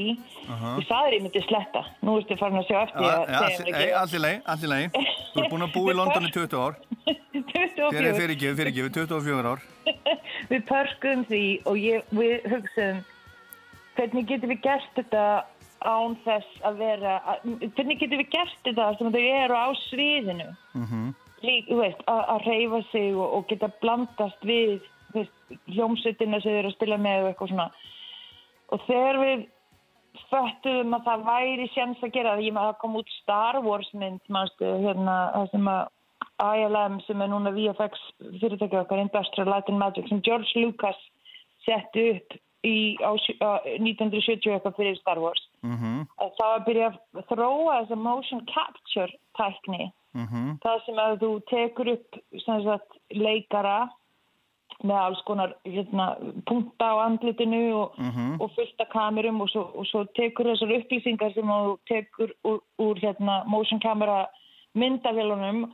aha. 0.51 0.73
við 0.77 0.87
sagðir 0.89 1.17
ég 1.17 1.25
myndi 1.25 1.43
sletta. 1.47 1.83
Nú 2.05 2.17
ertu 2.21 2.39
farin 2.41 2.61
að 2.61 2.71
sjá 2.71 2.79
eftir 2.83 3.05
mér 3.05 3.35
ekki. 3.73 3.91
allir 4.03 4.25
leið, 4.25 4.41
allir 4.55 4.73
leið. 4.75 4.99
Þú 5.33 5.43
ert 5.43 5.53
búin 5.53 5.67
að 5.67 5.77
búa 5.77 5.93
í 5.93 5.99
London 5.99 6.27
í 6.29 6.33
20 6.35 6.65
ár. 6.65 6.81
Þér 7.09 7.61
er 7.63 7.71
24. 7.79 8.17
fyrirgefið, 8.19 8.59
fyrirgefið, 8.63 8.99
24 8.99 9.53
ár. 9.53 9.63
Við 10.53 10.67
parkum 10.69 11.23
því 11.29 11.45
og 11.69 11.79
ég, 11.81 12.11
við 12.15 12.51
hugsaðum 12.53 13.07
hvernig 13.99 14.29
getum 14.29 14.53
við 14.53 14.61
gert 14.67 14.93
þetta 14.95 15.23
án 15.87 16.15
þess 16.25 16.61
að 16.67 16.83
vera, 16.83 17.15
hvernig 17.47 17.99
getum 17.99 18.21
við 18.21 18.29
gert 18.35 18.61
þetta 18.67 18.93
sem 18.99 19.11
þau 19.15 19.25
eru 19.25 19.59
á 19.59 19.69
sviðinu. 19.89 20.53
Mm 20.75 21.09
lík, 21.45 21.69
þú 21.69 21.81
veist, 21.83 22.01
að, 22.11 22.47
reyfa 22.47 22.81
sig 22.93 23.13
og, 23.15 23.27
og 23.39 23.47
geta 23.51 23.71
blandast 23.83 24.47
við 24.47 24.81
hljómsveitina 25.73 26.41
sem 26.43 26.53
þau 26.53 26.59
eru 26.61 26.73
að 26.73 26.77
spila 26.77 26.99
með 27.01 27.23
og 27.23 27.31
eitthvað 27.31 27.53
svona 27.53 27.69
og 28.73 28.83
þegar 28.87 29.21
við 29.23 29.47
föttuðum 30.29 30.97
að 30.97 31.07
það 31.07 31.29
væri 31.29 31.69
sjans 31.75 32.03
að 32.03 32.15
gera 32.17 32.35
það, 32.35 32.51
maður 32.57 32.73
að 32.73 32.81
koma 32.83 33.03
út 33.03 33.15
Star 33.21 33.61
Wars 33.65 33.93
mynd, 33.95 34.21
mannstu, 34.33 34.73
hérna 34.83 35.17
það 35.37 35.55
sem 35.55 35.71
að 35.75 35.87
ILM 36.39 36.99
sem 37.07 37.23
er 37.23 37.31
núna 37.33 37.55
VFX 37.55 38.03
fyrirtækja 38.41 38.85
okkar 38.85 39.03
Industrial 39.03 39.49
Light 39.51 39.71
and 39.71 39.81
Magic 39.81 40.09
sem 40.11 40.23
George 40.27 40.51
Lucas 40.55 40.99
setti 41.67 42.05
upp 42.15 42.37
í, 42.67 42.77
á, 43.03 43.11
á 43.15 43.51
1970 43.79 44.55
eitthvað 44.55 44.79
fyrir 44.79 44.99
Star 44.99 45.21
Wars. 45.23 45.43
-hmm. 45.63 46.07
að 46.19 46.35
það 46.39 46.51
var 46.51 46.59
að 46.59 46.67
byrja 46.67 46.89
að 46.91 47.29
þróa 47.31 47.79
þessa 47.79 47.99
motion 48.03 48.45
capture 48.55 49.13
tækni. 49.39 49.93
Mm 50.15 50.59
það 50.63 50.85
sem 50.85 50.99
að 50.99 51.19
þú 51.23 51.31
tekur 51.51 51.89
upp 51.95 52.21
sem 52.45 52.63
sagt, 52.65 52.93
leikara 53.11 53.89
með 54.85 54.95
alls 55.03 55.21
konar 55.27 55.55
hérna, 55.67 56.17
punta 56.47 56.87
á 56.95 56.97
andlitinu 57.07 57.63
og, 57.75 57.99
Mhm. 57.99 58.41
og 58.41 58.51
fullt 58.55 58.81
af 58.81 58.89
kamerum 58.93 59.41
og 59.41 59.49
svo, 59.51 59.63
og 59.75 59.87
svo 59.87 60.05
tekur 60.15 60.45
þessar 60.47 60.71
upplýsingar 60.79 61.35
sem 61.35 61.45
þú 61.45 61.79
tekur 61.91 62.31
úr, 62.45 62.61
úr 62.79 62.95
hérna, 63.03 63.45
motion 63.47 63.81
camera 63.81 64.27
myndavélunum 64.77 65.65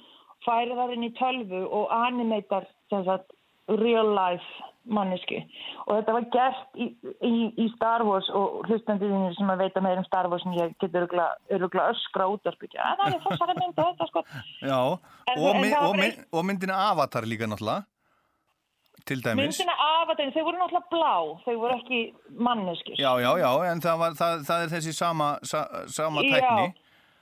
færi 0.46 0.72
þar 0.76 0.92
inn 0.94 1.04
í 1.08 1.12
tölvu 1.18 1.64
og 1.70 1.88
animatar 1.90 2.66
sem 2.90 3.04
sagt, 3.04 3.30
real 3.68 4.10
life 4.14 4.44
manneski 4.84 5.38
og 5.86 5.94
þetta 5.96 6.12
var 6.12 6.24
gert 6.34 6.74
í, 6.76 6.90
í, 7.24 7.30
í 7.64 7.68
Star 7.76 8.02
Wars 8.04 8.26
og 8.36 8.66
hlustandiðinir 8.68 9.32
sem 9.38 9.48
að 9.48 9.62
veita 9.64 9.80
meira 9.80 10.02
um 10.02 10.04
Star 10.04 10.28
Wars 10.28 10.42
sem 10.44 10.52
ég 10.52 10.74
getur 10.82 11.06
öruglega 11.08 11.86
öskra 11.94 12.26
út 12.28 12.44
og 12.44 12.52
að 12.76 12.98
það 13.00 13.14
er 13.14 13.22
þessari 13.24 13.56
mynd 13.62 13.78
og 13.80 13.88
þetta 13.88 14.08
sko 14.10 14.22
Já, 14.60 14.80
En- 15.32 15.40
og, 15.40 15.54
en 15.54 15.62
var 15.80 15.88
og, 15.88 15.96
eitt- 16.04 16.26
og 16.32 16.44
myndina 16.44 16.76
Avatar 16.90 17.22
líka 17.24 17.48
náttúrulega. 17.48 17.84
Til 19.08 19.20
dæmis. 19.24 19.58
myndina 19.58 19.74
af 19.84 20.12
að 20.14 20.32
þau 20.32 20.44
voru 20.46 20.60
náttúrulega 20.60 20.90
blá 20.94 21.16
þau 21.44 21.56
voru 21.60 21.74
ekki 21.76 22.00
manneskir 22.46 22.96
Já, 22.96 23.12
já, 23.20 23.30
já, 23.42 23.50
en 23.72 23.82
það, 23.84 23.98
var, 24.02 24.16
það, 24.20 24.44
það 24.48 24.64
er 24.64 24.72
þessi 24.74 24.94
sama, 24.96 25.28
sa, 25.42 25.60
sama 25.92 26.24
tækni. 26.24 26.68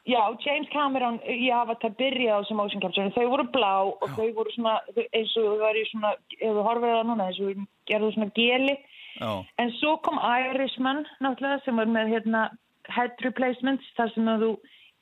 Já, 0.07 0.15
já, 0.15 0.23
James 0.47 0.71
Cameron 0.73 1.19
í 1.27 1.51
Avatar 1.51 1.95
byrjaði 1.99 2.31
á 2.31 2.39
þessu 2.39 2.59
motion 2.61 2.85
capture 2.85 3.15
þau 3.17 3.29
voru 3.35 3.47
blá 3.57 3.73
og 3.91 4.09
þau 4.15 4.29
voru 4.39 4.55
svona 4.55 4.77
eins 5.11 5.35
og 5.37 5.49
þau 5.51 5.59
var 5.65 5.81
í 5.81 5.85
svona, 5.91 6.15
ef 6.39 6.55
þú 6.55 6.67
horfið 6.69 6.95
það 6.95 7.07
núna 7.11 7.29
eins 7.29 7.41
og 7.43 7.51
þau 7.51 7.67
gerðu 7.91 8.13
svona 8.15 8.35
geli. 8.39 8.77
Já, 9.19 9.33
en 9.59 9.75
svo 9.81 9.97
kom 10.07 10.23
Irishman 10.23 11.03
náttúrulega 11.21 11.65
sem 11.67 11.83
var 11.83 11.91
með 11.91 12.15
hérna 12.15 12.47
head 12.91 13.19
replacements 13.27 13.91
þar 13.99 14.15
sem 14.15 14.31
að 14.31 14.47
þú 14.47 14.53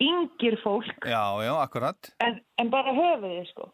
yngir 0.00 0.56
fólk 0.62 1.06
já, 1.06 1.24
já, 1.44 1.52
en, 2.24 2.38
en 2.58 2.70
bara 2.72 2.94
höfuðið 2.96 3.48
sko. 3.50 3.68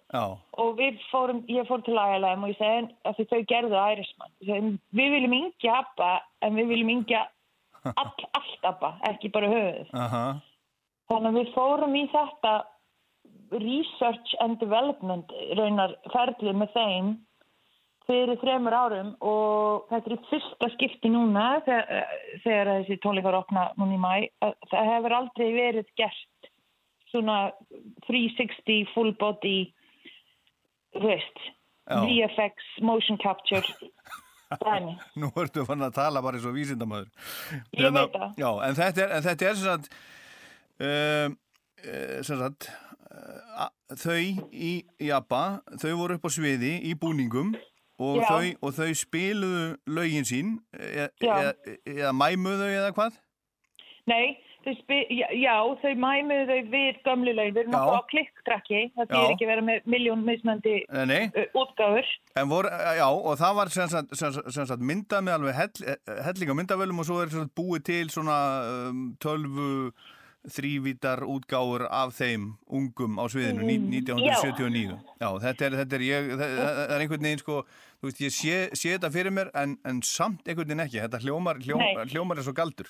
Og 0.62 0.74
við 0.80 0.98
fórum, 1.10 1.44
ég 1.50 1.68
fór 1.68 1.84
til 1.86 1.94
ILM 1.94 2.44
og 2.46 2.52
ég 2.52 2.58
segi 2.58 2.88
að 3.06 3.20
þau 3.30 3.42
gerðu 3.52 3.78
segi, 3.82 4.32
við 4.90 5.16
viljum 5.16 5.36
yngja 5.40 5.80
abba 5.80 6.12
en 6.42 6.58
við 6.58 6.72
viljum 6.74 6.94
yngja 6.96 7.26
all, 8.00 8.10
allt 8.40 8.70
abba, 8.72 8.96
ekki 9.10 9.30
bara 9.34 9.52
höfuðið. 9.52 9.92
Aha, 9.94 10.24
þannig 11.12 11.30
að 11.30 11.38
við 11.40 11.52
fórum 11.54 11.94
í 11.94 12.06
þetta 12.14 12.56
research 13.52 14.34
and 14.42 14.58
development 14.58 15.30
raunar 15.58 15.94
ferli 16.10 16.54
með 16.56 16.74
þeim 16.74 17.14
fyrir 18.06 18.38
þremur 18.40 18.76
árum 18.76 19.12
og 19.24 19.88
þetta 19.90 20.10
er 20.10 20.14
í 20.16 20.20
fyrsta 20.30 20.68
skipti 20.76 21.10
núna 21.10 21.46
þegar, 21.66 22.12
þegar 22.44 22.70
þessi 22.72 22.98
tónleikar 23.02 23.38
opna 23.40 23.66
núna 23.80 23.96
í 23.96 24.02
mæ 24.02 24.12
að 24.46 24.54
það 24.70 24.90
hefur 24.92 25.16
aldrei 25.20 25.48
verið 25.56 25.90
gert 25.98 26.50
svona 27.10 27.38
360 28.06 28.86
full 28.94 29.12
body 29.18 29.58
veist 31.02 31.44
Já. 31.86 32.00
VFX 32.02 32.80
motion 32.82 33.18
capture 33.22 33.66
dæmi 34.66 34.96
nú 35.18 35.30
ertu 35.42 35.66
fann 35.66 35.82
að 35.86 35.96
tala 35.98 36.22
bara 36.22 36.38
eins 36.38 36.46
og 36.46 36.54
vísindamöður. 36.54 37.08
Ég 37.74 37.94
veit 37.94 38.14
það. 38.14 38.34
Já, 38.38 38.50
en 38.66 38.76
þetta 38.78 39.02
er, 39.04 39.14
en 39.16 39.24
þetta 39.26 39.48
er 39.48 39.56
sem 39.58 39.70
sagt, 39.70 39.96
um, 40.78 41.38
uh, 41.82 42.18
sem 42.26 42.42
sagt, 42.42 42.68
uh, 43.10 43.70
þau 43.98 44.20
í 44.50 44.74
Jabba, 45.08 45.42
þau 45.82 45.90
voru 46.02 46.18
upp 46.18 46.28
á 46.28 46.30
sviði 46.36 46.76
í 46.86 46.94
búningum 46.98 47.54
og, 47.98 48.18
þau, 48.24 48.48
og 48.62 48.74
þau 48.76 48.90
spiluðu 48.96 49.68
lögin 49.96 50.26
sín 50.28 50.56
e, 50.76 51.06
e, 51.08 51.76
eða 51.96 52.12
mæmuðu 52.16 52.58
þau 52.66 52.74
eða 52.80 52.90
hvað? 52.96 53.22
Nei, 54.06 54.36
þau 54.66 54.74
spi, 54.78 54.98
já, 55.14 55.26
já, 55.34 55.54
þau 55.82 55.92
mæmuðu 56.02 56.44
þau 56.50 56.70
við 56.74 56.98
gömlu 57.06 57.34
lögin, 57.38 57.54
við 57.56 57.62
erum 57.64 57.74
náttúrulega 57.74 58.02
á 58.02 58.10
klikktrakki, 58.12 58.82
það 58.96 59.14
er 59.20 59.32
ekki 59.34 59.48
vera 59.50 59.64
með 59.66 59.88
miljón 59.94 60.26
mismandi 60.26 60.74
Eh, 60.86 61.06
Nei, 61.10 61.22
útgáfur. 61.58 62.10
en 62.36 62.50
voru, 62.52 62.70
já, 63.00 63.06
og 63.08 63.38
það 63.40 63.56
var 63.60 63.72
sem 63.74 63.88
sagt, 63.94 64.14
sem 64.20 64.66
sagt, 64.66 64.82
myndað 64.82 65.24
með 65.26 65.38
alveg 65.38 65.58
hell, 65.62 65.96
hellinga 66.28 66.58
myndavölum 66.60 67.02
og 67.02 67.08
svo 67.08 67.22
er 67.24 67.34
búið 67.56 67.86
til 67.90 68.12
svona 68.14 68.38
um, 68.90 69.08
tölvu 69.22 69.90
þrývítar 70.52 71.22
útgáfur 71.26 71.86
af 71.90 72.14
þeim 72.18 72.44
ungum 72.70 73.18
á 73.18 73.24
sviðinu 73.30 73.62
Mm, 73.64 73.68
ní- 73.90 74.02
1979. 74.06 74.98
Já, 75.20 75.28
þetta 75.42 75.66
er, 75.66 75.76
þetta 75.82 75.96
er, 75.98 76.04
ég, 76.06 76.30
það, 76.38 76.54
það 76.60 76.94
er 76.96 77.00
einhvern 77.04 77.26
veginn 77.26 77.42
sko, 77.42 77.56
þú 78.00 78.08
veist, 78.10 78.20
ég 78.26 78.32
sé, 78.36 78.56
sé 78.78 78.94
þetta 78.96 79.10
fyrir 79.14 79.32
mér 79.34 79.50
en, 79.54 79.76
en 79.84 80.00
samt 80.02 80.46
einhvern 80.46 80.68
veginn 80.70 80.84
ekki, 80.86 81.02
þetta 81.02 81.22
hljómar, 81.24 81.58
hljóm, 81.64 81.78
Nei. 81.82 82.06
hljómar 82.12 82.38
er 82.38 82.46
svo 82.46 82.54
galdur. 82.56 82.88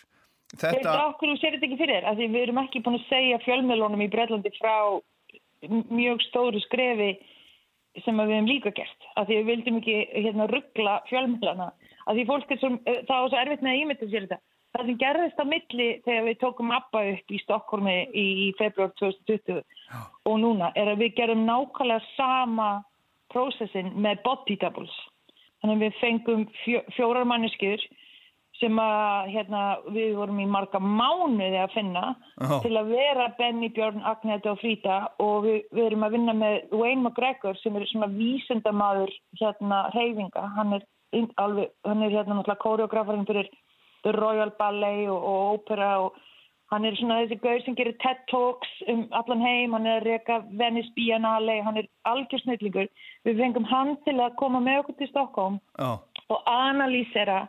Þetta 0.54 0.76
Þetta, 0.78 0.96
okkur 1.10 1.32
þú 1.32 1.38
sér 1.42 1.56
þetta 1.56 1.66
ekki 1.66 1.78
fyrir, 1.80 2.04
af 2.06 2.16
því 2.20 2.26
við 2.30 2.42
erum 2.46 2.60
ekki 2.62 2.82
búin 2.86 2.98
að 3.00 3.08
segja 3.08 3.38
fjölmjölunum 3.42 4.04
í 4.04 4.10
Breitlandi 4.12 4.52
frá 4.60 4.76
mjög 5.90 6.20
stóru 6.28 6.60
skrefi 6.62 7.16
sem 8.04 8.18
við 8.20 8.30
hefum 8.34 8.46
líka 8.50 8.70
gert, 8.76 9.06
af 9.16 9.26
því 9.26 9.38
við 9.40 9.46
vildum 9.50 9.78
ekki 9.80 9.96
hérna 10.12 10.46
ruggla 10.52 10.98
fjölmjölana, 11.08 11.70
af 12.06 12.12
því 12.14 12.26
fólk 12.28 12.50
er 12.52 12.58
svo, 12.60 12.70
eh, 12.84 13.00
það 13.08 13.22
var 13.24 13.30
svo 13.32 13.38
erfitt 13.40 13.62
með 13.64 13.72
að 13.72 13.80
ímynda 13.82 14.08
sér 14.12 14.26
þetta. 14.26 14.38
Það 14.74 14.88
sem 14.90 14.98
gerðist 15.00 15.38
á 15.40 15.44
milli 15.48 15.88
þegar 16.04 16.24
við 16.26 16.38
tókum 16.42 16.72
ABBA 16.76 17.02
upp 17.12 17.32
í 17.32 17.42
Stokkólmi 17.44 17.96
í, 18.12 18.26
í 18.46 18.48
februar 18.58 18.90
2020 19.00 19.62
og 20.26 20.40
núna 20.42 20.72
er 20.76 20.90
að 20.92 21.04
við 21.04 21.14
gerum 21.20 21.46
nákvæmlega 21.46 22.02
sama 22.16 22.70
prósessin 23.32 23.94
með 23.94 24.24
body 24.26 24.58
doubles. 24.60 24.96
Þannig 25.62 25.76
að 25.76 25.84
við 25.86 26.02
fengum 26.02 26.44
fjó, 26.64 26.82
fjórar 26.96 27.28
manneskjur 27.28 27.86
sem 28.60 28.78
að 28.80 29.30
hérna, 29.34 29.62
við 29.92 30.14
vorum 30.16 30.38
í 30.40 30.46
marga 30.48 30.80
mánuði 30.80 31.58
að 31.60 31.74
finna 31.74 32.04
Já. 32.14 32.54
til 32.64 32.72
að 32.78 32.92
vera 32.94 33.26
Benny, 33.38 33.68
Björn, 33.76 34.00
Agneta 34.08 34.54
og 34.54 34.60
Frida 34.62 34.98
og 35.22 35.44
við, 35.44 35.58
við 35.76 35.88
erum 35.90 36.06
að 36.06 36.16
vinna 36.16 36.36
með 36.36 36.56
Wayne 36.72 37.02
McGregor 37.02 37.58
sem 37.60 37.76
er 37.76 37.84
svona 37.90 38.08
vísindamaður 38.14 39.12
hérna 39.40 39.82
reyfinga, 39.96 40.46
hann 40.56 40.78
er, 40.78 40.86
alveg, 41.42 41.72
hann 41.84 42.04
er 42.06 42.14
hérna 42.16 42.38
náttúrulega 42.38 42.64
koreografarinn 42.64 43.28
fyrir 43.28 43.50
Royal 44.14 44.52
Ballet 44.58 45.08
og, 45.10 45.18
og 45.18 45.58
Opera 45.58 45.90
og 46.04 46.16
hann 46.72 46.86
er 46.86 46.96
svona 46.98 47.20
þessi 47.22 47.38
gaur 47.42 47.60
sem 47.64 47.76
gerir 47.78 47.96
TED 48.02 48.22
Talks 48.30 48.72
um 48.90 49.04
allan 49.14 49.44
heim, 49.44 49.74
hann 49.76 49.86
er 49.86 50.00
að 50.00 50.08
reka 50.10 50.38
Venice 50.58 50.90
Biennale, 50.96 51.60
hann 51.66 51.78
er 51.80 51.90
algjör 52.10 52.42
snillingur. 52.42 52.88
Við 53.26 53.42
fengum 53.42 53.68
hann 53.70 53.94
til 54.06 54.16
að 54.18 54.34
koma 54.40 54.62
með 54.64 54.82
okkur 54.82 54.98
til 55.00 55.10
Stockholm 55.12 55.60
já, 55.78 55.92
og 56.26 56.50
analýsera 56.50 57.44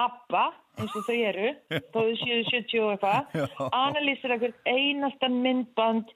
ABBA, 0.00 0.46
eins 0.80 0.96
og 0.96 1.04
þau 1.08 1.18
eru, 1.30 1.52
þó 1.92 2.00
þau 2.00 2.16
séu 2.22 2.40
70 2.52 2.82
og 2.84 2.94
eitthvað, 2.94 3.68
analýsera 3.72 4.40
hvert 4.40 4.72
einasta 4.72 5.30
myndband, 5.32 6.12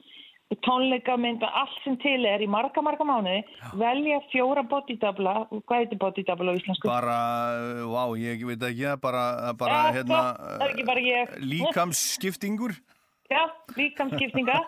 tónleika 0.67 1.15
myndband, 1.17 1.53
allt 1.55 1.77
sem 1.85 1.97
til 2.03 2.25
er 2.27 2.43
í 2.43 2.49
marga, 2.51 2.83
marga 2.83 3.05
mánuði, 3.07 3.45
velja 3.79 4.19
fjóra 4.33 4.65
bodydabla, 4.67 5.35
hvað 5.63 5.83
heitir 5.85 6.01
bodydabla 6.03 6.53
á 6.53 6.59
íslensku? 6.59 6.91
bara, 6.91 7.19
uh, 7.55 7.85
vá, 7.93 8.03
ég 8.19 8.43
veit 8.49 8.65
ekki, 8.71 8.83
það 8.83 8.97
er 8.97 9.03
bara, 9.05 9.25
bara, 9.61 9.77
Ja, 9.79 9.93
hérna, 10.01 10.23
það 10.65 10.87
bara 10.91 11.05
ég. 11.07 11.37
líkamsskiptingur. 11.53 12.75
Já, 13.31 13.45
líkamskiptinga 13.79 14.59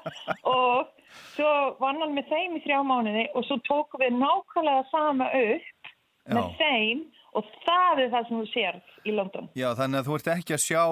og 0.46 0.92
svo 1.34 1.48
vann 1.80 1.98
hann 1.98 2.14
með 2.14 2.28
þeim 2.30 2.60
í 2.60 2.62
þrjá 2.62 2.78
mánuði 2.86 3.24
og 3.34 3.42
svo 3.48 3.58
tókum 3.66 4.04
við 4.04 4.14
nákvæmlega 4.20 4.84
sama 4.92 5.26
upp 5.34 5.90
með 6.30 6.44
Já. 6.46 6.54
þeim 6.60 7.00
og 7.32 7.48
það 7.64 8.02
er 8.04 8.10
það 8.12 8.26
sem 8.28 8.40
þú 8.40 8.46
sérð 8.52 8.96
í 9.08 9.14
London. 9.16 9.48
Já, 9.56 9.68
þannig 9.78 10.00
að 10.00 10.08
þú 10.08 10.16
ert 10.18 10.30
ekki 10.34 10.56
að 10.56 10.62
sjá, 10.66 10.82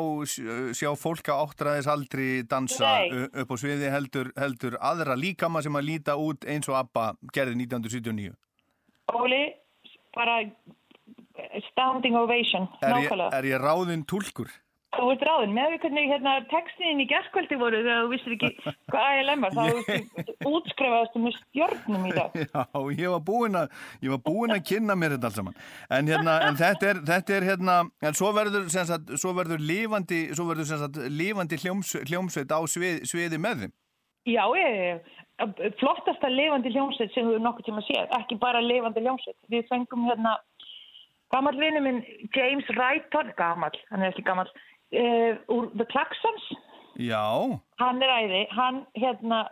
sjá 0.81 0.91
fólk 0.99 1.31
á 1.31 1.35
áttræðis 1.37 1.89
aldri 1.93 2.29
dansa 2.49 2.93
Nei. 2.97 3.27
upp 3.43 3.53
á 3.53 3.57
sviði 3.61 3.93
heldur, 3.93 4.33
heldur 4.41 4.79
aðra 4.81 5.17
líkama 5.21 5.63
sem 5.65 5.77
að 5.77 5.89
líta 5.91 6.17
út 6.21 6.47
eins 6.49 6.71
og 6.71 6.79
ABBA 6.81 7.07
gerði 7.37 7.59
1979. 7.67 8.35
Óli, 9.11 9.43
bara 10.17 10.41
standing 11.71 12.17
ovation, 12.19 12.69
Er 12.83 12.99
ég, 13.05 13.15
er 13.33 13.49
ég 13.49 13.63
ráðinn 13.63 14.07
túlkur? 14.09 14.51
Þú 14.91 15.09
ert 15.13 15.21
ráðin, 15.23 15.53
með 15.55 15.69
því 15.71 15.77
hvernig 15.85 16.09
hérna, 16.11 16.33
textin 16.51 17.01
í 17.03 17.05
gerðskvöldi 17.11 17.57
voru 17.61 17.79
þegar 17.85 18.01
þú 18.01 18.09
vissir 18.11 18.33
ekki 18.35 18.49
hvað 18.91 19.05
ALM 19.21 19.45
var, 19.45 19.53
þá 19.55 20.01
útskrifaðastu 20.51 21.23
með 21.23 21.37
stjörnum 21.37 22.09
í 22.09 22.15
dag. 22.17 22.35
Já, 22.43 22.65
ég 22.99 23.13
var 23.15 23.23
búinn 23.29 23.59
að, 23.61 23.77
var 24.11 24.23
búinn 24.27 24.55
að 24.57 24.65
kynna 24.73 24.97
mér 24.99 25.15
þetta 25.15 25.31
alls 25.31 25.39
saman. 25.39 25.61
En, 25.95 26.11
hérna, 26.11 26.35
en 26.49 26.59
þetta, 26.59 26.89
er, 26.91 27.03
þetta 27.13 27.37
er 27.37 27.47
hérna, 27.53 27.77
en 28.03 28.19
svo 28.19 28.33
verður, 28.35 28.67
sagt, 28.75 29.15
svo 29.23 29.35
verður 29.39 29.63
lifandi, 29.63 30.21
svo 30.35 30.49
verður 30.51 30.71
sagt, 30.73 30.99
lifandi 31.21 31.61
hljóms, 31.63 31.95
hljómsveit 32.11 32.51
á 32.51 32.59
svið, 32.75 33.05
sviði 33.13 33.39
með 33.47 33.63
þeim. 33.63 33.77
Já, 34.29 34.43
ég, 34.59 35.15
flottasta 35.81 36.29
lifandi 36.35 36.75
hljómsveit 36.75 37.15
sem 37.15 37.25
þú 37.29 37.37
hefur 37.37 37.47
nokkuð 37.47 37.69
tíma 37.71 37.87
séð, 37.87 38.11
ekki 38.19 38.41
bara 38.43 38.65
lifandi 38.65 39.07
hljómsveit. 39.07 39.39
Við 39.55 39.71
fengum 39.71 40.11
hérna, 40.11 40.35
gammal 41.31 41.55
vinnu 41.63 41.85
minn 41.87 42.03
James 42.35 42.67
Wrighton, 42.75 43.31
gammal, 43.39 43.73
hann 43.95 44.03
er 44.03 44.11
ekki 44.13 44.27
gammal, 44.27 44.51
uh, 44.93 45.33
úr 45.55 45.71
The 45.77 45.87
Klaxons, 45.93 46.47
Já, 47.01 47.23
hann 47.81 48.03
er 48.03 48.11
æði, 48.13 48.41
hann 48.53 48.83
hérna, 48.99 49.45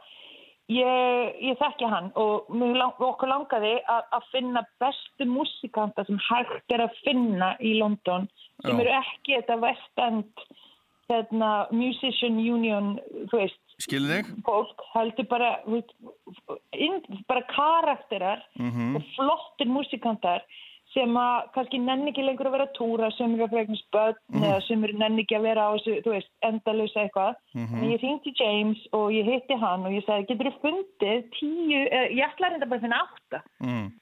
ég, 0.69 1.37
ég 1.41 1.57
þekki 1.61 1.89
hann 1.89 2.11
og 2.19 2.51
lang, 2.53 2.93
okkur 3.01 3.31
langaði 3.31 3.77
að, 3.89 4.03
að 4.19 4.27
finna 4.35 4.63
bestu 4.83 5.25
músikanta 5.31 6.05
sem 6.05 6.19
hægt 6.29 6.75
er 6.75 6.83
að 6.85 6.99
finna 7.07 7.55
í 7.65 7.79
London 7.79 8.29
sem 8.65 8.75
Já. 8.77 8.83
eru 8.83 8.97
ekki 8.99 9.39
þetta 9.39 9.57
West 9.63 10.03
End 10.05 10.45
hérna, 11.09 11.53
Musician 11.73 12.37
Union 12.37 12.99
þú 13.31 13.39
veist, 13.41 13.63
skilur 13.81 14.19
þig? 14.19 14.33
fólk 14.45 14.83
heldur 14.93 15.29
bara 15.31 15.55
bara 17.31 17.43
karakterar 17.49 18.43
Mhm. 18.59 18.97
og 18.97 19.03
flottir 19.17 19.67
músikantar 19.73 20.43
sem 20.95 21.15
að 21.21 21.49
kannski 21.55 21.79
nenni 21.85 22.11
ekki 22.13 22.23
lengur 22.25 22.49
að 22.49 22.55
vera 22.57 22.67
túra 22.79 23.11
sem 23.17 23.35
eru 23.35 23.45
að 23.47 23.51
fregna 23.53 23.77
spöld 23.77 24.17
Mhm. 24.33 24.43
eða 24.43 24.61
sem 24.67 24.85
eru 24.85 24.99
nenni 24.99 25.23
ekki 25.25 25.37
að 25.37 25.43
vera 25.49 25.67
á 25.69 25.71
þessu, 25.77 26.03
þú 26.05 26.11
veist, 26.15 26.31
endalösa 26.43 27.03
eitthvað. 27.05 27.35
Mhm. 27.55 27.75
En 27.83 27.91
ég 27.93 28.01
hringdi 28.01 28.33
James 28.41 28.79
og 28.93 29.11
ég 29.13 29.25
hitti 29.29 29.55
hann 29.61 29.85
og 29.87 29.93
ég 29.93 30.05
sagði, 30.07 30.27
getur 30.29 30.51
þú 30.51 30.61
fundið 30.65 31.31
tíu, 31.37 31.81
eh, 31.93 32.09
ég 32.17 32.25
ætla 32.25 32.49
reynda 32.51 32.67
bara 32.69 32.81
að 32.81 32.85
finna 32.87 33.03
átta 33.05 33.43
Mm. 33.61 33.93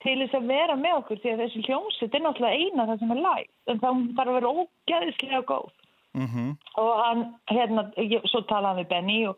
til 0.00 0.16
þess 0.18 0.34
að 0.34 0.46
vera 0.46 0.74
með 0.76 0.94
okkur 1.00 1.16
því 1.22 1.30
að 1.32 1.40
þessi 1.42 1.64
hljómsveit 1.66 2.14
er 2.14 2.20
náttúrulega 2.20 2.58
eina 2.60 2.86
það 2.86 2.98
sem 2.98 3.10
er 3.10 3.16
live 3.16 3.50
en 3.66 3.78
það 3.80 4.14
þarf 4.16 4.28
að 4.28 4.36
vera 4.40 4.54
ógæðislega 4.54 5.44
góð 5.44 5.70
Mm 6.14 6.56
og 6.76 7.04
hann, 7.04 7.34
hérna, 7.50 7.92
ég, 7.96 8.22
svo 8.30 8.40
talaði 8.42 8.80
við 8.84 8.88
Benny 8.88 9.26
og, 9.28 9.36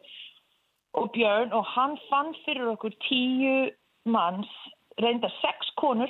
og 0.95 1.13
Björn 1.13 1.53
og 1.53 1.65
hann 1.67 1.97
fann 2.09 2.35
fyrir 2.47 2.67
okkur 2.77 2.93
tíu 3.09 3.71
manns, 4.07 4.49
reynda 4.99 5.29
sex 5.43 5.71
konur, 5.77 6.09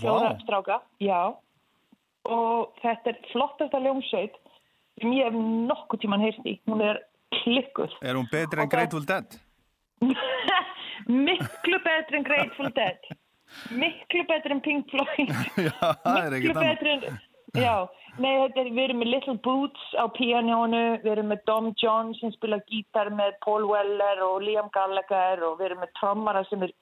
fjóra 0.00 0.34
stráka, 0.42 0.80
já, 1.02 1.32
og 2.28 2.76
þetta 2.82 3.12
er 3.12 3.22
flottasta 3.32 3.80
ljómsveit 3.82 4.36
sem 5.00 5.14
ég 5.16 5.26
hef 5.26 5.38
nokkuð 5.70 6.04
tíman 6.04 6.22
heyrst 6.22 6.46
í, 6.46 6.58
hún 6.70 6.84
er 6.84 7.00
klikkuð. 7.40 7.96
Er 8.04 8.18
hún 8.18 8.28
betri 8.30 8.62
en 8.62 8.70
Grateful 8.70 9.06
Dead? 9.08 9.40
Miklu 11.26 11.82
betri 11.82 12.20
en 12.20 12.26
Grateful 12.26 12.70
Dead, 12.76 13.12
miklu 13.70 14.22
betri 14.28 14.54
en 14.54 14.62
Pink 14.64 14.90
Floyd. 14.90 15.32
Já, 15.66 15.76
það 16.04 16.24
er 16.26 16.36
ekkert 16.38 16.88
en 16.92 17.18
já, 17.58 17.74
nei, 18.16 18.30
þetta 18.46 18.62
er, 18.62 18.68
við 18.72 18.84
erum 18.86 19.02
með 19.02 19.10
Little 19.12 19.34
Boots 19.44 19.82
á 20.00 20.08
píanjónu, 20.16 20.82
við 21.02 21.10
erum 21.12 21.28
með 21.32 21.42
Dom 21.50 21.66
John 21.82 22.14
sem 22.16 22.32
spila 22.36 22.60
gítar 22.70 23.10
með 23.12 23.34
Paul 23.44 23.66
Weller 23.68 24.22
og 24.24 24.46
Liam 24.46 24.70
Gallagher 24.72 25.42
og 25.44 25.58
við 25.58 25.68
erum 25.68 25.82
með 25.84 25.92
trommara 25.98 26.44
sem 26.48 26.64
er 26.64 26.72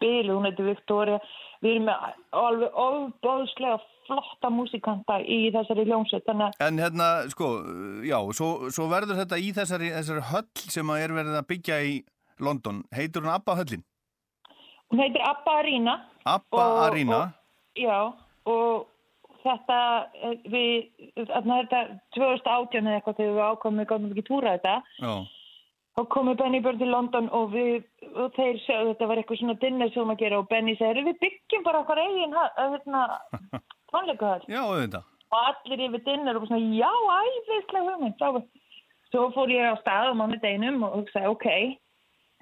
Bill, 0.00 0.30
hún 0.32 0.44
heitir 0.48 0.64
Victoria 0.66 1.18
við 1.62 1.70
erum 1.76 1.86
með 1.88 2.08
alveg 2.32 2.74
ofbóðslega 2.86 3.78
flotta 4.06 4.50
músikanta 4.50 5.18
í 5.20 5.50
þessari 5.54 5.84
hljómsveit, 5.88 6.28
En 6.60 6.78
hérna, 6.78 7.28
sko, 7.32 7.48
já, 8.06 8.18
svo, 8.32 8.70
svo 8.70 8.86
verður 8.88 9.18
þetta 9.22 9.38
í 9.42 9.52
þessari, 9.56 9.90
þessari 9.90 10.22
höll 10.32 10.46
sem 10.70 10.86
að 10.94 11.02
er 11.02 11.14
verið 11.16 11.38
að 11.40 11.48
byggja 11.50 11.78
í 11.82 11.94
London. 12.38 12.82
Heitur 12.94 13.22
hún 13.22 13.32
Abba 13.34 13.56
höllin? 13.56 13.82
hún 14.92 15.00
heitir 15.02 15.22
Abba 15.26 15.58
Arena 15.58 15.94
Abba 16.24 16.62
Og- 16.62 16.82
Arena? 16.92 17.16
og- 17.16 17.32
Já, 17.76 18.12
og 18.46 18.86
þetta 19.42 20.06
eh, 20.14 20.36
við, 20.46 20.86
þarna 21.26 21.58
er 21.58 21.66
þetta 21.66 22.00
2018 22.14 22.86
eða 22.86 23.00
eitthvað 23.00 23.16
þegar 23.18 23.34
við 23.34 23.48
ákomum 23.50 23.80
við 23.82 23.88
gáðum 23.90 24.12
ekki 24.12 24.24
túra 24.28 24.52
þetta 24.56 24.82
Já. 25.02 25.14
Og 25.96 26.08
komið 26.12 26.38
Benny 26.42 26.60
Björn 26.64 26.80
til 26.80 26.92
London 26.92 27.28
og 27.36 27.52
við 27.54 27.86
og 28.12 28.34
þeir 28.36 28.60
sögðu 28.66 28.92
þetta 28.92 29.08
var 29.10 29.20
eitthvað 29.20 29.40
svona 29.40 29.58
dinner 29.62 29.92
sem 29.94 30.12
að 30.12 30.22
gera 30.22 30.40
og 30.42 30.48
Benny 30.50 30.76
segir 30.76 31.06
við 31.08 31.18
byggjum 31.24 31.64
bara 31.66 31.82
okkar 31.84 32.02
eigin 32.02 32.36
eh, 32.36 32.60
hérna, 32.74 33.02
tónleikahall 33.92 34.46
Já, 34.52 34.62
og 34.66 35.40
allir 35.40 35.88
yfir 35.88 36.04
dinner 36.06 36.38
og 36.38 36.46
svona 36.46 36.62
já, 36.76 36.92
æðislega 37.16 37.96
hugmynd. 37.96 38.46
Svo 39.10 39.26
fór 39.34 39.50
ég 39.50 39.72
á 39.72 39.74
stað 39.80 40.12
á 40.12 40.18
mánudeginum 40.18 40.84
og 40.86 41.00
hugsaði 41.00 41.32
ok 41.32 41.48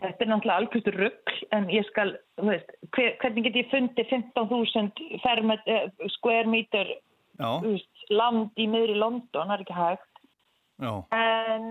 þetta 0.02 0.24
er 0.24 0.31
náttúrulega 0.31 0.59
algjörður 0.60 0.97
rugg 1.01 1.32
en 1.55 1.66
ég 1.72 1.86
skal, 1.89 2.14
þú 2.40 2.51
veist, 2.51 2.72
hver, 2.97 3.12
hvernig 3.22 3.47
get 3.47 3.59
ég 3.60 3.70
fundið 3.70 4.10
15.000 4.10 5.20
fermet, 5.22 5.70
uh, 5.70 6.09
square 6.16 6.51
meter 6.51 6.90
veist, 7.39 8.05
land 8.10 8.59
í 8.59 8.66
miðri 8.70 8.97
London, 8.98 9.47
það 9.47 9.55
er 9.56 9.64
ekki 9.64 9.78
hægt. 9.78 10.22
Já, 10.82 10.93
en 11.14 11.68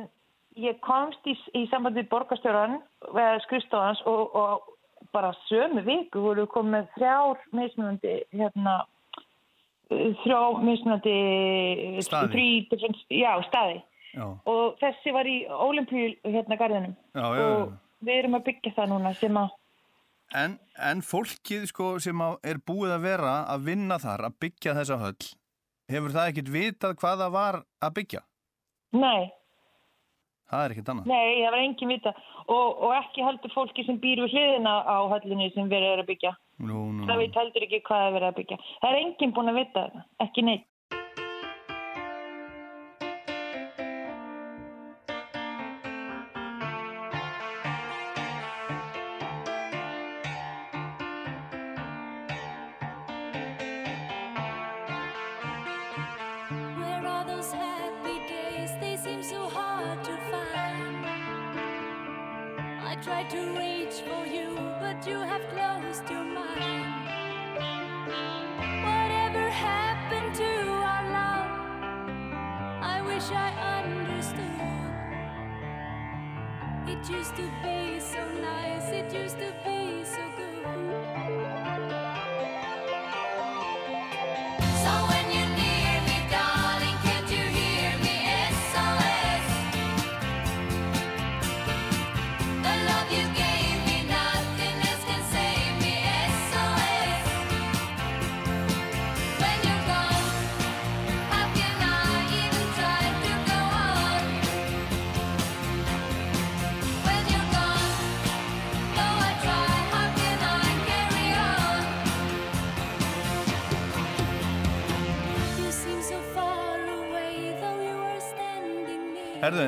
ég 0.60 0.80
komst 0.86 1.26
í, 1.30 1.36
í 1.58 1.66
samband 1.72 1.98
við 1.98 2.10
borgarstjóran 2.12 2.80
eða 3.12 3.40
skrifstofans 3.46 4.02
og, 4.10 4.36
og 4.38 5.10
bara 5.14 5.34
sömu 5.48 5.84
viku 5.86 6.24
voru 6.24 6.46
komið 6.50 6.90
þrjár 6.98 7.42
mismunandi 7.56 8.20
hérna 8.34 8.84
þrjá 9.90 10.40
mismunandi 10.64 11.16
Staði. 12.06 12.46
different, 12.70 13.02
já, 13.10 13.34
staði. 13.50 13.82
Já, 14.14 14.26
og 14.50 14.78
þessi 14.82 15.14
var 15.14 15.26
í 15.30 15.40
Olympíu 15.50 16.14
hérna 16.22 16.58
garðinum. 16.58 16.96
Já, 17.18 17.26
og 17.26 17.74
við 18.06 18.20
erum 18.22 18.38
að 18.38 18.48
byggja 18.52 18.74
það 18.78 18.92
núna 18.94 19.14
sem 19.18 19.38
að 19.42 19.52
En, 20.34 20.56
en 20.82 21.04
fólkið 21.06 21.68
sko 21.70 21.88
sem 22.02 22.22
er 22.42 22.58
búið 22.66 22.96
að 22.96 23.04
vera 23.06 23.34
að 23.54 23.68
vinna 23.68 24.00
þar, 24.02 24.24
að 24.30 24.38
byggja 24.42 24.74
þessa 24.80 24.96
höll, 24.98 25.28
hefur 25.94 26.16
það 26.16 26.30
ekkit 26.32 26.50
vitað 26.56 26.96
hvað 27.04 27.20
það 27.22 27.36
var 27.36 27.58
að 27.86 27.94
byggja? 28.00 28.22
nei, 28.94 29.30
Það 30.54 30.64
er 30.64 30.74
ekkit 30.76 30.92
annað. 30.94 31.08
nei, 31.10 31.30
það 31.42 31.56
var 31.56 31.64
engin 31.64 31.94
vita 31.94 32.14
og, 32.44 32.68
og 32.86 32.92
ekki 33.00 33.26
heldur 33.26 33.54
fólki 33.56 33.86
sem 33.88 33.98
býr 34.04 34.22
við 34.24 34.36
hliðina 34.36 34.74
á 34.86 34.98
höllinni 35.14 35.50
sem 35.56 35.72
verið 35.72 35.96
er 35.96 36.04
að 36.04 36.12
byggja. 36.12 36.34
Nú, 36.64 36.84
nú, 36.94 37.08
það 37.10 37.24
veit 37.24 37.40
heldur 37.40 37.66
ekki 37.66 37.82
hvað 37.88 38.04
það 38.04 38.10
er 38.10 38.16
verið 38.20 38.30
að 38.30 38.38
byggja. 38.42 38.60
Það 38.84 38.92
er 38.92 39.00
enginn 39.02 39.34
búin 39.34 39.52
að 39.52 39.60
vita 39.60 39.86
þetta, 39.88 40.06
ekki 40.28 40.46
neitt 40.46 40.68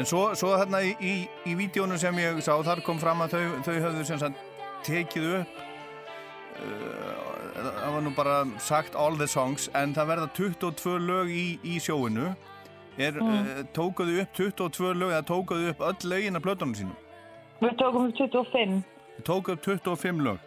en 0.06 0.10
svo, 0.10 0.26
svo 0.38 0.54
þarna 0.54 0.84
í, 0.86 0.92
í, 1.02 1.14
í 1.50 1.56
vídjónu 1.58 1.98
sem 1.98 2.18
ég 2.22 2.38
sá, 2.46 2.54
þar 2.62 2.84
kom 2.86 3.00
fram 3.02 3.24
að 3.26 3.34
þau, 3.34 3.46
þau 3.66 3.76
höfðu 3.88 4.04
sem 4.06 4.20
sagt 4.22 4.42
tekið 4.86 5.26
upp 5.40 5.56
uh, 6.62 7.16
það 7.56 7.96
var 7.96 8.04
nú 8.06 8.12
bara 8.14 8.36
sagt 8.62 8.98
all 9.00 9.18
the 9.18 9.28
songs, 9.28 9.66
en 9.74 9.96
það 9.98 10.12
verða 10.12 10.28
22 10.38 10.98
lög 11.08 11.32
í, 11.34 11.46
í 11.66 11.80
sjóinu. 11.82 12.36
Er, 13.02 13.18
uh, 13.18 13.64
tókuðu 13.76 14.22
upp 14.22 14.38
22 14.38 14.94
lög 14.94 15.16
eða 15.16 15.26
tókuðu 15.28 15.74
upp 15.74 15.82
öll 15.90 16.12
lögin 16.14 16.38
af 16.38 16.46
plötunum 16.46 16.78
sínum? 16.78 16.94
Við 17.64 17.74
tókum 17.82 18.06
upp 18.06 18.20
25 18.22 18.78
tókuðu 19.26 19.58
upp 19.58 19.66
25 19.66 20.24
lög. 20.28 20.46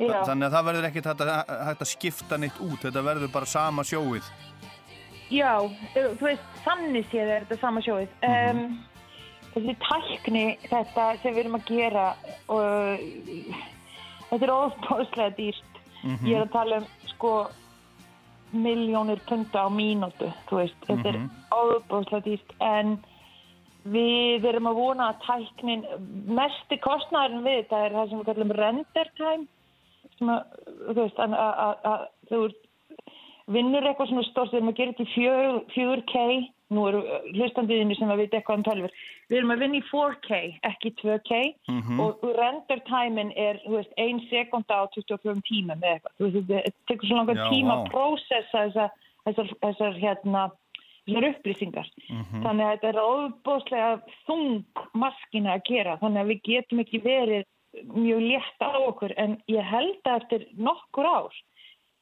Já, 0.00 0.14
þannig 0.28 0.46
að 0.46 0.54
það 0.54 0.68
verður 0.68 0.90
ekkert 0.90 1.08
hægt 1.10 1.24
að, 1.24 1.56
hægt 1.70 1.82
að 1.84 1.90
skipta 1.94 2.36
neitt 2.40 2.60
út, 2.64 2.78
þetta 2.84 3.02
verður 3.04 3.32
bara 3.32 3.48
sama 3.48 3.84
sjóið. 3.84 4.28
Já 5.30 5.52
þú 5.94 6.24
veist, 6.24 6.46
þannig 6.64 7.10
séð 7.10 7.28
er 7.28 7.44
þetta 7.44 7.60
sama 7.60 7.82
sjóið. 7.84 8.14
Um, 8.26 8.62
þessi 9.54 9.74
tækni 9.82 10.44
þetta 10.68 11.06
sem 11.22 11.34
við 11.34 11.42
erum 11.44 11.58
að 11.58 11.70
gera 11.70 12.06
og 12.48 13.04
þetta 14.30 14.44
er 14.46 14.52
óbáslega 14.54 15.36
dýrt. 15.38 15.80
Ég 16.24 16.36
er 16.38 16.46
að 16.46 16.52
tala 16.54 16.80
um 16.80 16.86
sko 17.10 17.32
miljónir 18.52 19.20
punta 19.28 19.66
á 19.66 19.68
mínútu 19.70 20.30
þú 20.48 20.60
veist, 20.62 20.80
þetta 20.88 21.12
er 21.12 21.18
óbáslega 21.54 22.24
dýrt. 22.26 22.54
En 22.60 22.96
við 23.84 24.44
erum 24.50 24.68
að 24.70 24.80
vona 24.80 25.10
að 25.12 25.20
tæknin 25.26 25.84
mesti 26.36 26.76
kostnæðurinn 26.84 27.46
við 27.46 27.60
þetta 27.62 27.84
er 27.86 27.94
það 27.96 28.08
sem 28.10 28.18
við 28.20 28.30
kallum 28.30 28.56
render 28.58 29.12
time 29.16 29.46
að, 30.20 30.40
þú 30.90 30.98
veist, 31.00 31.20
að, 31.20 32.02
þú 32.28 32.40
vinnur 33.50 33.86
eitthvað 33.88 34.10
svona 34.10 34.26
stórt, 34.28 34.52
við 34.52 34.60
erum 34.60 34.72
að 34.72 34.80
gera 34.80 34.92
þetta 34.92 35.06
í 35.06 35.14
fjör- 35.14 35.62
4K, 35.74 36.24
nú 36.70 36.86
eru 36.88 37.00
hlustandiðinu 37.34 37.96
sem 37.98 38.10
að 38.12 38.22
vita 38.22 38.38
eitthvað 38.38 38.60
um 38.60 38.64
tölfur, 38.68 38.94
við 39.30 39.38
erum 39.40 39.52
að 39.54 39.62
vinna 39.64 39.78
í 39.80 39.84
4K, 39.90 40.40
ekki 40.70 40.92
2K 41.00 41.40
og 42.04 42.24
render 42.38 42.82
timein 42.86 43.32
er, 43.34 43.60
veist, 43.66 43.92
ein 43.98 44.22
sekunda 44.30 44.82
á 44.82 44.84
25 44.94 45.42
tíma 45.48 45.76
með 45.80 45.98
eitthvað, 45.98 46.40
þetta 46.52 46.74
tekur 46.90 47.10
svo 47.10 47.20
langar 47.20 47.40
Já, 47.40 47.44
tíma 47.50 47.76
vá. 47.76 47.76
að 47.76 47.92
prósessa 47.94 48.64
þessar, 48.66 48.90
þessar, 49.26 49.52
þessar, 49.66 50.00
hérna, 50.04 50.46
þessar 51.08 51.28
upplýsingar. 51.32 51.92
Þannig 52.44 52.66
að 52.66 52.74
þetta 52.74 52.90
er 52.92 53.00
óbúslega 53.04 53.92
þung 54.28 54.82
maskina 54.94 55.56
að 55.56 55.66
gera, 55.72 55.98
þannig 56.02 56.22
að 56.22 56.34
við 56.34 56.42
getum 56.52 56.84
ekki 56.84 57.02
verið 57.04 57.48
mjög 57.94 58.24
létt 58.26 58.62
á 58.66 58.70
okkur, 58.78 59.14
en 59.18 59.38
ég 59.50 59.62
held 59.62 60.00
að 60.06 60.22
eftir 60.22 60.46
nokkur 60.58 61.06
ár 61.06 61.40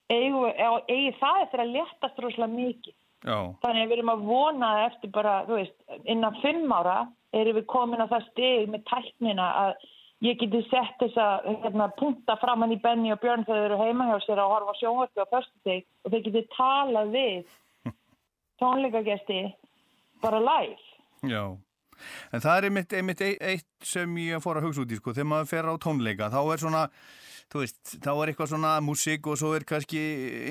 eigi 0.08 1.12
það 1.20 1.42
eftir 1.42 1.62
að 1.62 1.74
léttast 1.74 2.20
rosalega 2.22 2.54
mikið. 2.54 2.94
Já, 3.26 3.38
Þannig 3.64 3.82
að 3.82 3.88
við 3.90 3.96
erum 3.98 4.10
að 4.12 4.20
vona 4.28 4.66
að 4.76 4.82
eftir 4.92 5.10
bara, 5.10 5.32
þú 5.48 5.56
veist, 5.58 5.78
innan 6.06 6.36
fimm 6.42 6.72
ára 6.72 6.98
erum 7.34 7.56
við 7.58 7.64
komin 7.72 8.00
á 8.04 8.06
það 8.12 8.26
stig 8.30 8.68
með 8.70 8.84
tæknina 8.86 9.46
að 9.64 9.72
ég 10.26 10.38
geti 10.40 10.60
sett 10.70 10.94
þessa 11.02 11.24
hérna, 11.46 11.88
punta 11.98 12.36
framann 12.40 12.72
í 12.74 12.78
Benny 12.82 13.10
og 13.14 13.20
Björn 13.22 13.42
þegar 13.46 13.58
þeir 13.64 13.70
eru 13.72 13.80
heima 13.82 14.06
hjá 14.12 14.16
sér 14.24 14.40
að 14.42 14.52
horfa 14.54 14.74
á 14.74 14.80
sjónvörtu 14.80 15.22
á 15.22 15.32
förstu 15.34 15.60
deg 15.66 15.84
og 16.04 16.14
þeir 16.14 16.24
geti 16.28 16.44
talað 16.54 17.12
við 17.14 17.52
tónleikagesti 18.62 19.40
bara 20.22 20.40
live. 20.42 20.78
já. 21.22 21.44
En 22.30 22.38
það 22.42 22.56
er 22.60 22.64
einmitt, 22.68 22.92
einmitt 22.94 23.20
ei- 23.26 23.38
eitt 23.42 23.66
sem 23.82 24.12
ég 24.22 24.38
fór 24.42 24.60
að 24.60 24.68
hugsa 24.68 24.84
út 24.84 24.92
í, 24.94 24.98
sko, 25.00 25.10
þegar 25.16 25.26
maður 25.32 25.48
fer 25.50 25.66
á 25.66 25.74
tónleika, 25.82 26.28
þá 26.30 26.38
er 26.54 26.60
svona, 26.62 26.82
þú 27.52 27.62
veist, 27.64 27.80
þá 28.04 28.10
er 28.12 28.32
eitthvað 28.32 28.52
svona 28.52 28.72
músík 28.84 29.28
og 29.30 29.38
svo 29.40 29.54
er 29.56 29.66
kannski 29.68 30.00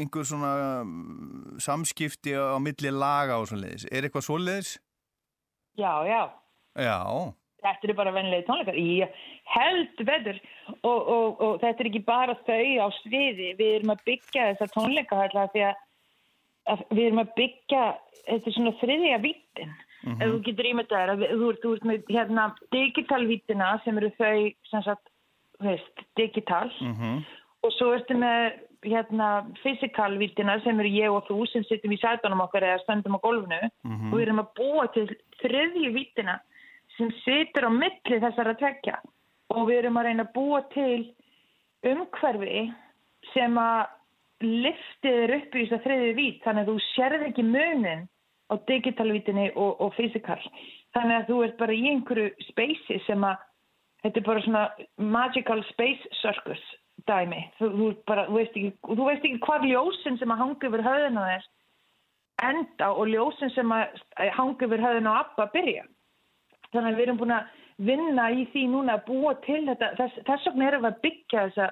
einhver 0.01 0.27
svona 0.27 0.51
um, 0.81 1.57
samskipti 1.61 2.35
á 2.37 2.57
milli 2.63 2.93
laga 2.93 3.39
og 3.41 3.49
svona 3.49 3.67
leiðis. 3.67 3.87
Er 3.91 4.07
eitthvað 4.07 4.27
svo 4.27 4.39
leiðis? 4.41 4.77
Já, 5.77 5.93
já. 6.09 6.21
Já, 6.77 7.01
Þetta 7.57 7.87
eru 7.87 7.95
bara 7.97 8.13
venlega 8.13 8.45
tónleikar. 8.45 8.77
Ég 8.77 9.15
held 9.49 10.03
veður 10.05 10.37
og, 10.85 10.99
og, 10.99 11.41
og 11.41 11.55
þetta 11.63 11.83
er 11.83 11.89
ekki 11.89 12.03
bara 12.05 12.35
þau 12.45 12.85
á 12.85 12.87
sviði. 13.01 13.49
Við 13.57 13.73
erum 13.79 13.93
að 13.95 14.03
byggja 14.07 14.45
þessa 14.51 14.67
tónleikahalla 14.75 15.47
því 15.55 15.63
að, 15.65 15.81
að 16.73 16.83
við 16.91 17.03
erum 17.07 17.23
að 17.23 17.33
byggja 17.39 17.83
þetta 18.27 18.55
svona 18.55 18.73
þriðja 18.83 19.19
vítin. 19.25 19.75
Ef 20.07 20.21
þú 20.21 20.39
getur 20.45 20.69
ímyndað 20.69 21.01
þér 21.01 21.11
að 21.11 21.23
þú 21.25 21.47
ert, 21.49 21.63
þú 21.63 21.71
ert 21.75 21.85
með 21.89 22.11
hérna 22.13 22.43
digitalvítina 22.75 23.71
sem 23.83 23.97
eru 23.99 24.11
þau 24.19 24.35
sem 24.69 24.83
sagt, 24.85 25.09
veist, 25.63 26.05
digital. 26.19 26.71
Mhm, 26.81 27.23
og 27.65 27.73
svo 27.73 27.93
ertu 27.95 28.17
með 28.17 28.59
hérna 28.85 29.29
fysikalvítina 29.63 30.59
sem 30.63 30.79
eru 30.79 30.89
ég 30.89 31.11
og 31.11 31.25
þú 31.27 31.47
sem 31.51 31.63
sittum 31.65 31.91
í 31.91 31.99
sætunum 31.99 32.43
okkar 32.45 32.63
eða 32.63 32.83
stöndum 32.83 33.17
á 33.17 33.25
gólfinu. 33.25 33.61
Og 34.11 34.17
við 34.19 34.27
erum 34.27 34.43
að 34.43 34.53
búa 34.59 34.87
til 34.93 35.07
þriðju 35.41 35.93
vítina 35.93 36.39
sem 36.97 37.11
situr 37.23 37.67
á 37.67 37.71
milli 37.73 38.19
þessara 38.21 38.55
tvekja 38.57 38.99
og 39.53 39.67
við 39.69 39.79
erum 39.81 39.99
að 39.99 40.09
reyna 40.09 40.25
að 40.27 40.33
búa 40.35 40.61
til 40.73 41.13
umhverfi 41.87 42.67
sem 43.33 43.57
að 43.57 43.93
liftið 44.43 45.19
er 45.23 45.35
upp 45.37 45.55
í 45.55 45.65
þess 45.65 45.77
að 45.77 45.85
þriðju 45.85 46.15
vít 46.17 46.43
þannig 46.45 46.63
að 46.63 46.71
þú 46.71 46.77
sérð 46.93 47.25
ekki 47.27 47.45
munin 47.47 48.03
á 48.47 48.53
digitalvítinni 48.69 49.47
og, 49.55 49.81
og 49.81 49.93
fysikal 49.97 50.39
þannig 50.95 51.15
að 51.17 51.29
þú 51.29 51.37
ert 51.45 51.57
bara 51.61 51.77
í 51.77 51.87
einhverju 51.91 52.49
spacei 52.49 52.99
sem 53.07 53.25
að 53.25 53.45
þetta 54.05 54.21
er 54.21 54.27
bara 54.27 54.45
svona 54.45 54.63
magical 54.97 55.63
space 55.71 56.19
circus 56.21 56.63
dæmi 57.07 57.43
þú, 57.59 57.69
þú, 57.75 57.91
bara, 58.09 58.25
þú, 58.27 58.39
veist 58.39 58.57
ekki, 58.57 58.73
þú 58.87 59.03
veist 59.05 59.25
ekki 59.25 59.43
hvað 59.45 59.69
ljósin 59.71 60.19
sem 60.19 60.33
að 60.33 60.43
hanga 60.43 60.69
yfir 60.71 60.85
höðuna 60.87 61.29
þess 61.31 61.53
enda 62.43 62.91
og 62.93 63.09
ljósin 63.09 63.51
sem 63.55 63.71
að 63.73 63.97
hanga 64.37 64.67
yfir 64.67 64.83
höfðun 64.83 65.09
á 65.09 65.13
Abba 65.23 65.47
byrja. 65.53 65.87
Þannig 66.73 66.91
að 66.91 66.99
við 66.99 67.05
erum 67.07 67.19
búin 67.21 67.33
að 67.33 67.51
vinna 67.87 68.29
í 68.33 68.45
því 68.53 68.63
núna 68.73 68.97
að 68.97 69.05
búa 69.09 69.33
til 69.45 69.63
þetta. 69.65 69.91
Þess, 69.97 70.23
þess 70.27 70.49
vegna 70.49 70.69
erum 70.69 70.85
við 70.85 70.91
að 70.91 71.03
byggja 71.05 71.45
þessa 71.47 71.67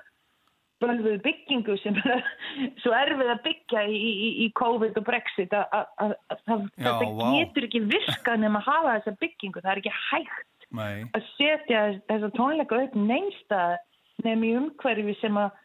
bölfuðu 0.84 1.20
byggingu 1.24 1.78
sem 1.80 1.98
er 2.02 2.26
svo 2.84 2.96
erfið 2.98 3.32
að 3.32 3.44
byggja 3.46 3.86
í, 3.88 4.00
í, 4.00 4.30
í 4.46 4.50
COVID 4.60 4.98
og 5.00 5.06
Brexit 5.08 5.54
að, 5.56 6.16
þetta 6.44 6.98
getur 7.38 7.70
ekki 7.70 7.86
virkað 7.86 8.42
nema 8.42 8.62
að 8.64 8.70
hafa 8.72 8.98
þessa 8.98 9.18
byggingu. 9.22 9.62
Það 9.62 9.72
er 9.76 9.84
ekki 9.84 9.96
hægt 10.10 10.52
Nei, 10.76 11.06
að 11.16 11.28
setja 11.36 11.84
þessa 12.10 12.32
tónleika 12.36 12.82
upp 12.84 12.98
neinstað 13.00 13.78
nefn 14.26 14.46
í 14.48 14.52
umhverfi 14.60 15.16
sem 15.22 15.40
að 15.40 15.62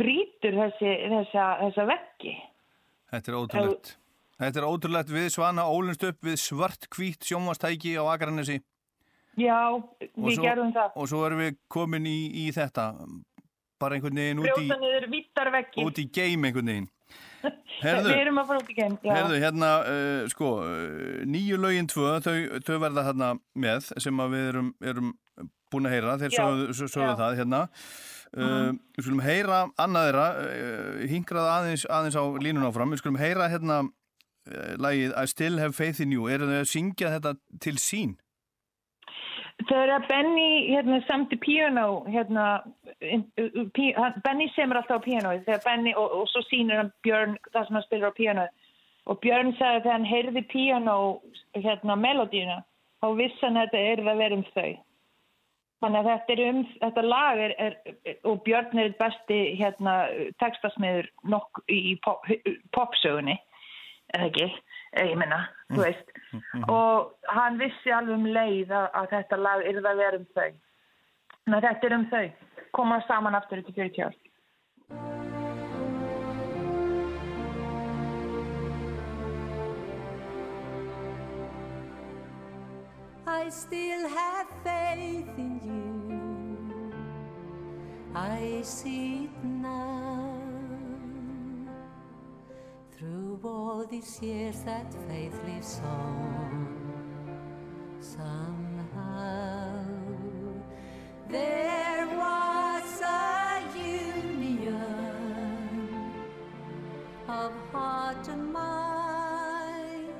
brýtur 0.00 0.56
þessi, 0.56 0.92
þessa, 1.12 1.46
þessa 1.64 1.86
veggi. 1.90 2.36
þetta 3.12 3.32
er 3.32 3.38
ótrúlegt. 3.40 3.96
Þetta 4.40 4.60
er 4.62 4.66
ótrúlegt 4.70 5.10
við 5.12 5.26
Svana 5.34 5.66
ólunst 5.68 6.04
upp 6.08 6.22
við 6.24 6.38
svart 6.40 6.86
hvít 6.94 7.26
sjónvastæki 7.28 7.98
á 8.00 8.08
Akranesi 8.08 8.60
Já, 9.38 9.76
við 10.16 10.38
svo, 10.38 10.44
gerum 10.44 10.72
það. 10.74 10.94
og 10.96 11.10
svo 11.10 11.20
erum 11.26 11.42
við 11.44 11.58
komin 11.70 12.08
í, 12.08 12.18
í 12.44 12.46
þetta 12.54 12.86
bara 13.80 13.96
einhvern 13.96 14.20
veginn 14.20 14.40
út 14.42 14.48
í, 14.60 15.84
út 15.84 16.00
í 16.00 16.06
game 16.12 16.48
einhvern 16.48 16.72
veginn. 16.72 16.88
Herðu, 17.80 18.10
Við 18.10 18.20
erum 18.20 18.40
að 18.42 18.50
fara 18.50 18.60
út 18.60 18.70
í 18.70 18.76
geim. 18.76 18.96
Herðu 19.06 19.40
hérna, 19.40 19.70
uh, 19.88 20.28
sko, 20.28 20.50
uh, 20.66 21.20
nýju 21.28 21.58
lögin 21.60 21.88
tvö, 21.88 22.18
þau, 22.24 22.34
þau 22.66 22.76
verða 22.82 23.06
hérna 23.08 23.30
með 23.56 23.90
sem 24.04 24.22
við 24.34 24.48
erum, 24.50 24.72
erum 24.92 25.14
búin 25.72 25.88
að 25.88 25.94
heyra, 25.96 26.16
þeir 26.20 26.36
sögðu, 26.36 27.14
það 27.20 27.38
hérna. 27.40 27.62
Uh, 28.30 28.74
Við 28.94 29.06
skulum 29.06 29.24
heyra 29.24 29.62
annað 29.80 30.08
þeirra, 30.10 30.26
uh, 30.42 31.00
hingrað 31.10 31.48
aðeins, 31.54 31.86
aðeins 31.88 32.18
á 32.20 32.24
línun 32.44 32.68
áfram, 32.68 32.92
við 32.92 33.02
skulum 33.02 33.20
heyra 33.22 33.48
hérna 33.52 33.80
lagið 34.80 35.12
I 35.14 35.28
Still 35.30 35.60
Have 35.60 35.76
Faith 35.76 36.00
in 36.02 36.12
You, 36.14 36.24
eru 36.32 36.48
þau 36.48 36.60
að 36.62 36.70
syngja 36.70 37.10
þetta 37.12 37.34
til 37.62 37.76
sín? 37.78 38.14
Þegar 39.68 40.06
Benny 40.08 40.70
hérna, 40.70 41.00
samti 41.04 41.36
piano, 41.36 42.04
hérna, 42.08 42.44
uh, 43.02 43.64
pí, 43.76 43.90
Benny 44.24 44.48
semur 44.54 44.80
alltaf 44.80 45.02
á 45.02 45.06
pianoið 45.06 45.48
og, 45.98 46.14
og 46.20 46.28
svo 46.32 46.42
sýnir 46.46 46.80
hann 46.80 46.92
Björn 47.04 47.36
það 47.52 47.66
sem 47.66 47.76
hann 47.76 47.86
spilar 47.86 48.14
á 48.14 48.18
pianoið. 48.18 48.68
Og 49.10 49.18
Björn 49.24 49.52
sagði 49.58 49.76
að 49.76 49.82
þegar 49.82 49.96
hann 49.96 50.08
heyrði 50.10 50.42
piano, 50.52 50.96
hérna, 51.56 51.96
melodíuna, 51.96 52.60
þá 53.02 53.08
að 53.10 53.60
þetta 53.64 53.82
er 53.90 54.04
að 54.06 54.22
vera 54.22 54.38
um 54.38 54.46
þau. 54.54 54.70
Þannig 55.80 55.98
að 56.00 56.08
þetta, 56.10 56.48
um, 56.48 56.64
þetta 56.80 57.04
lag 57.06 57.38
er, 57.40 57.54
er, 57.66 57.76
og 58.28 58.42
Björn 58.44 58.82
er 58.82 58.96
besti 59.00 59.38
hérna, 59.60 59.94
textasmiður 60.42 61.08
nokk 61.32 61.62
í 61.72 61.96
pop, 62.04 62.28
popsögunni, 62.76 63.38
eða 64.12 64.28
ekki, 64.28 64.50
ég 64.98 65.16
menna, 65.18 65.44
þú 65.70 65.84
veist. 65.84 66.10
Og 66.66 67.12
hann 67.30 67.58
vissi 67.60 67.92
alveg 67.94 68.16
um 68.16 68.26
leið 68.26 68.74
að, 68.74 68.88
að 68.98 69.10
þetta 69.14 69.40
lag 69.40 69.64
er 69.66 69.80
að 69.82 70.02
vera 70.02 70.18
um 70.18 70.26
þau. 70.34 70.50
Að 71.50 71.64
þetta 71.68 71.86
er 71.86 71.96
um 71.96 72.08
þau. 72.10 72.26
Koma 72.76 73.00
saman 73.06 73.38
aftur 73.38 73.62
til 73.66 73.74
40 73.74 74.02
ár. 74.08 74.18
I 83.26 83.48
still 83.48 84.08
have 84.08 84.48
faith 84.62 85.38
in 85.38 85.60
you. 85.64 86.92
I 88.14 88.60
see 88.62 89.24
it 89.24 89.44
now. 89.44 90.29
Through 93.00 93.40
all 93.42 93.86
these 93.90 94.20
years, 94.20 94.60
that 94.66 94.92
faith 95.08 95.32
lives 95.46 95.80
on. 95.82 96.76
Somehow, 97.98 99.84
there 101.26 102.06
was 102.08 103.00
a 103.00 103.62
union 103.74 104.52
of 107.26 107.54
heart 107.72 108.28
and 108.28 108.52
mind 108.52 110.12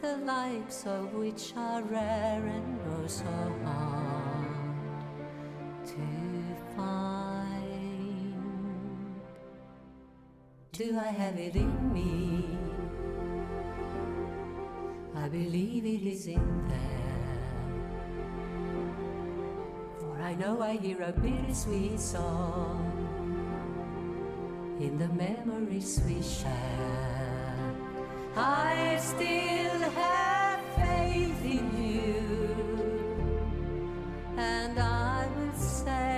the 0.00 0.16
likes 0.24 0.86
of 0.86 1.12
which 1.12 1.52
are 1.54 1.82
rare 1.82 2.46
and 2.46 2.80
oh 2.96 3.06
so 3.06 3.26
Do 10.78 10.96
I 10.96 11.08
have 11.08 11.36
it 11.36 11.56
in 11.56 11.92
me? 11.92 12.56
I 15.12 15.28
believe 15.28 15.84
it 15.84 16.06
is 16.06 16.28
in 16.28 16.68
there. 16.68 17.48
For 19.98 20.22
I 20.22 20.36
know 20.36 20.62
I 20.62 20.76
hear 20.76 21.02
a 21.02 21.10
bittersweet 21.10 21.98
song 21.98 22.78
in 24.78 24.96
the 24.98 25.08
memories 25.08 26.00
we 26.06 26.22
share. 26.22 27.56
I 28.36 28.98
still 29.00 29.80
have 29.98 30.60
faith 30.76 31.44
in 31.44 31.66
you, 31.82 32.22
and 34.36 34.78
I 34.78 35.26
will 35.34 35.58
say, 35.58 36.17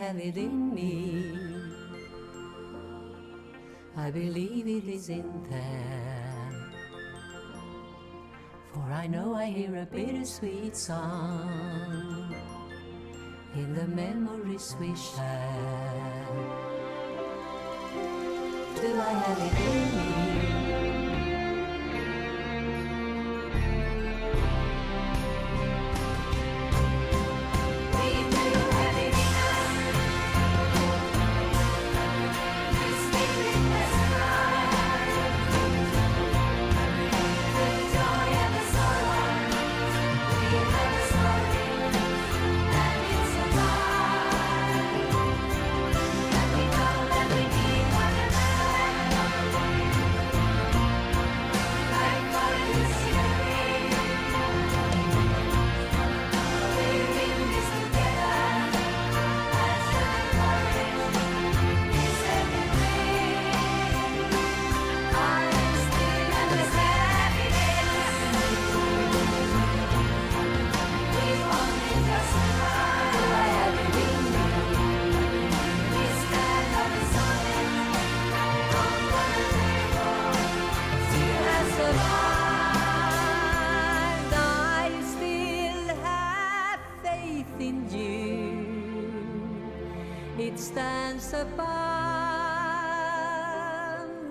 Have 0.00 0.16
it 0.16 0.36
in 0.38 0.74
me? 0.74 1.34
I 3.98 4.10
believe 4.10 4.66
it 4.66 4.88
is 4.88 5.10
in 5.10 5.46
there. 5.50 6.52
For 8.72 8.80
I 8.80 9.06
know 9.06 9.34
I 9.34 9.46
hear 9.46 9.76
a 9.76 9.84
bittersweet 9.84 10.74
song 10.74 12.34
in 13.54 13.74
the 13.74 13.88
memories 13.88 14.74
we 14.80 14.96
share. 14.96 16.26
Do 18.80 19.00
I 19.00 19.12
have 19.24 19.38
it 19.48 19.56
in 19.68 20.54
me? 20.54 20.59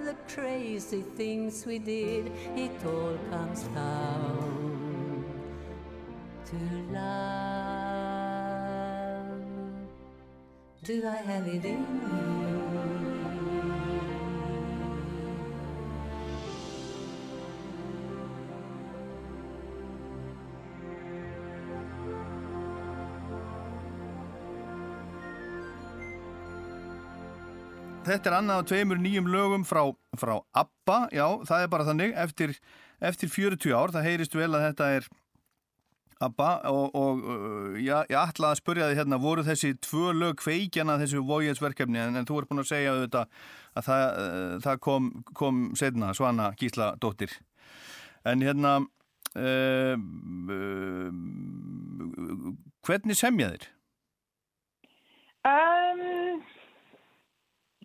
The 0.05 0.15
crazy 0.27 1.01
things 1.01 1.65
we 1.65 1.79
did. 1.79 2.31
It 2.55 2.71
all 2.85 3.17
comes 3.31 3.63
down 3.63 5.25
to 6.45 6.55
love. 6.93 7.09
Do 10.83 11.07
I 11.07 11.15
have 11.15 11.47
it 11.47 11.65
in 11.65 11.81
me? 11.81 12.58
Þetta 28.09 28.29
er 28.31 28.35
annað 28.39 28.59
af 28.63 28.69
tveimur 28.71 28.97
nýjum 28.97 29.27
lögum 29.29 29.63
frá, 29.67 29.83
frá 30.17 30.39
ABBA, 30.57 30.97
já, 31.13 31.25
það 31.45 31.63
er 31.63 31.67
bara 31.69 31.85
þannig, 31.85 32.13
eftir, 32.17 32.55
eftir 33.05 33.29
40 33.29 33.75
ár, 33.77 33.93
það 33.93 34.07
heyrist 34.07 34.37
vel 34.37 34.49
að 34.49 34.63
þetta 34.63 34.87
er 34.95 35.09
ABBA 36.25 36.47
og, 36.71 36.95
og 36.97 37.21
uh, 37.21 37.77
já, 37.77 38.01
ég 38.09 38.17
ætla 38.17 38.49
að 38.49 38.59
spurja 38.63 38.89
þig 38.89 38.97
hérna, 39.03 39.21
voru 39.21 39.45
þessi 39.45 39.75
tvö 39.85 40.15
lög 40.17 40.41
kveikjana 40.41 40.97
þessu 41.03 41.21
Voyage 41.27 41.61
verkefni, 41.61 42.01
en, 42.01 42.17
en 42.17 42.25
þú 42.27 42.41
er 42.41 42.49
búin 42.49 42.63
að 42.63 42.71
segja 42.71 42.95
auðvitað 42.95 43.25
að 43.77 43.89
það, 43.91 44.05
uh, 44.25 44.57
það 44.65 44.81
kom, 44.87 45.11
kom 45.37 45.63
setna, 45.79 46.09
Svana 46.17 46.49
Gísla 46.57 46.91
dóttir. 46.99 47.37
En 48.27 48.41
hérna, 48.43 48.71
uh, 49.37 49.95
uh, 50.57 51.11
hvernig 52.89 53.21
semja 53.21 53.53
þér? 53.53 53.69
Um, 55.45 56.41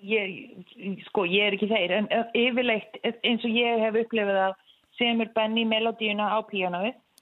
ég, 0.08 0.98
sko, 1.08 1.24
ég 1.28 1.48
er 1.48 1.56
ekki 1.56 1.70
þeir, 1.70 1.96
en 1.98 2.10
yfirleitt 2.36 2.98
eins 3.04 3.44
og 3.44 3.54
ég 3.56 3.84
hef 3.84 4.00
upplifið 4.04 4.40
að 4.48 4.58
semur 4.98 5.30
Benny 5.36 5.64
melodíuna 5.68 6.30
á 6.36 6.38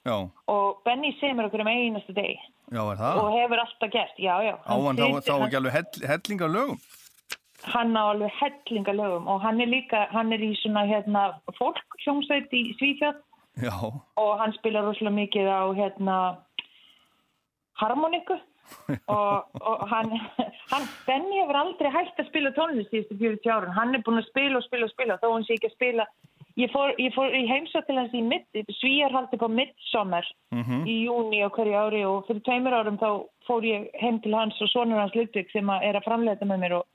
Já, 0.03 0.17
og 0.51 0.81
Benny 0.83 1.13
semur 1.21 1.47
okkur 1.47 1.63
um 1.63 1.71
einastu 1.71 2.13
deg 2.15 2.35
er 2.35 2.41
og 2.73 3.29
hefur 3.37 3.61
alltaf 3.61 3.91
gert, 3.93 4.17
já, 4.17 4.35
já. 4.43 4.55
Á 4.67 4.75
hann 4.75 4.97
þá, 4.99 5.21
þá 5.23 5.45
ekki 5.45 5.59
alveg 5.59 5.73
hell, 5.77 6.07
hellinga 6.09 6.49
lögum? 6.51 6.79
hann 7.63 7.95
á 7.95 8.11
alveg 8.11 8.31
hellinga 8.39 8.93
lögum 8.93 9.27
og 9.27 9.41
hann 9.41 9.61
er 9.61 9.69
líka, 9.71 10.07
hann 10.11 10.33
er 10.33 10.41
í 10.43 10.51
svona 10.59 10.83
hérna 10.89 11.27
fólk 11.59 11.79
hljómsveit 12.03 12.51
í 12.51 12.75
Já, 13.61 13.75
og 14.17 14.31
hann 14.39 14.53
spilar 14.57 14.83
rosalega 14.87 15.15
mikið 15.15 15.47
á 15.47 15.61
hérna 15.77 16.17
harmoniku 17.77 18.39
og, 19.07 19.47
og 19.61 19.87
hann, 19.91 20.11
hann 20.71 20.85
Benny 21.07 21.39
hefur 21.41 21.59
aldrei 21.59 21.89
hægt 21.93 22.19
að 22.19 22.29
spila 22.29 22.51
tónlist 22.57 22.93
í 22.93 23.01
þessu 23.03 23.17
40 23.19 23.51
árun, 23.55 23.73
hann 23.77 23.95
er 23.95 24.03
búin 24.05 24.21
að 24.21 24.29
spila 24.29 24.59
og 24.61 24.65
spila 24.67 24.87
og 24.87 24.93
spila 24.95 25.17
þó 25.21 25.27
hann 25.33 25.45
sé 25.47 25.57
ekki 25.57 25.71
að 25.71 25.75
spila 25.77 26.05
ég 26.61 26.69
fór, 26.69 26.91
ég 27.01 27.13
fór 27.15 27.33
í 27.33 27.43
heimsótt 27.49 27.87
til 27.89 27.97
hans 27.97 28.13
í 28.13 28.21
mitt, 28.21 28.45
svíjar 28.79 29.13
haldi 29.15 29.39
på 29.41 29.47
midsommar 29.49 30.27
Mhm. 30.53 30.83
í 30.85 30.95
júni 31.07 31.41
á 31.41 31.49
hverju 31.49 31.73
ári 31.79 32.03
og 32.05 32.27
fyrir 32.27 32.43
tveimur 32.45 32.75
árum 32.77 32.99
þá 33.01 33.25
fór 33.47 33.65
ég 33.65 33.89
heim 33.99 34.19
til 34.21 34.35
hans 34.37 34.61
og 34.61 34.69
sonur 34.69 34.99
hans 35.01 35.15
Ludvig 35.15 35.49
sem 35.51 35.65
að 35.65 35.83
er 35.89 35.97
að 35.97 36.05
framleita 36.05 36.45
með 36.45 36.59
mér 36.65 36.75
og 36.79 36.85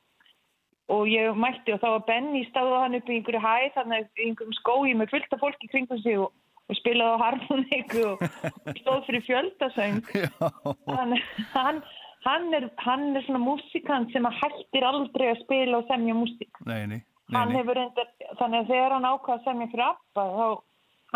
og 0.89 1.05
ég 1.05 1.35
mætti 1.37 1.75
og 1.75 1.81
þá 1.83 1.89
var 1.91 2.05
Benny 2.07 2.47
stáða 2.49 2.79
hann 2.81 2.95
upp 2.97 3.09
í 3.11 3.19
einhverju 3.19 3.41
hæð, 3.45 3.73
þannig 3.75 4.07
einhverjum 4.25 4.55
skói 4.57 4.95
með 4.97 5.11
fullt 5.11 5.33
af 5.37 5.41
fólki 5.43 5.69
kringum 5.69 5.99
sig 6.01 6.17
og, 6.19 6.31
og 6.69 6.79
spilaði 6.79 7.17
á 7.17 7.23
harmoniku 7.25 8.05
og 8.13 8.79
stóð 8.83 9.07
fyrir 9.09 9.25
fjöldasöng 9.29 10.01
hann, 10.99 11.17
hann, 11.55 11.83
hann, 12.27 12.49
er, 12.55 12.69
hann 12.85 13.07
er 13.17 13.27
svona 13.27 13.43
músikant 13.43 14.13
sem 14.13 14.29
að 14.29 14.39
hættir 14.43 14.89
aldrei 14.89 15.31
að 15.33 15.43
spila 15.45 15.83
og 15.83 15.91
semja 15.91 16.17
músík 16.19 16.63
nei, 16.69 16.87
nei, 16.87 17.01
nei, 17.01 17.39
hann 17.39 17.53
nei. 17.53 17.59
hefur 17.61 17.81
reyndar, 17.81 18.11
þannig 18.41 18.65
að 18.65 18.73
þegar 18.73 18.97
hann 18.99 19.11
ákvað 19.13 19.37
að 19.39 19.47
semja 19.51 19.71
fyrir 19.75 19.87
ABBA 19.91 20.27
þá 20.39 20.49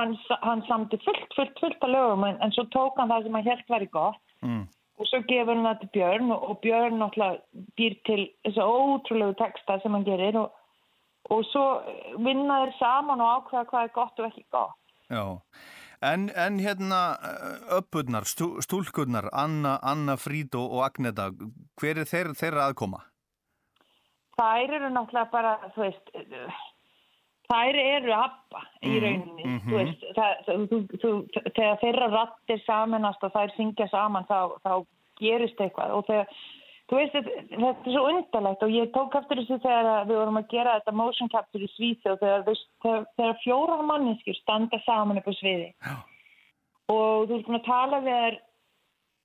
hann, 0.01 0.19
hann 0.49 0.63
samti 0.69 1.01
fullt, 1.05 1.33
fullt, 1.37 1.59
fullt 1.61 1.85
af 1.85 1.93
lögum 1.93 2.25
en, 2.31 2.39
en 2.41 2.55
svo 2.57 2.65
tók 2.73 3.01
hann 3.01 3.13
það 3.13 3.27
sem 3.29 3.41
hann 3.41 3.51
helt 3.53 3.75
væri 3.77 3.91
gott 3.93 4.23
Mm. 4.43 4.65
og 4.99 5.07
svo 5.07 5.21
gefur 5.29 5.55
hann 5.55 5.67
það 5.69 5.81
til 5.81 5.89
Björn 5.95 6.33
og, 6.35 6.41
og 6.51 6.57
Björn 6.65 6.97
náttúrulega 6.99 7.67
býr 7.79 7.95
til 8.09 8.23
þessa 8.43 8.65
ótrúlegu 8.67 9.37
texta 9.39 9.77
sem 9.83 9.95
hann 9.95 10.07
gerir 10.09 10.39
og, 10.41 10.57
og 11.31 11.45
svo 11.53 11.63
vinna 12.25 12.57
þeir 12.65 12.73
saman 12.81 13.23
og 13.23 13.31
ákveða 13.37 13.69
hvað 13.71 13.87
er 13.87 13.93
gott 13.95 14.19
og 14.19 14.27
ekki 14.27 14.43
gott. 14.51 14.75
Já, 15.13 15.25
en, 16.09 16.29
en 16.35 16.59
hérna 16.65 17.01
öppurnar, 17.79 18.25
stú, 18.25 18.55
stúlkurnar, 18.65 19.29
Anna, 19.33 19.77
Anna 19.83 20.17
Fríd 20.17 20.57
og, 20.57 20.79
Agneta, 20.87 21.31
hver 21.81 22.01
er 22.03 22.09
þeir, 22.09 22.33
þeirra 22.39 22.69
aðkoma? 22.71 23.03
Þær 24.41 24.77
eru 24.79 24.89
náttúrulega 24.95 25.29
bara, 25.31 25.53
þú 25.75 25.85
veist, 25.85 26.09
þær 27.53 27.79
eru 27.83 28.15
abba 28.17 28.63
í 28.81 28.95
Mhm, 28.95 29.05
rauninni, 29.05 29.45
mhm. 29.45 29.69
þú 29.69 29.77
veist, 29.77 30.09
það, 30.17 30.33
þú, 30.49 30.81
þú, 31.03 31.13
þegar 31.53 31.79
þeirra 31.85 32.09
rattir 32.17 32.65
samanast 32.65 33.29
og 33.29 33.37
þær 33.37 33.55
syngja 33.59 33.89
saman 33.93 34.27
þá, 34.31 34.57
þá 34.65 34.73
gerist 35.21 35.61
eitthvað 35.61 35.93
og 35.99 36.07
þegar, 36.09 36.33
þú 36.93 37.01
veist, 37.01 37.15
þetta, 37.17 37.49
er 37.57 37.97
svo 37.97 38.05
undarlegt 38.11 38.65
og 38.67 38.77
ég 38.77 38.93
tók 38.93 39.15
eftir 39.17 39.41
þessu 39.41 39.57
þegar 39.65 40.07
við 40.11 40.19
vorum 40.21 40.41
að 40.43 40.49
gera 40.53 40.77
þetta 40.79 40.97
motion 41.01 41.33
capture 41.33 41.65
í 41.65 41.73
Svíþjóð 41.73 42.19
þegar, 42.21 42.47
veist, 42.51 42.67
þegar, 42.85 43.37
fjórar 43.41 43.85
manneskjur 43.89 44.37
standa 44.43 44.81
saman 44.85 45.23
upp 45.23 45.31
á 45.33 45.35
sviði 45.39 45.71
Já. 45.73 45.95
og 46.93 47.31
þú 47.31 47.39
búin 47.47 47.61
að 47.63 47.69
tala 47.71 48.03
við 48.05 48.19
þær 48.21 48.39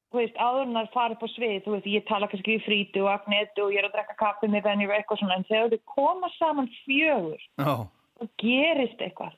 þú 0.07 0.21
veist, 0.21 0.39
áður 0.39 0.63
en 0.63 0.79
þær 0.79 0.89
fara 0.95 1.17
upp 1.17 1.27
á 1.27 1.29
svið, 1.33 1.57
þú 1.65 1.75
veist, 1.75 1.91
ég 1.91 2.07
tala 2.07 2.31
kannski 2.31 2.55
við 2.55 2.65
Fríti 2.65 3.03
og 3.03 3.11
Agnetu 3.11 3.65
og 3.65 3.75
ég 3.75 3.81
er 3.81 3.89
að 3.89 3.97
drekka 3.97 4.17
kaffi 4.21 4.51
með 4.51 4.67
Benny 4.67 4.87
og 4.87 4.95
eitthvað 4.95 5.21
svona, 5.21 5.39
en 5.41 5.47
þegar 5.49 5.73
þau 5.73 5.93
koma 5.97 6.31
saman 6.37 6.69
fjögur, 6.85 7.47
Já, 7.59 7.73
það 8.21 8.31
gerist 8.43 9.03
eitthvað. 9.03 9.35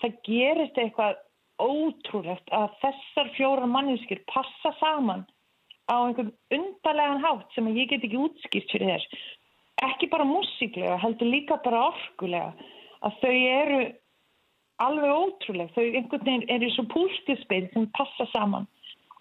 Það 0.00 0.16
gerist 0.26 0.80
eitthvað 0.82 1.20
ótrúlegt 1.60 2.50
að 2.56 2.74
þessar 2.82 3.30
fjórar 3.36 3.70
manneskjur 3.70 4.24
passa 4.32 4.72
saman 4.80 5.22
á 5.88 5.96
einhvern 6.04 6.32
undarlegan 6.52 7.22
hátt 7.24 7.54
sem 7.54 7.68
ég 7.76 7.88
get 7.88 8.04
ekki 8.04 8.18
útskýrt 8.20 8.70
fyrir 8.72 8.92
þess. 8.94 9.22
Ekki 9.82 10.10
bara 10.12 10.24
músíklega, 10.28 10.98
heldur 11.00 11.30
líka 11.30 11.56
bara 11.64 11.86
orkulega, 11.88 12.52
að 13.02 13.16
þau 13.22 13.32
eru 13.32 13.80
alveg 14.80 15.14
ótrúleg. 15.14 15.72
Þau 15.76 15.84
einhvern 15.86 16.26
veginn 16.26 16.50
eru 16.52 16.68
svo 16.74 16.84
púlskjöspil 16.92 17.70
sem 17.72 17.88
passa 17.96 18.26
saman 18.34 18.68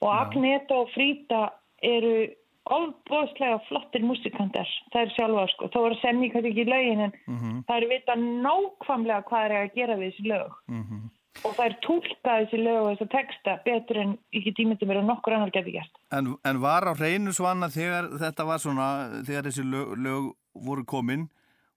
og 0.02 0.12
Agneta 0.16 0.78
og 0.84 0.92
Fríta 0.96 1.50
eru 1.84 2.28
ofbóðslega 2.70 3.60
flottir 3.68 4.04
músikantar, 4.06 4.68
það 4.94 5.02
er 5.02 5.14
sjálfa 5.16 5.46
sko, 5.54 5.70
þó 5.74 5.80
er 5.90 5.96
semja 6.04 6.30
kannski 6.34 6.52
ekki 6.52 6.66
lögin 6.70 7.00
en 7.08 7.14
Mhm. 7.28 7.64
það 7.68 7.78
eru 7.78 7.88
vita 7.90 8.16
nákvæmlega 8.16 9.24
hvað 9.26 9.46
er 9.46 9.56
að 9.58 9.74
gera 9.76 9.96
við 9.96 10.12
þessi 10.12 10.28
lög 10.28 10.52
mhm. 10.68 11.00
Og 11.44 11.56
það 11.56 11.66
er 11.66 11.76
tólka 11.86 12.36
þessi 12.42 12.60
lög 12.62 12.80
og 12.82 12.90
þessi 12.92 13.10
texta 13.14 13.56
betur 13.66 14.00
en 14.04 14.16
ekki 14.36 14.54
tímyndum 14.58 14.92
verið 14.92 15.08
nokkur 15.08 15.36
annar 15.36 15.54
geti 15.56 15.76
gert. 15.76 16.02
En, 16.16 16.34
en 16.48 16.62
var 16.64 16.88
á 16.90 16.94
hreinu 16.94 17.34
svanna 17.36 17.70
þegar 17.74 18.10
þetta 18.22 18.48
var 18.50 18.64
svona, 18.64 18.88
þegar 19.28 19.50
þessi 19.50 19.68
lög, 19.68 19.94
lög 20.06 20.32
voru 20.68 20.86
komin 20.90 21.28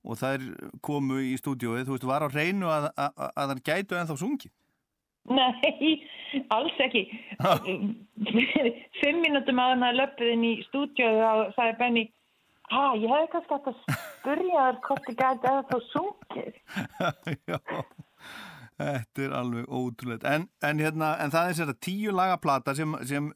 og 0.02 0.18
þær 0.18 0.48
komu 0.82 1.20
í 1.22 1.36
stúdíóið, 1.38 1.86
þú 1.86 1.96
veist, 1.96 2.08
var 2.10 2.26
á 2.26 2.28
reynu 2.32 2.70
að, 2.72 2.88
að, 2.98 3.22
að 3.30 3.52
þær 3.52 3.62
gætu 3.70 3.98
ennþá 4.00 4.18
sungið. 4.18 4.54
Nei, 5.30 5.92
alls 6.50 6.80
ekki. 6.82 7.04
Fimm 8.98 9.22
mínútum 9.22 9.60
að 9.62 9.76
hann 9.76 9.86
að 9.86 10.00
löpið 10.00 10.32
inn 10.34 10.48
í 10.48 10.54
stúdíu 10.66 11.12
þá 11.20 11.52
sagði 11.54 11.76
Benny, 11.78 12.04
ha, 12.72 12.84
ég 12.98 13.12
hefði 13.12 13.30
kannski 13.36 13.54
hægt 13.54 13.70
að 13.70 13.78
spurja 13.92 14.64
þér 14.66 14.80
hvort 14.88 15.06
þið 15.06 15.20
gæti 15.20 15.52
eða 15.52 15.62
þá 15.70 15.76
sungið. 15.92 16.58
Já, 17.52 17.58
þetta 18.80 19.22
er 19.26 19.32
alveg 19.36 19.66
ótrúlega. 19.68 20.32
En, 20.36 20.48
en, 20.64 20.78
hérna, 20.82 21.12
en 21.22 21.30
það 21.34 21.48
er 21.50 21.58
sér 21.58 21.72
að 21.74 21.80
tíu 21.86 22.12
lagaplata 22.16 22.74
sem, 22.78 22.94
sem, 23.08 23.28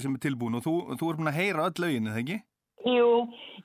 sem 0.00 0.14
er 0.14 0.22
tilbúin 0.24 0.56
og 0.58 0.64
þú, 0.64 0.74
þú 1.00 1.10
er 1.12 1.18
búin 1.20 1.32
að 1.32 1.38
heyra 1.40 1.66
öll 1.68 1.82
lögin, 1.84 2.08
eða 2.10 2.22
ekki? 2.24 2.38
Jú, 2.88 3.08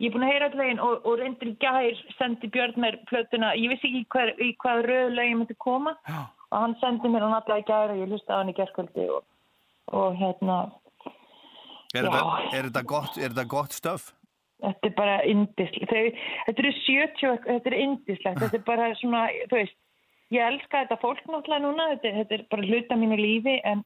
ég 0.02 0.08
er 0.10 0.14
búin 0.16 0.26
að 0.28 0.32
heyra 0.34 0.50
all 0.52 0.58
lögin 0.60 0.82
og, 0.84 1.06
og 1.08 1.20
reyndir 1.22 1.54
gær 1.62 2.00
sendi 2.18 2.50
Björn 2.54 2.80
mér 2.82 2.98
plötuna, 3.10 3.54
ég 3.60 3.72
vissi 3.74 3.92
ekki 3.92 4.06
hver, 4.16 4.34
í 4.42 4.52
hvað 4.64 4.86
röð 4.90 5.14
lögin 5.20 5.40
myndi 5.44 5.56
koma 5.62 5.94
Já. 6.10 6.24
og 6.50 6.58
hann 6.64 6.74
sendi 6.82 7.12
mér 7.14 7.28
hann 7.28 7.38
alla 7.38 7.60
í 7.62 7.68
gær 7.68 7.94
og 7.94 8.02
ég 8.02 8.10
hlusta 8.12 8.34
á 8.36 8.40
hann 8.42 8.50
í 8.52 8.58
gærskvöldi 8.58 9.06
og, 9.14 9.24
og 9.94 10.18
hérna, 10.20 10.58
Er, 11.94 12.08
þetta, 12.08 12.22
er, 12.58 12.68
þetta, 12.72 12.82
gott, 12.90 13.18
gott 13.52 13.76
stöf? 13.78 14.08
þetta 14.64 14.88
er 14.90 14.94
bara 14.98 15.16
indislegt. 15.30 15.92
Þetta 15.92 16.62
eru 16.64 16.72
70, 16.80 17.28
og- 17.30 17.44
þetta 17.50 17.70
er 17.70 17.76
indislegt, 17.84 18.40
þetta 18.42 18.58
er 18.58 18.64
bara 18.66 18.88
svona, 18.98 19.26
þú 19.52 19.60
veist, 19.60 19.76
ég 20.34 20.46
elska 20.46 20.84
þetta 20.84 21.00
fólk 21.02 21.24
náttúrulega 21.28 21.64
núna, 21.64 21.90
þetta, 21.94 22.14
þetta 22.20 22.38
er 22.38 22.46
bara 22.52 22.70
hluta 22.70 23.00
mínu 23.00 23.20
lífi 23.20 23.58
en 23.64 23.84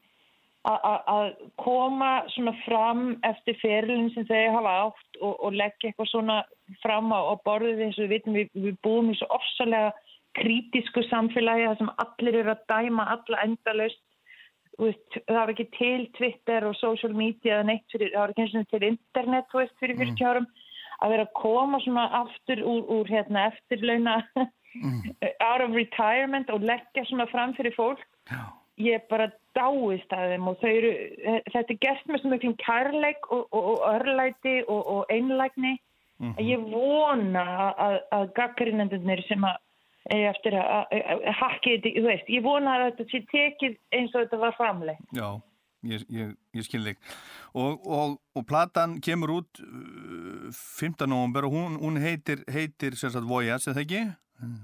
að 0.68 1.30
koma 1.62 2.10
svona 2.34 2.52
fram 2.66 3.04
eftir 3.24 3.56
ferilin 3.62 4.10
sem 4.12 4.26
þau 4.28 4.58
hafa 4.58 4.74
átt 4.88 5.22
og, 5.22 5.38
og 5.48 5.56
leggja 5.56 5.92
eitthvað 5.92 6.10
svona 6.12 6.42
fram 6.84 7.14
á, 7.16 7.20
á 7.24 7.34
borðið 7.48 7.86
eins 7.86 8.00
og 8.00 8.08
við 8.08 8.14
vitum 8.18 8.36
við, 8.36 8.50
við 8.66 8.76
búum 8.84 9.14
í 9.14 9.16
svo 9.16 9.30
ofsalega 9.38 9.94
krítisku 10.38 11.06
samfélagi 11.08 11.70
þar 11.70 11.80
sem 11.80 11.94
allir 12.04 12.40
eru 12.42 12.54
að 12.54 12.66
dæma 12.74 13.08
alla 13.16 13.46
veist, 14.82 15.18
það 15.26 15.40
var 15.40 15.54
ekki 15.54 15.68
til 15.78 16.08
Twitter 16.18 16.68
og 16.68 16.78
social 16.78 17.16
media 17.18 17.58
eða 17.58 17.68
neitt 17.72 17.94
fyrir, 17.94 18.14
það 18.14 18.24
var 18.24 18.34
ekki 18.34 18.46
eins 18.46 18.56
og 18.60 18.70
til 18.74 18.88
internet 18.92 19.58
veist, 19.58 19.76
fyrir 19.82 20.02
40 20.04 20.30
árum. 20.32 20.48
Að 20.98 21.14
vera 21.14 21.26
að 21.28 21.36
koma 21.38 21.80
svona 21.84 22.06
aftur 22.24 22.64
úr, 22.66 22.86
úr 22.90 23.10
hérna, 23.12 23.48
eftirlauna 23.52 24.16
out 25.42 25.64
of 25.64 25.76
retirement 25.76 26.50
og 26.54 26.66
leggja 26.66 27.06
svona 27.10 27.28
fram 27.32 27.56
fyrir 27.58 27.76
fólk 27.78 28.04
Já. 28.30 28.44
ég 28.78 29.00
er 29.00 29.06
bara 29.10 29.32
dáist 29.58 30.12
að 30.14 30.34
þeim 30.34 30.50
og 30.52 30.64
eru, 30.70 30.94
þetta 31.54 31.74
er 31.74 31.82
gert 31.82 32.10
með 32.10 32.22
svo 32.22 32.34
miklum 32.34 32.58
kærleik 32.62 33.32
og, 33.32 33.48
og, 33.52 33.70
og 33.74 33.86
örlæti 33.96 34.58
og, 34.68 34.82
og 34.96 35.14
einlægni 35.14 35.78
að 36.18 36.44
ég 36.50 36.68
vona 36.72 37.46
að, 37.78 37.98
að 38.16 38.30
gaggrinendunir 38.38 39.22
sem 39.28 39.44
að 39.46 39.58
eftir 40.08 40.56
að, 40.58 40.88
að, 40.96 41.22
að 41.28 41.38
hakki 41.42 41.76
þetta, 41.76 41.92
þú 41.98 42.06
veist, 42.08 42.32
ég 42.32 42.46
vona 42.46 42.76
að 42.78 42.86
þetta 42.88 43.06
sé 43.12 43.22
tekið 43.34 43.78
eins 43.98 44.14
og 44.16 44.24
þetta 44.24 44.40
var 44.42 44.56
framleik. 44.58 45.02
Já, 45.16 45.28
ég, 45.92 46.06
ég, 46.14 46.32
ég 46.56 46.68
skil 46.68 46.84
þig. 46.86 47.02
Og, 47.58 47.84
og, 47.84 48.16
og 48.38 48.46
platan 48.48 48.98
kemur 49.04 49.36
út 49.40 49.62
uh, 49.64 50.48
15. 50.54 51.10
november 51.12 51.50
og 51.50 51.58
hún, 51.58 51.78
hún 51.82 52.00
heitir, 52.02 52.46
heitir 52.52 52.98
sagt 53.00 53.20
Voyage, 53.28 53.74
eða 53.74 53.84
ekki? 53.84 54.06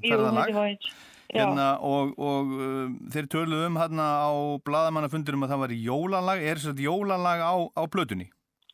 Þetta 0.04 0.68
eins. 0.68 0.94
Já, 1.34 1.48
Hérna, 1.48 1.68
og 1.82 2.14
og 2.22 2.50
uh, 2.54 2.90
þeir 3.10 3.28
töluðu 3.32 3.68
um 3.72 3.78
hérna 3.80 4.06
á 4.22 4.32
bladamannafundurum 4.68 5.46
að 5.48 5.54
það 5.56 5.62
var 5.64 5.72
jólalag, 5.74 6.44
er 6.44 6.60
þess 6.62 6.74
að 6.76 6.84
jólalag 6.84 7.42
á, 7.42 7.54
á 7.74 7.84
plötunni? 7.90 8.28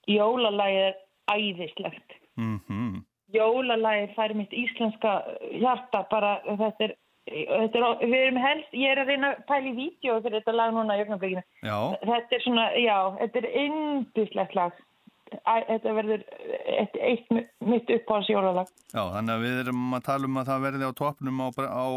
jólalagið 0.10 0.88
er 0.90 0.98
æðislegt. 1.36 2.18
Mm 2.40 3.06
Jólalagið 3.30 4.16
fær 4.16 4.32
mitt 4.34 4.54
íslenska 4.58 5.10
hjarta 5.62 6.00
bara, 6.10 6.32
þetta 6.48 6.88
er, 6.88 6.94
þetta 7.30 7.78
er, 7.78 7.84
við 8.02 8.24
erum 8.24 8.40
helst, 8.42 8.72
ég 8.74 8.90
er 8.90 9.02
að 9.04 9.12
reyna 9.12 9.30
að 9.36 9.44
pæla 9.52 9.70
í 9.70 9.74
vídeo 9.78 10.16
fyrir 10.24 10.40
þetta 10.40 10.56
lag 10.56 10.74
núna 10.74 10.96
í 10.98 11.04
ögnablikinu. 11.04 11.44
Þetta 11.62 12.38
er 12.40 12.42
svona, 12.42 12.66
já, 12.82 12.98
þetta 13.20 13.42
er 13.44 13.48
indislegt 13.66 14.58
lag. 14.58 14.82
Æ, 15.40 15.54
þetta 15.70 15.94
verður 15.98 16.24
eitt, 16.80 16.96
eitt 17.10 17.30
mitt 17.66 17.92
uppáhalds 17.98 18.30
jólalag. 18.32 18.72
já, 18.94 19.02
þannig 19.16 19.36
að 19.36 19.46
við 19.46 19.60
erum 19.66 19.94
að 20.00 20.08
tala 20.10 20.30
um 20.32 20.42
að 20.42 20.50
það 20.54 20.66
verði 20.68 20.90
á 20.90 21.00
toppnum 21.04 21.44
á, 21.44 21.48
á 21.70 21.88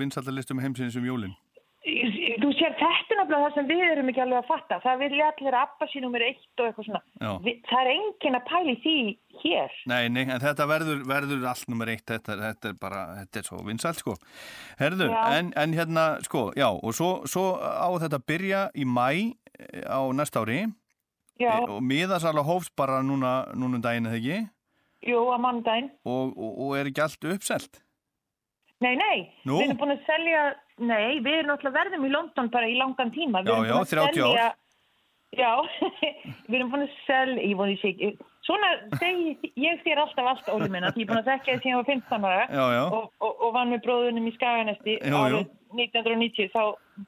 vinsaldalistum 0.00 0.60
heimsins 0.64 0.98
um 1.00 1.06
jólinn. 1.08 1.36
Þú 1.80 2.50
sér 2.56 2.74
þetta 2.76 3.16
nefnilega 3.16 3.40
það 3.46 3.54
sem 3.56 3.68
við 3.70 3.82
erum 3.86 4.08
ekki 4.10 4.20
alveg 4.22 4.38
að 4.42 4.48
fatta. 4.50 4.76
Það 4.84 4.98
vilja 5.00 5.28
allir 5.30 5.54
að 5.56 5.62
abba 5.64 5.86
sín 5.88 6.04
nummer 6.04 6.24
eitt 6.24 6.60
og 6.60 6.66
eitthvað 6.66 6.86
svona. 6.86 7.00
Við, 7.46 7.60
það 7.70 7.80
er 7.80 7.90
enginn 7.94 8.36
að 8.36 8.44
pæli 8.50 8.74
því 8.84 8.94
hér. 9.42 9.76
Nei, 9.90 10.02
nei, 10.12 10.20
en 10.26 10.42
þetta 10.44 10.66
verður, 10.68 11.00
verður 11.08 11.46
allt 11.50 11.70
nummer 11.72 11.92
eitt, 11.92 12.04
þetta, 12.10 12.36
þetta 12.42 12.72
er 12.72 12.76
bara, 12.80 13.00
þetta 13.22 13.40
er 13.42 13.48
svo 13.48 13.62
vinsalt, 13.66 14.02
sko. 14.02 14.16
Herðu, 14.80 15.08
Já. 15.12 15.22
en, 15.38 15.52
en 15.64 15.76
hérna, 15.76 16.04
sko, 16.28 16.50
já, 16.58 16.68
og 16.68 16.96
svo, 16.96 17.10
svo 17.30 17.46
á 17.56 17.88
þetta 18.04 18.20
byrja 18.28 18.66
í 18.76 18.84
mæ 18.88 19.08
eh, 19.16 19.88
á 19.88 20.00
næsta 20.12 20.44
ári 20.44 20.66
Já, 21.40 21.52
eh, 21.56 21.68
og 21.72 21.82
miðasala 21.82 22.42
hófst 22.44 22.74
bara 22.76 23.00
núna, 23.02 23.34
núna 23.56 23.78
um 23.80 23.84
daginn, 23.84 24.06
eða 24.10 24.18
ekki? 24.20 24.40
jú, 25.08 25.20
að 25.32 25.40
mannudaginn. 25.46 25.90
Og, 26.04 26.34
og, 26.36 26.58
og 26.66 26.74
er 26.76 26.90
ekki 26.90 27.00
allt 27.06 27.24
uppselt? 27.34 27.78
Nei, 28.80 28.94
nei, 28.96 29.16
Nú? 29.48 29.58
við 29.60 29.66
erum 29.70 29.78
búin 29.80 29.94
að 29.96 30.02
selja, 30.08 30.42
nei, 30.80 31.20
við 31.20 31.34
erum 31.38 31.50
náttúrulega 31.52 31.78
verðum 31.82 32.04
í 32.08 32.10
London 32.12 32.50
bara 32.52 32.68
í 32.68 32.76
langan 32.80 33.10
tíma. 33.12 33.42
Já, 33.44 33.54
já, 33.64 33.72
búin 33.72 33.84
að 33.84 33.94
30 33.94 34.04
ár. 34.04 34.12
selja- 34.14 34.56
Já, 35.30 35.50
við 36.50 36.56
erum 36.58 36.70
búin 36.72 36.84
að 36.88 36.94
selja, 37.06 37.42
ég 37.44 37.56
voni 37.56 37.76
sér 37.78 38.14
svona 38.44 38.70
segi 38.98 39.52
ég 39.62 39.82
þér 39.84 40.00
alltaf 40.02 40.26
allt, 40.26 40.48
Óli 40.50 40.68
minna, 40.72 40.90
ég 40.96 41.04
er 41.04 41.10
búin 41.12 41.20
að 41.20 41.28
þekka 41.28 41.52
þið 41.52 41.60
síðan 41.60 41.70
ég 41.70 41.80
var 41.80 41.88
15 41.90 42.24
ára 42.30 42.46
Já, 42.50 42.64
já. 42.74 42.84
og, 42.96 43.04
og, 43.20 43.34
og 43.46 43.52
vann 43.54 43.70
með 43.70 43.82
bróðunum 43.84 44.26
í 44.26 44.32
Skaganesti 44.34 44.96
árið 45.06 45.44
1990, 45.76 46.48
þá 46.50 46.62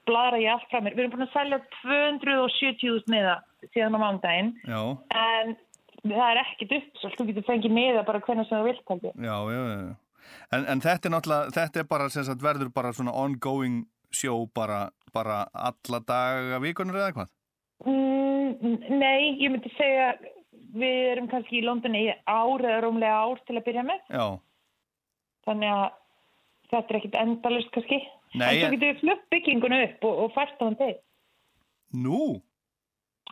blara 0.06 0.38
ég 0.38 0.52
allt 0.54 0.68
frá 0.70 0.78
mér. 0.84 0.94
Við 0.94 1.02
erum 1.06 1.14
búin 1.16 1.26
að 1.26 1.32
selja 1.34 1.58
270.000 1.82 3.10
miða 3.10 3.34
síðan 3.70 3.98
á 3.98 4.02
mánudaginn, 4.02 4.52
Já, 4.66 4.80
en 5.22 5.56
það 6.02 6.24
er 6.28 6.40
ekkit 6.42 6.76
uppsvöld, 6.78 7.18
þú 7.18 7.28
getur 7.30 7.48
fengið 7.48 7.76
miða 7.76 8.06
bara 8.08 8.22
hvernig 8.24 8.48
sem 8.48 8.58
þú 8.58 8.70
vilt, 8.70 9.06
já, 9.22 9.36
já, 9.54 9.62
já. 9.70 9.94
En, 10.52 10.66
en 10.68 10.82
þetta 10.82 11.08
er 11.08 11.14
náttúrulega, 11.14 11.54
þetta 11.56 11.80
er 11.82 11.88
bara, 11.90 12.08
sem 12.12 12.26
sagt, 12.26 12.44
verður 12.44 12.70
bara 12.74 12.92
svona 12.96 13.14
ongoing 13.16 13.82
show 14.12 14.44
bara, 14.54 14.84
bara 15.14 15.46
alla 15.52 16.02
daga 16.06 16.60
vikunur 16.62 17.00
eða 17.00 17.14
hvað? 17.16 17.32
Mm, 17.88 18.76
nei, 19.00 19.38
ég 19.42 19.50
myndi 19.50 19.72
segja 19.76 20.12
við 20.72 20.98
erum 21.12 21.28
kannski 21.30 21.58
í 21.60 21.64
London 21.66 21.96
í 21.98 22.06
ár 22.24 22.62
eða 22.64 22.80
rómlega 22.84 23.24
ár 23.26 23.40
til 23.46 23.58
að 23.58 23.66
byrja 23.66 23.84
með. 23.88 24.04
Þannig 25.46 25.72
að 25.74 25.86
þetta 26.72 26.82
er 26.94 27.00
ekkit 27.00 27.18
endalust 27.22 27.72
kannski. 27.74 28.00
Nei, 28.32 28.46
en 28.48 28.62
þú 28.62 28.78
getur 28.78 29.00
flutt 29.02 29.26
bygginguna 29.34 29.82
upp 29.88 30.06
og, 30.08 30.20
og 30.24 30.36
fært 30.36 30.62
á 30.62 30.64
hann 30.64 30.78
til. 30.80 30.94
Nú, 31.92 32.20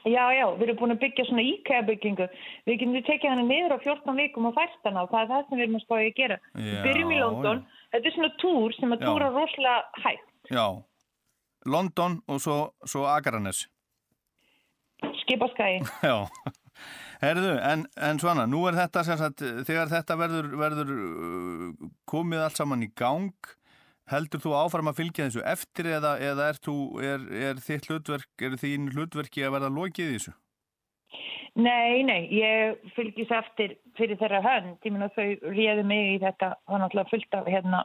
Já, 0.09 0.23
já, 0.33 0.47
við 0.57 0.63
erum 0.65 0.79
búin 0.81 0.95
að 0.95 1.01
byggja 1.03 1.25
svona 1.29 1.43
IKEA 1.45 1.83
byggingu 1.89 2.27
við 2.65 2.79
getum 2.81 2.95
við 2.97 3.03
tekið 3.09 3.33
hann 3.35 3.43
niður 3.51 3.75
á 3.77 3.79
14 3.85 4.17
vikum 4.17 4.47
og 4.49 4.55
fært 4.57 4.87
hann 4.89 4.97
á, 4.97 5.05
það 5.11 5.21
er 5.21 5.29
það 5.33 5.43
sem 5.49 5.59
við 5.59 5.65
erum 5.67 5.77
að 5.81 5.85
spája 5.85 6.07
að 6.07 6.17
gera. 6.21 6.39
Við 6.57 6.71
Já, 6.73 6.81
byrjum 6.87 7.13
í 7.13 7.19
London, 7.21 7.61
þetta 7.93 8.09
er 8.09 8.17
svona 8.17 8.31
túr 8.41 8.77
sem 8.79 8.95
að 8.97 9.05
Já. 9.05 9.07
túra 9.11 9.29
rosalega 9.35 10.07
hægt. 10.07 10.33
Já, 10.51 10.67
London 11.77 12.17
og 12.33 12.41
svo, 12.41 12.57
svo 12.89 13.05
Akranes. 13.11 13.67
skipaskæði 15.25 15.79
Já, 16.11 16.17
herðu, 17.21 17.53
en, 17.61 17.85
en 17.97 18.21
svona, 18.21 18.47
nú 18.49 18.65
er 18.69 18.77
þetta 18.81 19.05
sem 19.05 19.21
sagt, 19.21 19.45
þegar 19.69 19.93
þetta 19.93 20.17
verður, 20.21 20.51
verður 20.61 20.91
uh, 20.97 21.89
komið 22.09 22.45
allt 22.47 22.61
saman 22.61 22.85
í 22.85 22.91
gang, 22.97 23.33
heldur 24.11 24.43
þú 24.43 24.55
áfram 24.59 24.91
að 24.91 25.01
fylgja 25.01 25.27
þessu 25.29 25.43
eftir 25.47 25.91
eða, 25.97 26.15
eða 26.31 26.51
er, 26.53 26.61
þú, 26.67 26.77
er, 27.05 27.27
er 27.51 27.65
þitt 27.65 27.91
hlutverk, 27.91 28.31
er 28.43 28.57
þín 28.61 28.89
hlutverki 28.95 29.45
að 29.47 29.57
verða 29.57 29.75
lokið 29.75 30.13
í 30.13 30.17
þessu? 30.19 30.37
Nei, 31.59 32.03
nei, 32.07 32.29
ég 32.31 32.79
fylgis 32.95 33.31
eftir 33.35 33.75
fyrir 33.99 34.19
þeirra 34.21 34.41
hönd, 34.45 34.77
ég 34.87 34.95
meina 34.95 35.11
þau 35.17 35.51
réðu 35.51 35.85
mig 35.89 36.13
í 36.15 36.19
þetta, 36.23 36.53
það 36.63 36.77
er 36.77 36.83
náttúrulega 36.85 37.11
fullt 37.11 37.39
af 37.41 37.49
hérna, 37.51 37.81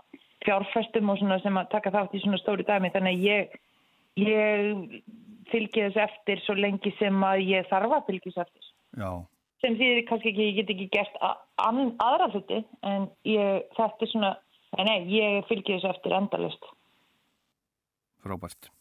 fjárfestum 0.45 1.10
og 1.10 1.18
svona 1.19 1.39
sem 1.41 1.57
að 1.57 1.72
taka 1.72 1.93
þátt 1.95 2.14
í 2.14 2.22
svona 2.22 2.41
stóri 2.41 2.65
dæmi, 2.68 2.91
þannig 2.93 3.15
að 3.15 3.26
ég, 3.26 3.56
ég 4.22 4.99
fylgi 5.49 5.88
þessu 5.88 6.03
eftir 6.06 6.43
svo 6.45 6.57
lengi 6.60 6.93
sem 6.99 7.26
að 7.26 7.41
ég 7.49 7.72
þarf 7.72 7.97
að 7.97 8.11
fylgis 8.11 8.38
eftir. 8.45 8.69
Já, 9.02 9.10
Sem 9.64 9.77
þýðir 9.80 10.03
kannski 10.10 10.30
ekki, 10.30 10.45
ég 10.45 10.57
get 10.60 10.72
ekki 10.73 10.85
gert 10.93 11.15
aðra 11.23 12.27
hluti, 12.30 12.60
en 12.85 13.07
ég, 13.26 13.64
þetta 13.77 14.06
er 14.06 14.11
svona, 14.11 14.31
nei, 14.77 14.85
nei, 14.88 14.97
ég 15.15 15.45
fylgi 15.49 15.77
þessu 15.77 15.91
eftir 15.93 16.15
endalist. 16.18 16.72
frábært. 18.26 18.72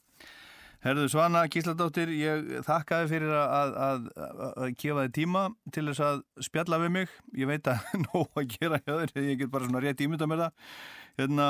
Herðu 0.85 1.07
Svana 1.09 1.47
Gísladóttir, 1.49 2.11
ég 2.13 2.65
þakkaði 2.67 3.07
fyrir 3.09 3.31
að, 3.33 3.77
að, 3.85 4.09
að, 4.21 4.41
að 4.65 4.75
gefa 4.83 5.05
þið 5.07 5.15
tíma 5.17 5.45
til 5.73 5.85
þess 5.89 6.03
að 6.05 6.19
spjalla 6.45 6.79
við 6.83 6.93
mig. 6.99 7.15
Ég 7.41 7.49
veit 7.49 7.71
að 7.73 7.87
nóg 8.05 8.41
að 8.41 8.51
gera 8.53 8.81
hjá 8.83 8.93
þér, 8.93 9.15
ég 9.31 9.39
get 9.41 9.53
bara 9.55 9.69
svona 9.71 9.81
rétt 9.85 10.03
ímynda 10.05 10.29
með 10.29 10.43
það. 10.45 10.69
Hérna, 11.23 11.47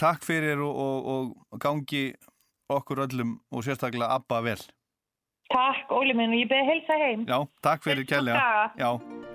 takk 0.00 0.24
fyrir 0.24 0.62
og, 0.64 0.80
og, 0.80 1.34
og 1.52 1.60
gangi 1.60 2.06
okkur 2.72 3.04
öllum 3.04 3.36
og 3.52 3.66
sérstaklega 3.66 4.16
Abba 4.16 4.40
vel. 4.46 4.60
Takk, 5.52 5.92
Óli 5.92 6.16
minn, 6.16 6.32
og 6.32 6.40
ég 6.40 6.48
beði 6.48 6.64
heilsa 6.70 6.96
heim. 7.02 7.28
Já, 7.28 7.36
takk 7.68 7.84
fyrir 7.84 8.08
kærlega. 8.08 8.40
daga. 8.40 8.70
Já, 8.80 9.34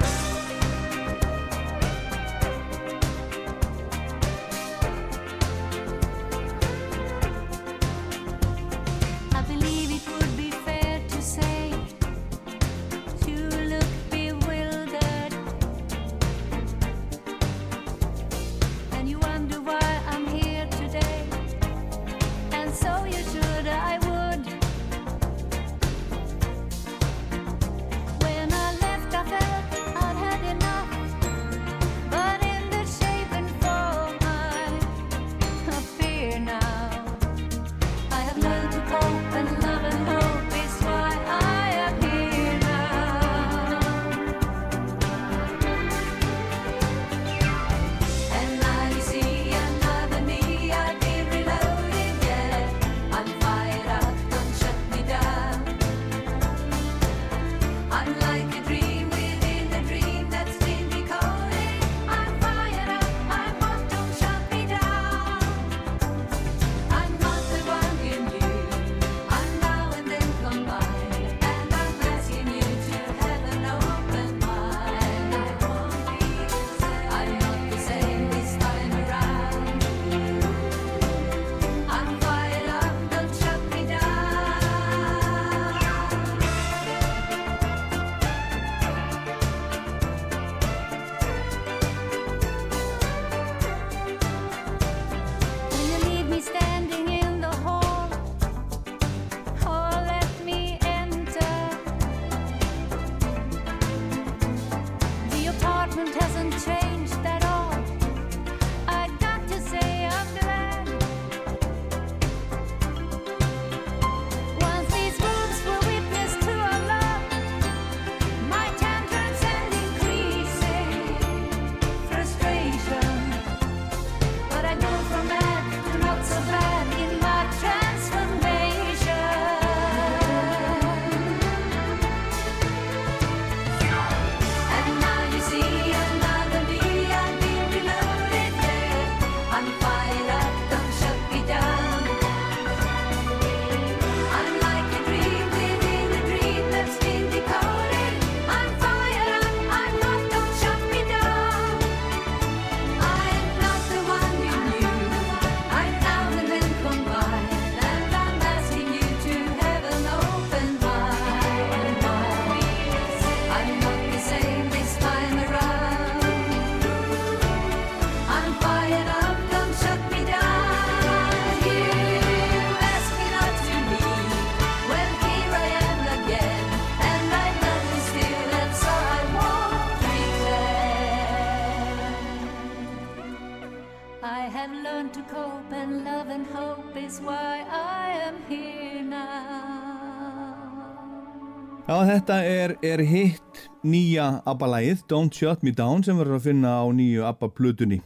Þetta 192.11 192.37
er, 192.43 192.71
er 192.83 193.01
hitt 193.07 193.59
nýja 193.87 194.41
ABBA-lægið 194.49 195.03
Don't 195.07 195.35
Shut 195.37 195.61
Me 195.63 195.71
Down 195.75 196.01
sem 196.03 196.17
verður 196.19 196.41
að 196.41 196.47
finna 196.49 196.73
á 196.83 196.85
nýju 196.91 197.23
ABBA-plötunni. 197.29 198.01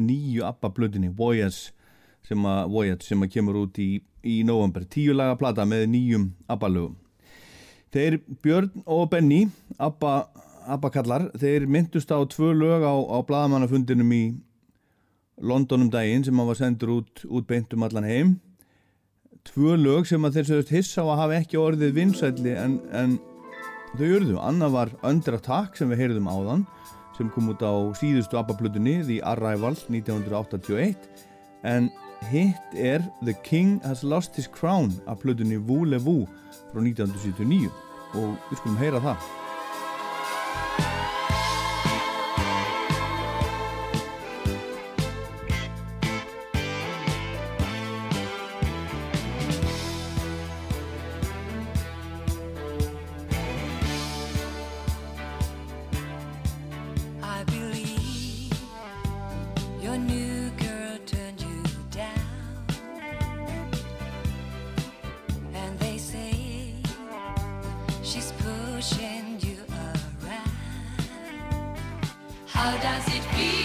Nýju 0.00 0.46
ABBA-plötunni 0.48 1.10
Voyage 1.18 1.74
sem 2.24 2.46
að, 2.48 2.70
Voyage, 2.72 3.04
sem 3.04 3.20
að 3.20 3.34
kemur 3.34 3.58
út 3.66 3.80
í, 3.82 3.88
í 4.24 4.38
november, 4.48 4.86
tíu 4.88 5.12
laga 5.16 5.36
plata 5.40 5.66
með 5.68 5.84
nýjum 5.92 6.30
ABBA-lögum. 6.54 6.94
Þeir 7.92 8.16
Björn 8.42 8.86
og 8.86 9.10
Benny 9.12 9.42
ABBA, 9.76 10.14
ABBA-kallar, 10.78 11.28
þeir 11.36 11.68
myndust 11.68 12.16
á 12.16 12.24
tvö 12.24 12.54
lög 12.56 12.86
á, 12.88 12.94
á 12.96 13.18
blaðamannafundinum 13.28 14.16
í 14.16 14.22
London 15.44 15.84
um 15.84 15.92
daginn 15.92 16.24
sem 16.24 16.40
að 16.40 16.50
var 16.54 16.60
sendur 16.62 16.96
út, 17.02 17.26
út 17.28 17.50
beint 17.50 17.76
um 17.76 17.84
allan 17.84 18.08
heim. 18.08 18.32
Tvö 19.44 19.76
lög 19.76 20.08
sem 20.08 20.24
að 20.24 20.40
þeir 20.40 20.50
sögust 20.50 20.74
hissa 20.78 21.04
á 21.04 21.12
að 21.12 21.22
hafa 21.26 21.38
ekki 21.42 21.60
orðið 21.60 21.96
vinsælli 21.98 22.56
en, 22.56 22.80
en 22.96 23.20
þau 23.98 24.08
urðu. 24.18 24.38
Anna 24.42 24.68
var 24.72 24.90
Under 25.06 25.36
Attack 25.38 25.78
sem 25.78 25.90
við 25.92 26.04
heyrðum 26.04 26.30
áðan 26.30 26.64
sem 27.14 27.28
kom 27.30 27.52
út 27.52 27.62
á 27.62 27.74
síðustu 27.98 28.38
ABBA-plutunni 28.40 28.96
The 29.06 29.20
Arrival 29.22 29.76
1981 29.86 31.06
en 31.70 31.88
hitt 32.30 32.74
er 32.74 33.04
The 33.22 33.36
King 33.46 33.78
Has 33.84 34.02
Lost 34.02 34.34
His 34.34 34.50
Crown 34.50 34.90
af 35.06 35.22
plutunni 35.22 35.60
Voulez-Vous 35.62 36.26
frá 36.72 36.82
1979 36.82 37.70
og 38.18 38.34
við 38.50 38.60
skulum 38.60 38.78
heyra 38.82 39.02
það. 39.04 39.43
How 72.64 72.74
does 72.78 73.06
it 73.08 73.22
feel? 73.34 73.63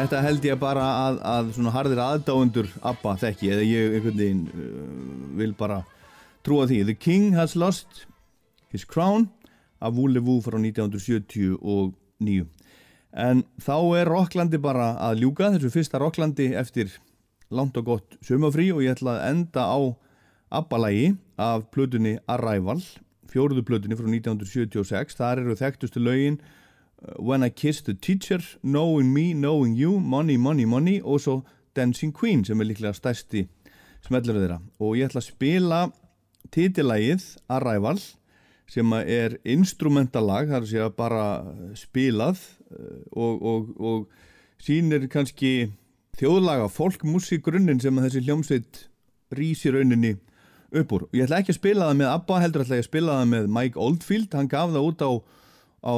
Þetta 0.00 0.20
held 0.24 0.46
ég 0.48 0.56
bara 0.60 0.84
að, 1.04 1.18
að 1.28 1.48
svona 1.58 1.72
harðir 1.74 1.98
aðdáendur 2.00 2.68
Abba 2.88 3.12
þekki 3.20 3.50
eða 3.52 3.64
ég 3.68 3.96
einhvern 3.98 4.16
veginn 4.16 4.46
uh, 4.48 4.54
vil 5.36 5.52
bara 5.58 5.82
trúa 6.46 6.64
því. 6.70 6.78
The 6.88 6.96
King 6.96 7.34
Has 7.36 7.52
Lost 7.58 8.06
His 8.72 8.86
Crown 8.88 9.28
af 9.84 9.92
Voulez-Vous 9.98 10.40
frá 10.46 10.56
1979 10.56 12.48
en 13.10 13.42
þá 13.60 13.76
er 13.98 14.08
Rocklandi 14.08 14.58
bara 14.62 14.94
að 15.02 15.20
ljúka 15.24 15.50
þessu 15.52 15.70
fyrsta 15.74 16.00
Rocklandi 16.00 16.46
eftir 16.56 16.92
langt 17.52 17.76
og 17.76 17.84
gott 17.90 18.16
sömafrí 18.24 18.70
og 18.72 18.80
ég 18.86 18.94
ætla 18.94 19.18
að 19.18 19.24
enda 19.34 19.62
á 19.68 19.78
Abba-lægi 20.60 21.12
af 21.36 21.68
plötunni 21.74 22.16
Arrival 22.30 22.80
fjóruðu 23.30 23.66
plötunni 23.66 23.98
frá 23.98 24.08
1976 24.08 25.18
þar 25.18 25.44
eru 25.44 25.58
þekktustu 25.58 26.00
lögin 26.02 26.40
When 27.18 27.42
I 27.42 27.48
Kissed 27.48 27.86
the 27.86 27.94
Teacher, 27.94 28.40
Knowing 28.62 29.12
Me, 29.12 29.32
Knowing 29.32 29.74
You, 29.76 29.98
Money, 30.00 30.36
Money, 30.36 30.64
Money 30.64 31.00
og 31.00 31.20
svo 31.20 31.40
Dancing 31.76 32.12
Queen 32.12 32.44
sem 32.44 32.60
er 32.60 32.68
líklega 32.68 32.92
stærsti 32.96 33.46
smellur 34.04 34.40
þeirra 34.40 34.58
og 34.80 34.96
ég 34.98 35.08
ætla 35.08 35.22
að 35.22 35.30
spila 35.30 35.80
titilægið 36.52 37.24
Arrival 37.52 38.00
sem 38.70 38.92
er 39.00 39.36
instrumentalag, 39.48 40.50
það 40.50 40.74
er 40.74 40.84
að 40.86 40.96
bara 40.98 41.24
spilað 41.78 42.38
uh, 42.70 43.00
og, 43.10 43.42
og, 43.42 43.70
og 43.80 44.62
sýnir 44.62 45.08
kannski 45.10 45.70
þjóðlaga 46.20 46.68
folkmusík 46.70 47.42
grunninn 47.46 47.80
sem 47.82 47.96
þessi 47.98 48.22
hljómsveit 48.26 48.84
rísi 49.34 49.72
rauninni 49.72 50.16
upp 50.70 50.92
úr. 50.94 51.06
Ég 51.16 51.26
ætla 51.26 51.40
ekki 51.42 51.54
að 51.54 51.58
spila 51.58 51.88
það 51.88 51.98
með 51.98 52.12
ABBA, 52.12 52.40
heldur 52.44 52.64
ætla 52.64 52.78
ég 52.78 52.84
að 52.84 52.90
spila 52.90 53.18
það 53.18 53.30
með 53.32 53.48
Mike 53.56 53.80
Oldfield, 53.86 54.34
hann 54.38 54.50
gaf 54.50 54.70
það 54.74 54.88
út 54.90 55.02
á, 55.02 55.10
á 55.80 55.94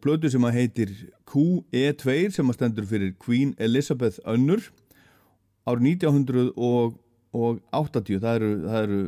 blödu 0.00 0.30
sem 0.32 0.44
að 0.48 0.56
heitir 0.56 0.92
QE2 1.28 2.30
sem 2.32 2.48
að 2.50 2.54
stendur 2.58 2.86
fyrir 2.88 3.14
Queen 3.20 3.54
Elizabeth 3.58 4.18
Önnur 4.24 4.62
árið 5.66 5.88
1980 7.34 8.20
það 8.22 8.38
eru, 8.38 8.50
það 8.64 8.78
eru 8.86 9.00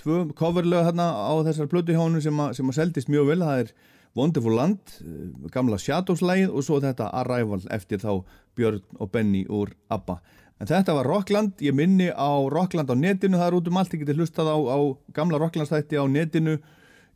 tvö 0.00 0.16
coverlög 0.36 0.84
hérna 0.90 1.06
á 1.16 1.32
þessar 1.46 1.70
blödu 1.70 1.94
hjá 1.94 2.02
honum 2.02 2.20
sem, 2.24 2.36
að- 2.44 2.54
sem 2.58 2.66
að 2.68 2.78
seldist 2.80 3.08
mjög 3.08 3.26
vel, 3.30 3.40
það 3.40 3.60
er 3.64 3.72
Wonderful 4.18 4.54
Land, 4.58 4.80
eh, 5.06 5.48
gamla 5.54 5.78
Shadows-lægið 5.78 6.50
og 6.50 6.64
svo 6.66 6.80
þetta 6.82 7.10
Arrival 7.14 7.60
eftir 7.70 7.98
þá 8.02 8.24
Björn 8.58 8.82
og 8.98 9.12
Benny 9.12 9.44
úr 9.46 9.70
ABBA. 9.88 10.20
En 10.60 10.66
þetta 10.66 10.92
var 10.94 11.06
Rockland, 11.06 11.52
ég 11.62 11.72
minni 11.72 12.10
á 12.10 12.30
Rockland 12.50 12.90
á 12.90 12.94
netinu, 12.98 13.38
það 13.38 13.46
er 13.46 13.54
út 13.60 13.68
um 13.68 13.76
allt, 13.78 13.90
þið 13.94 14.00
getur 14.02 14.18
hlustað 14.18 14.50
á, 14.50 14.56
á 14.66 14.78
gamla 15.14 15.38
Rocklandsþætti 15.38 15.94
á 15.96 16.04
netinu 16.10 16.58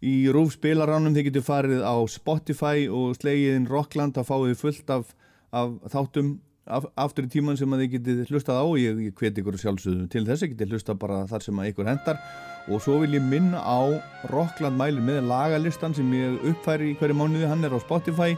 í 0.04 0.14
rúf 0.34 0.56
spilaránum, 0.58 1.14
þið 1.16 1.30
getur 1.30 1.46
farið 1.46 1.84
á 1.84 1.96
Spotify 2.12 2.88
og 2.88 3.14
slegiðin 3.18 3.68
Rockland, 3.70 4.16
þá 4.16 4.28
fáið 4.28 4.58
fullt 4.60 4.92
af, 4.92 5.14
af 5.54 5.78
þáttum 5.92 6.36
af, 6.66 6.86
aftur 6.96 7.26
í 7.26 7.30
tíman 7.32 7.58
sem 7.60 7.72
að 7.72 7.84
þið 7.84 7.92
getið 7.98 8.32
hlustað 8.32 8.60
á. 8.60 8.66
Ég, 8.80 9.00
ég 9.08 9.14
hveti 9.18 9.42
ykkur 9.42 9.60
sjálfsögðum 9.60 10.10
til 10.12 10.24
þess, 10.28 10.44
ég 10.44 10.54
getið 10.54 10.74
hlustað 10.74 11.00
bara 11.04 11.22
þar 11.30 11.46
sem 11.46 11.60
að 11.60 11.70
ykkur 11.72 11.90
hendar 11.90 12.20
og 12.64 12.80
svo 12.80 12.98
vil 13.02 13.18
ég 13.18 13.24
minna 13.24 13.60
á 13.60 13.92
Rockland 14.32 14.80
mæli 14.80 15.02
með 15.04 15.26
lagalistan 15.28 15.96
sem 15.96 16.12
ég 16.16 16.38
uppfæri 16.52 16.92
í 16.92 16.98
hverju 17.00 17.18
mánuði, 17.18 17.48
hann 17.50 17.64
er 17.66 17.76
á 17.76 17.80
Spotify. 17.82 18.36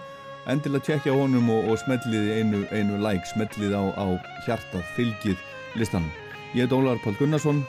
Endilega 0.50 0.86
tjekkja 0.86 1.14
á 1.14 1.18
honum 1.18 1.50
og, 1.50 1.72
og 1.72 1.78
smelliði 1.82 2.40
einu, 2.40 2.62
einu 2.70 3.00
like, 3.02 3.26
smelliði 3.32 3.74
á, 3.74 3.84
á 3.98 4.06
hjartað, 4.46 4.86
fylgið 4.98 5.38
listanum. 5.78 6.10
Ég 6.54 6.66
heit 6.66 6.74
Ólaður 6.74 7.02
Pál 7.02 7.18
Gunnarsson, 7.18 7.64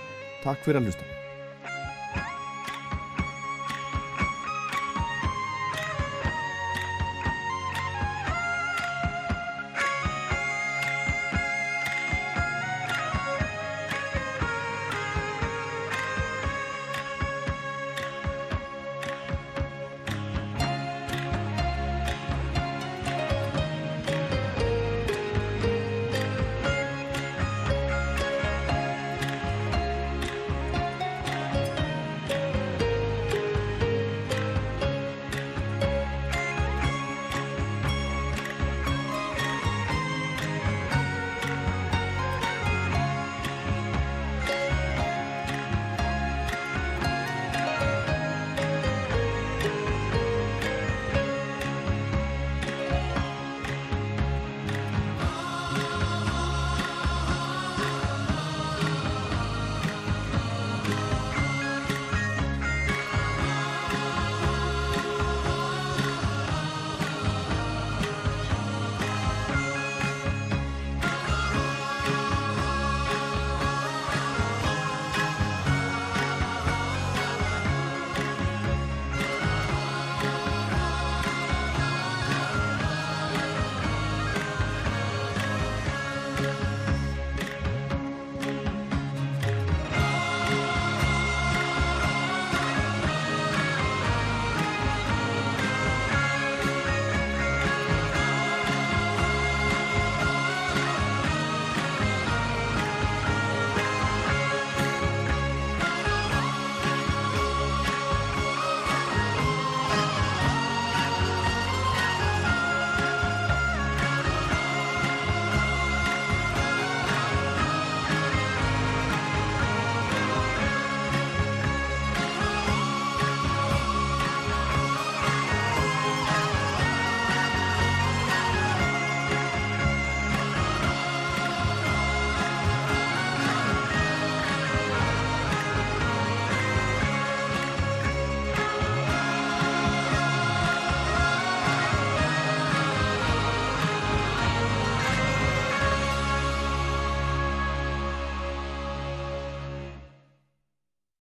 takk 0.45 0.61
fyrir 0.65 0.83
að 0.83 0.91
hlusta. 0.91 1.16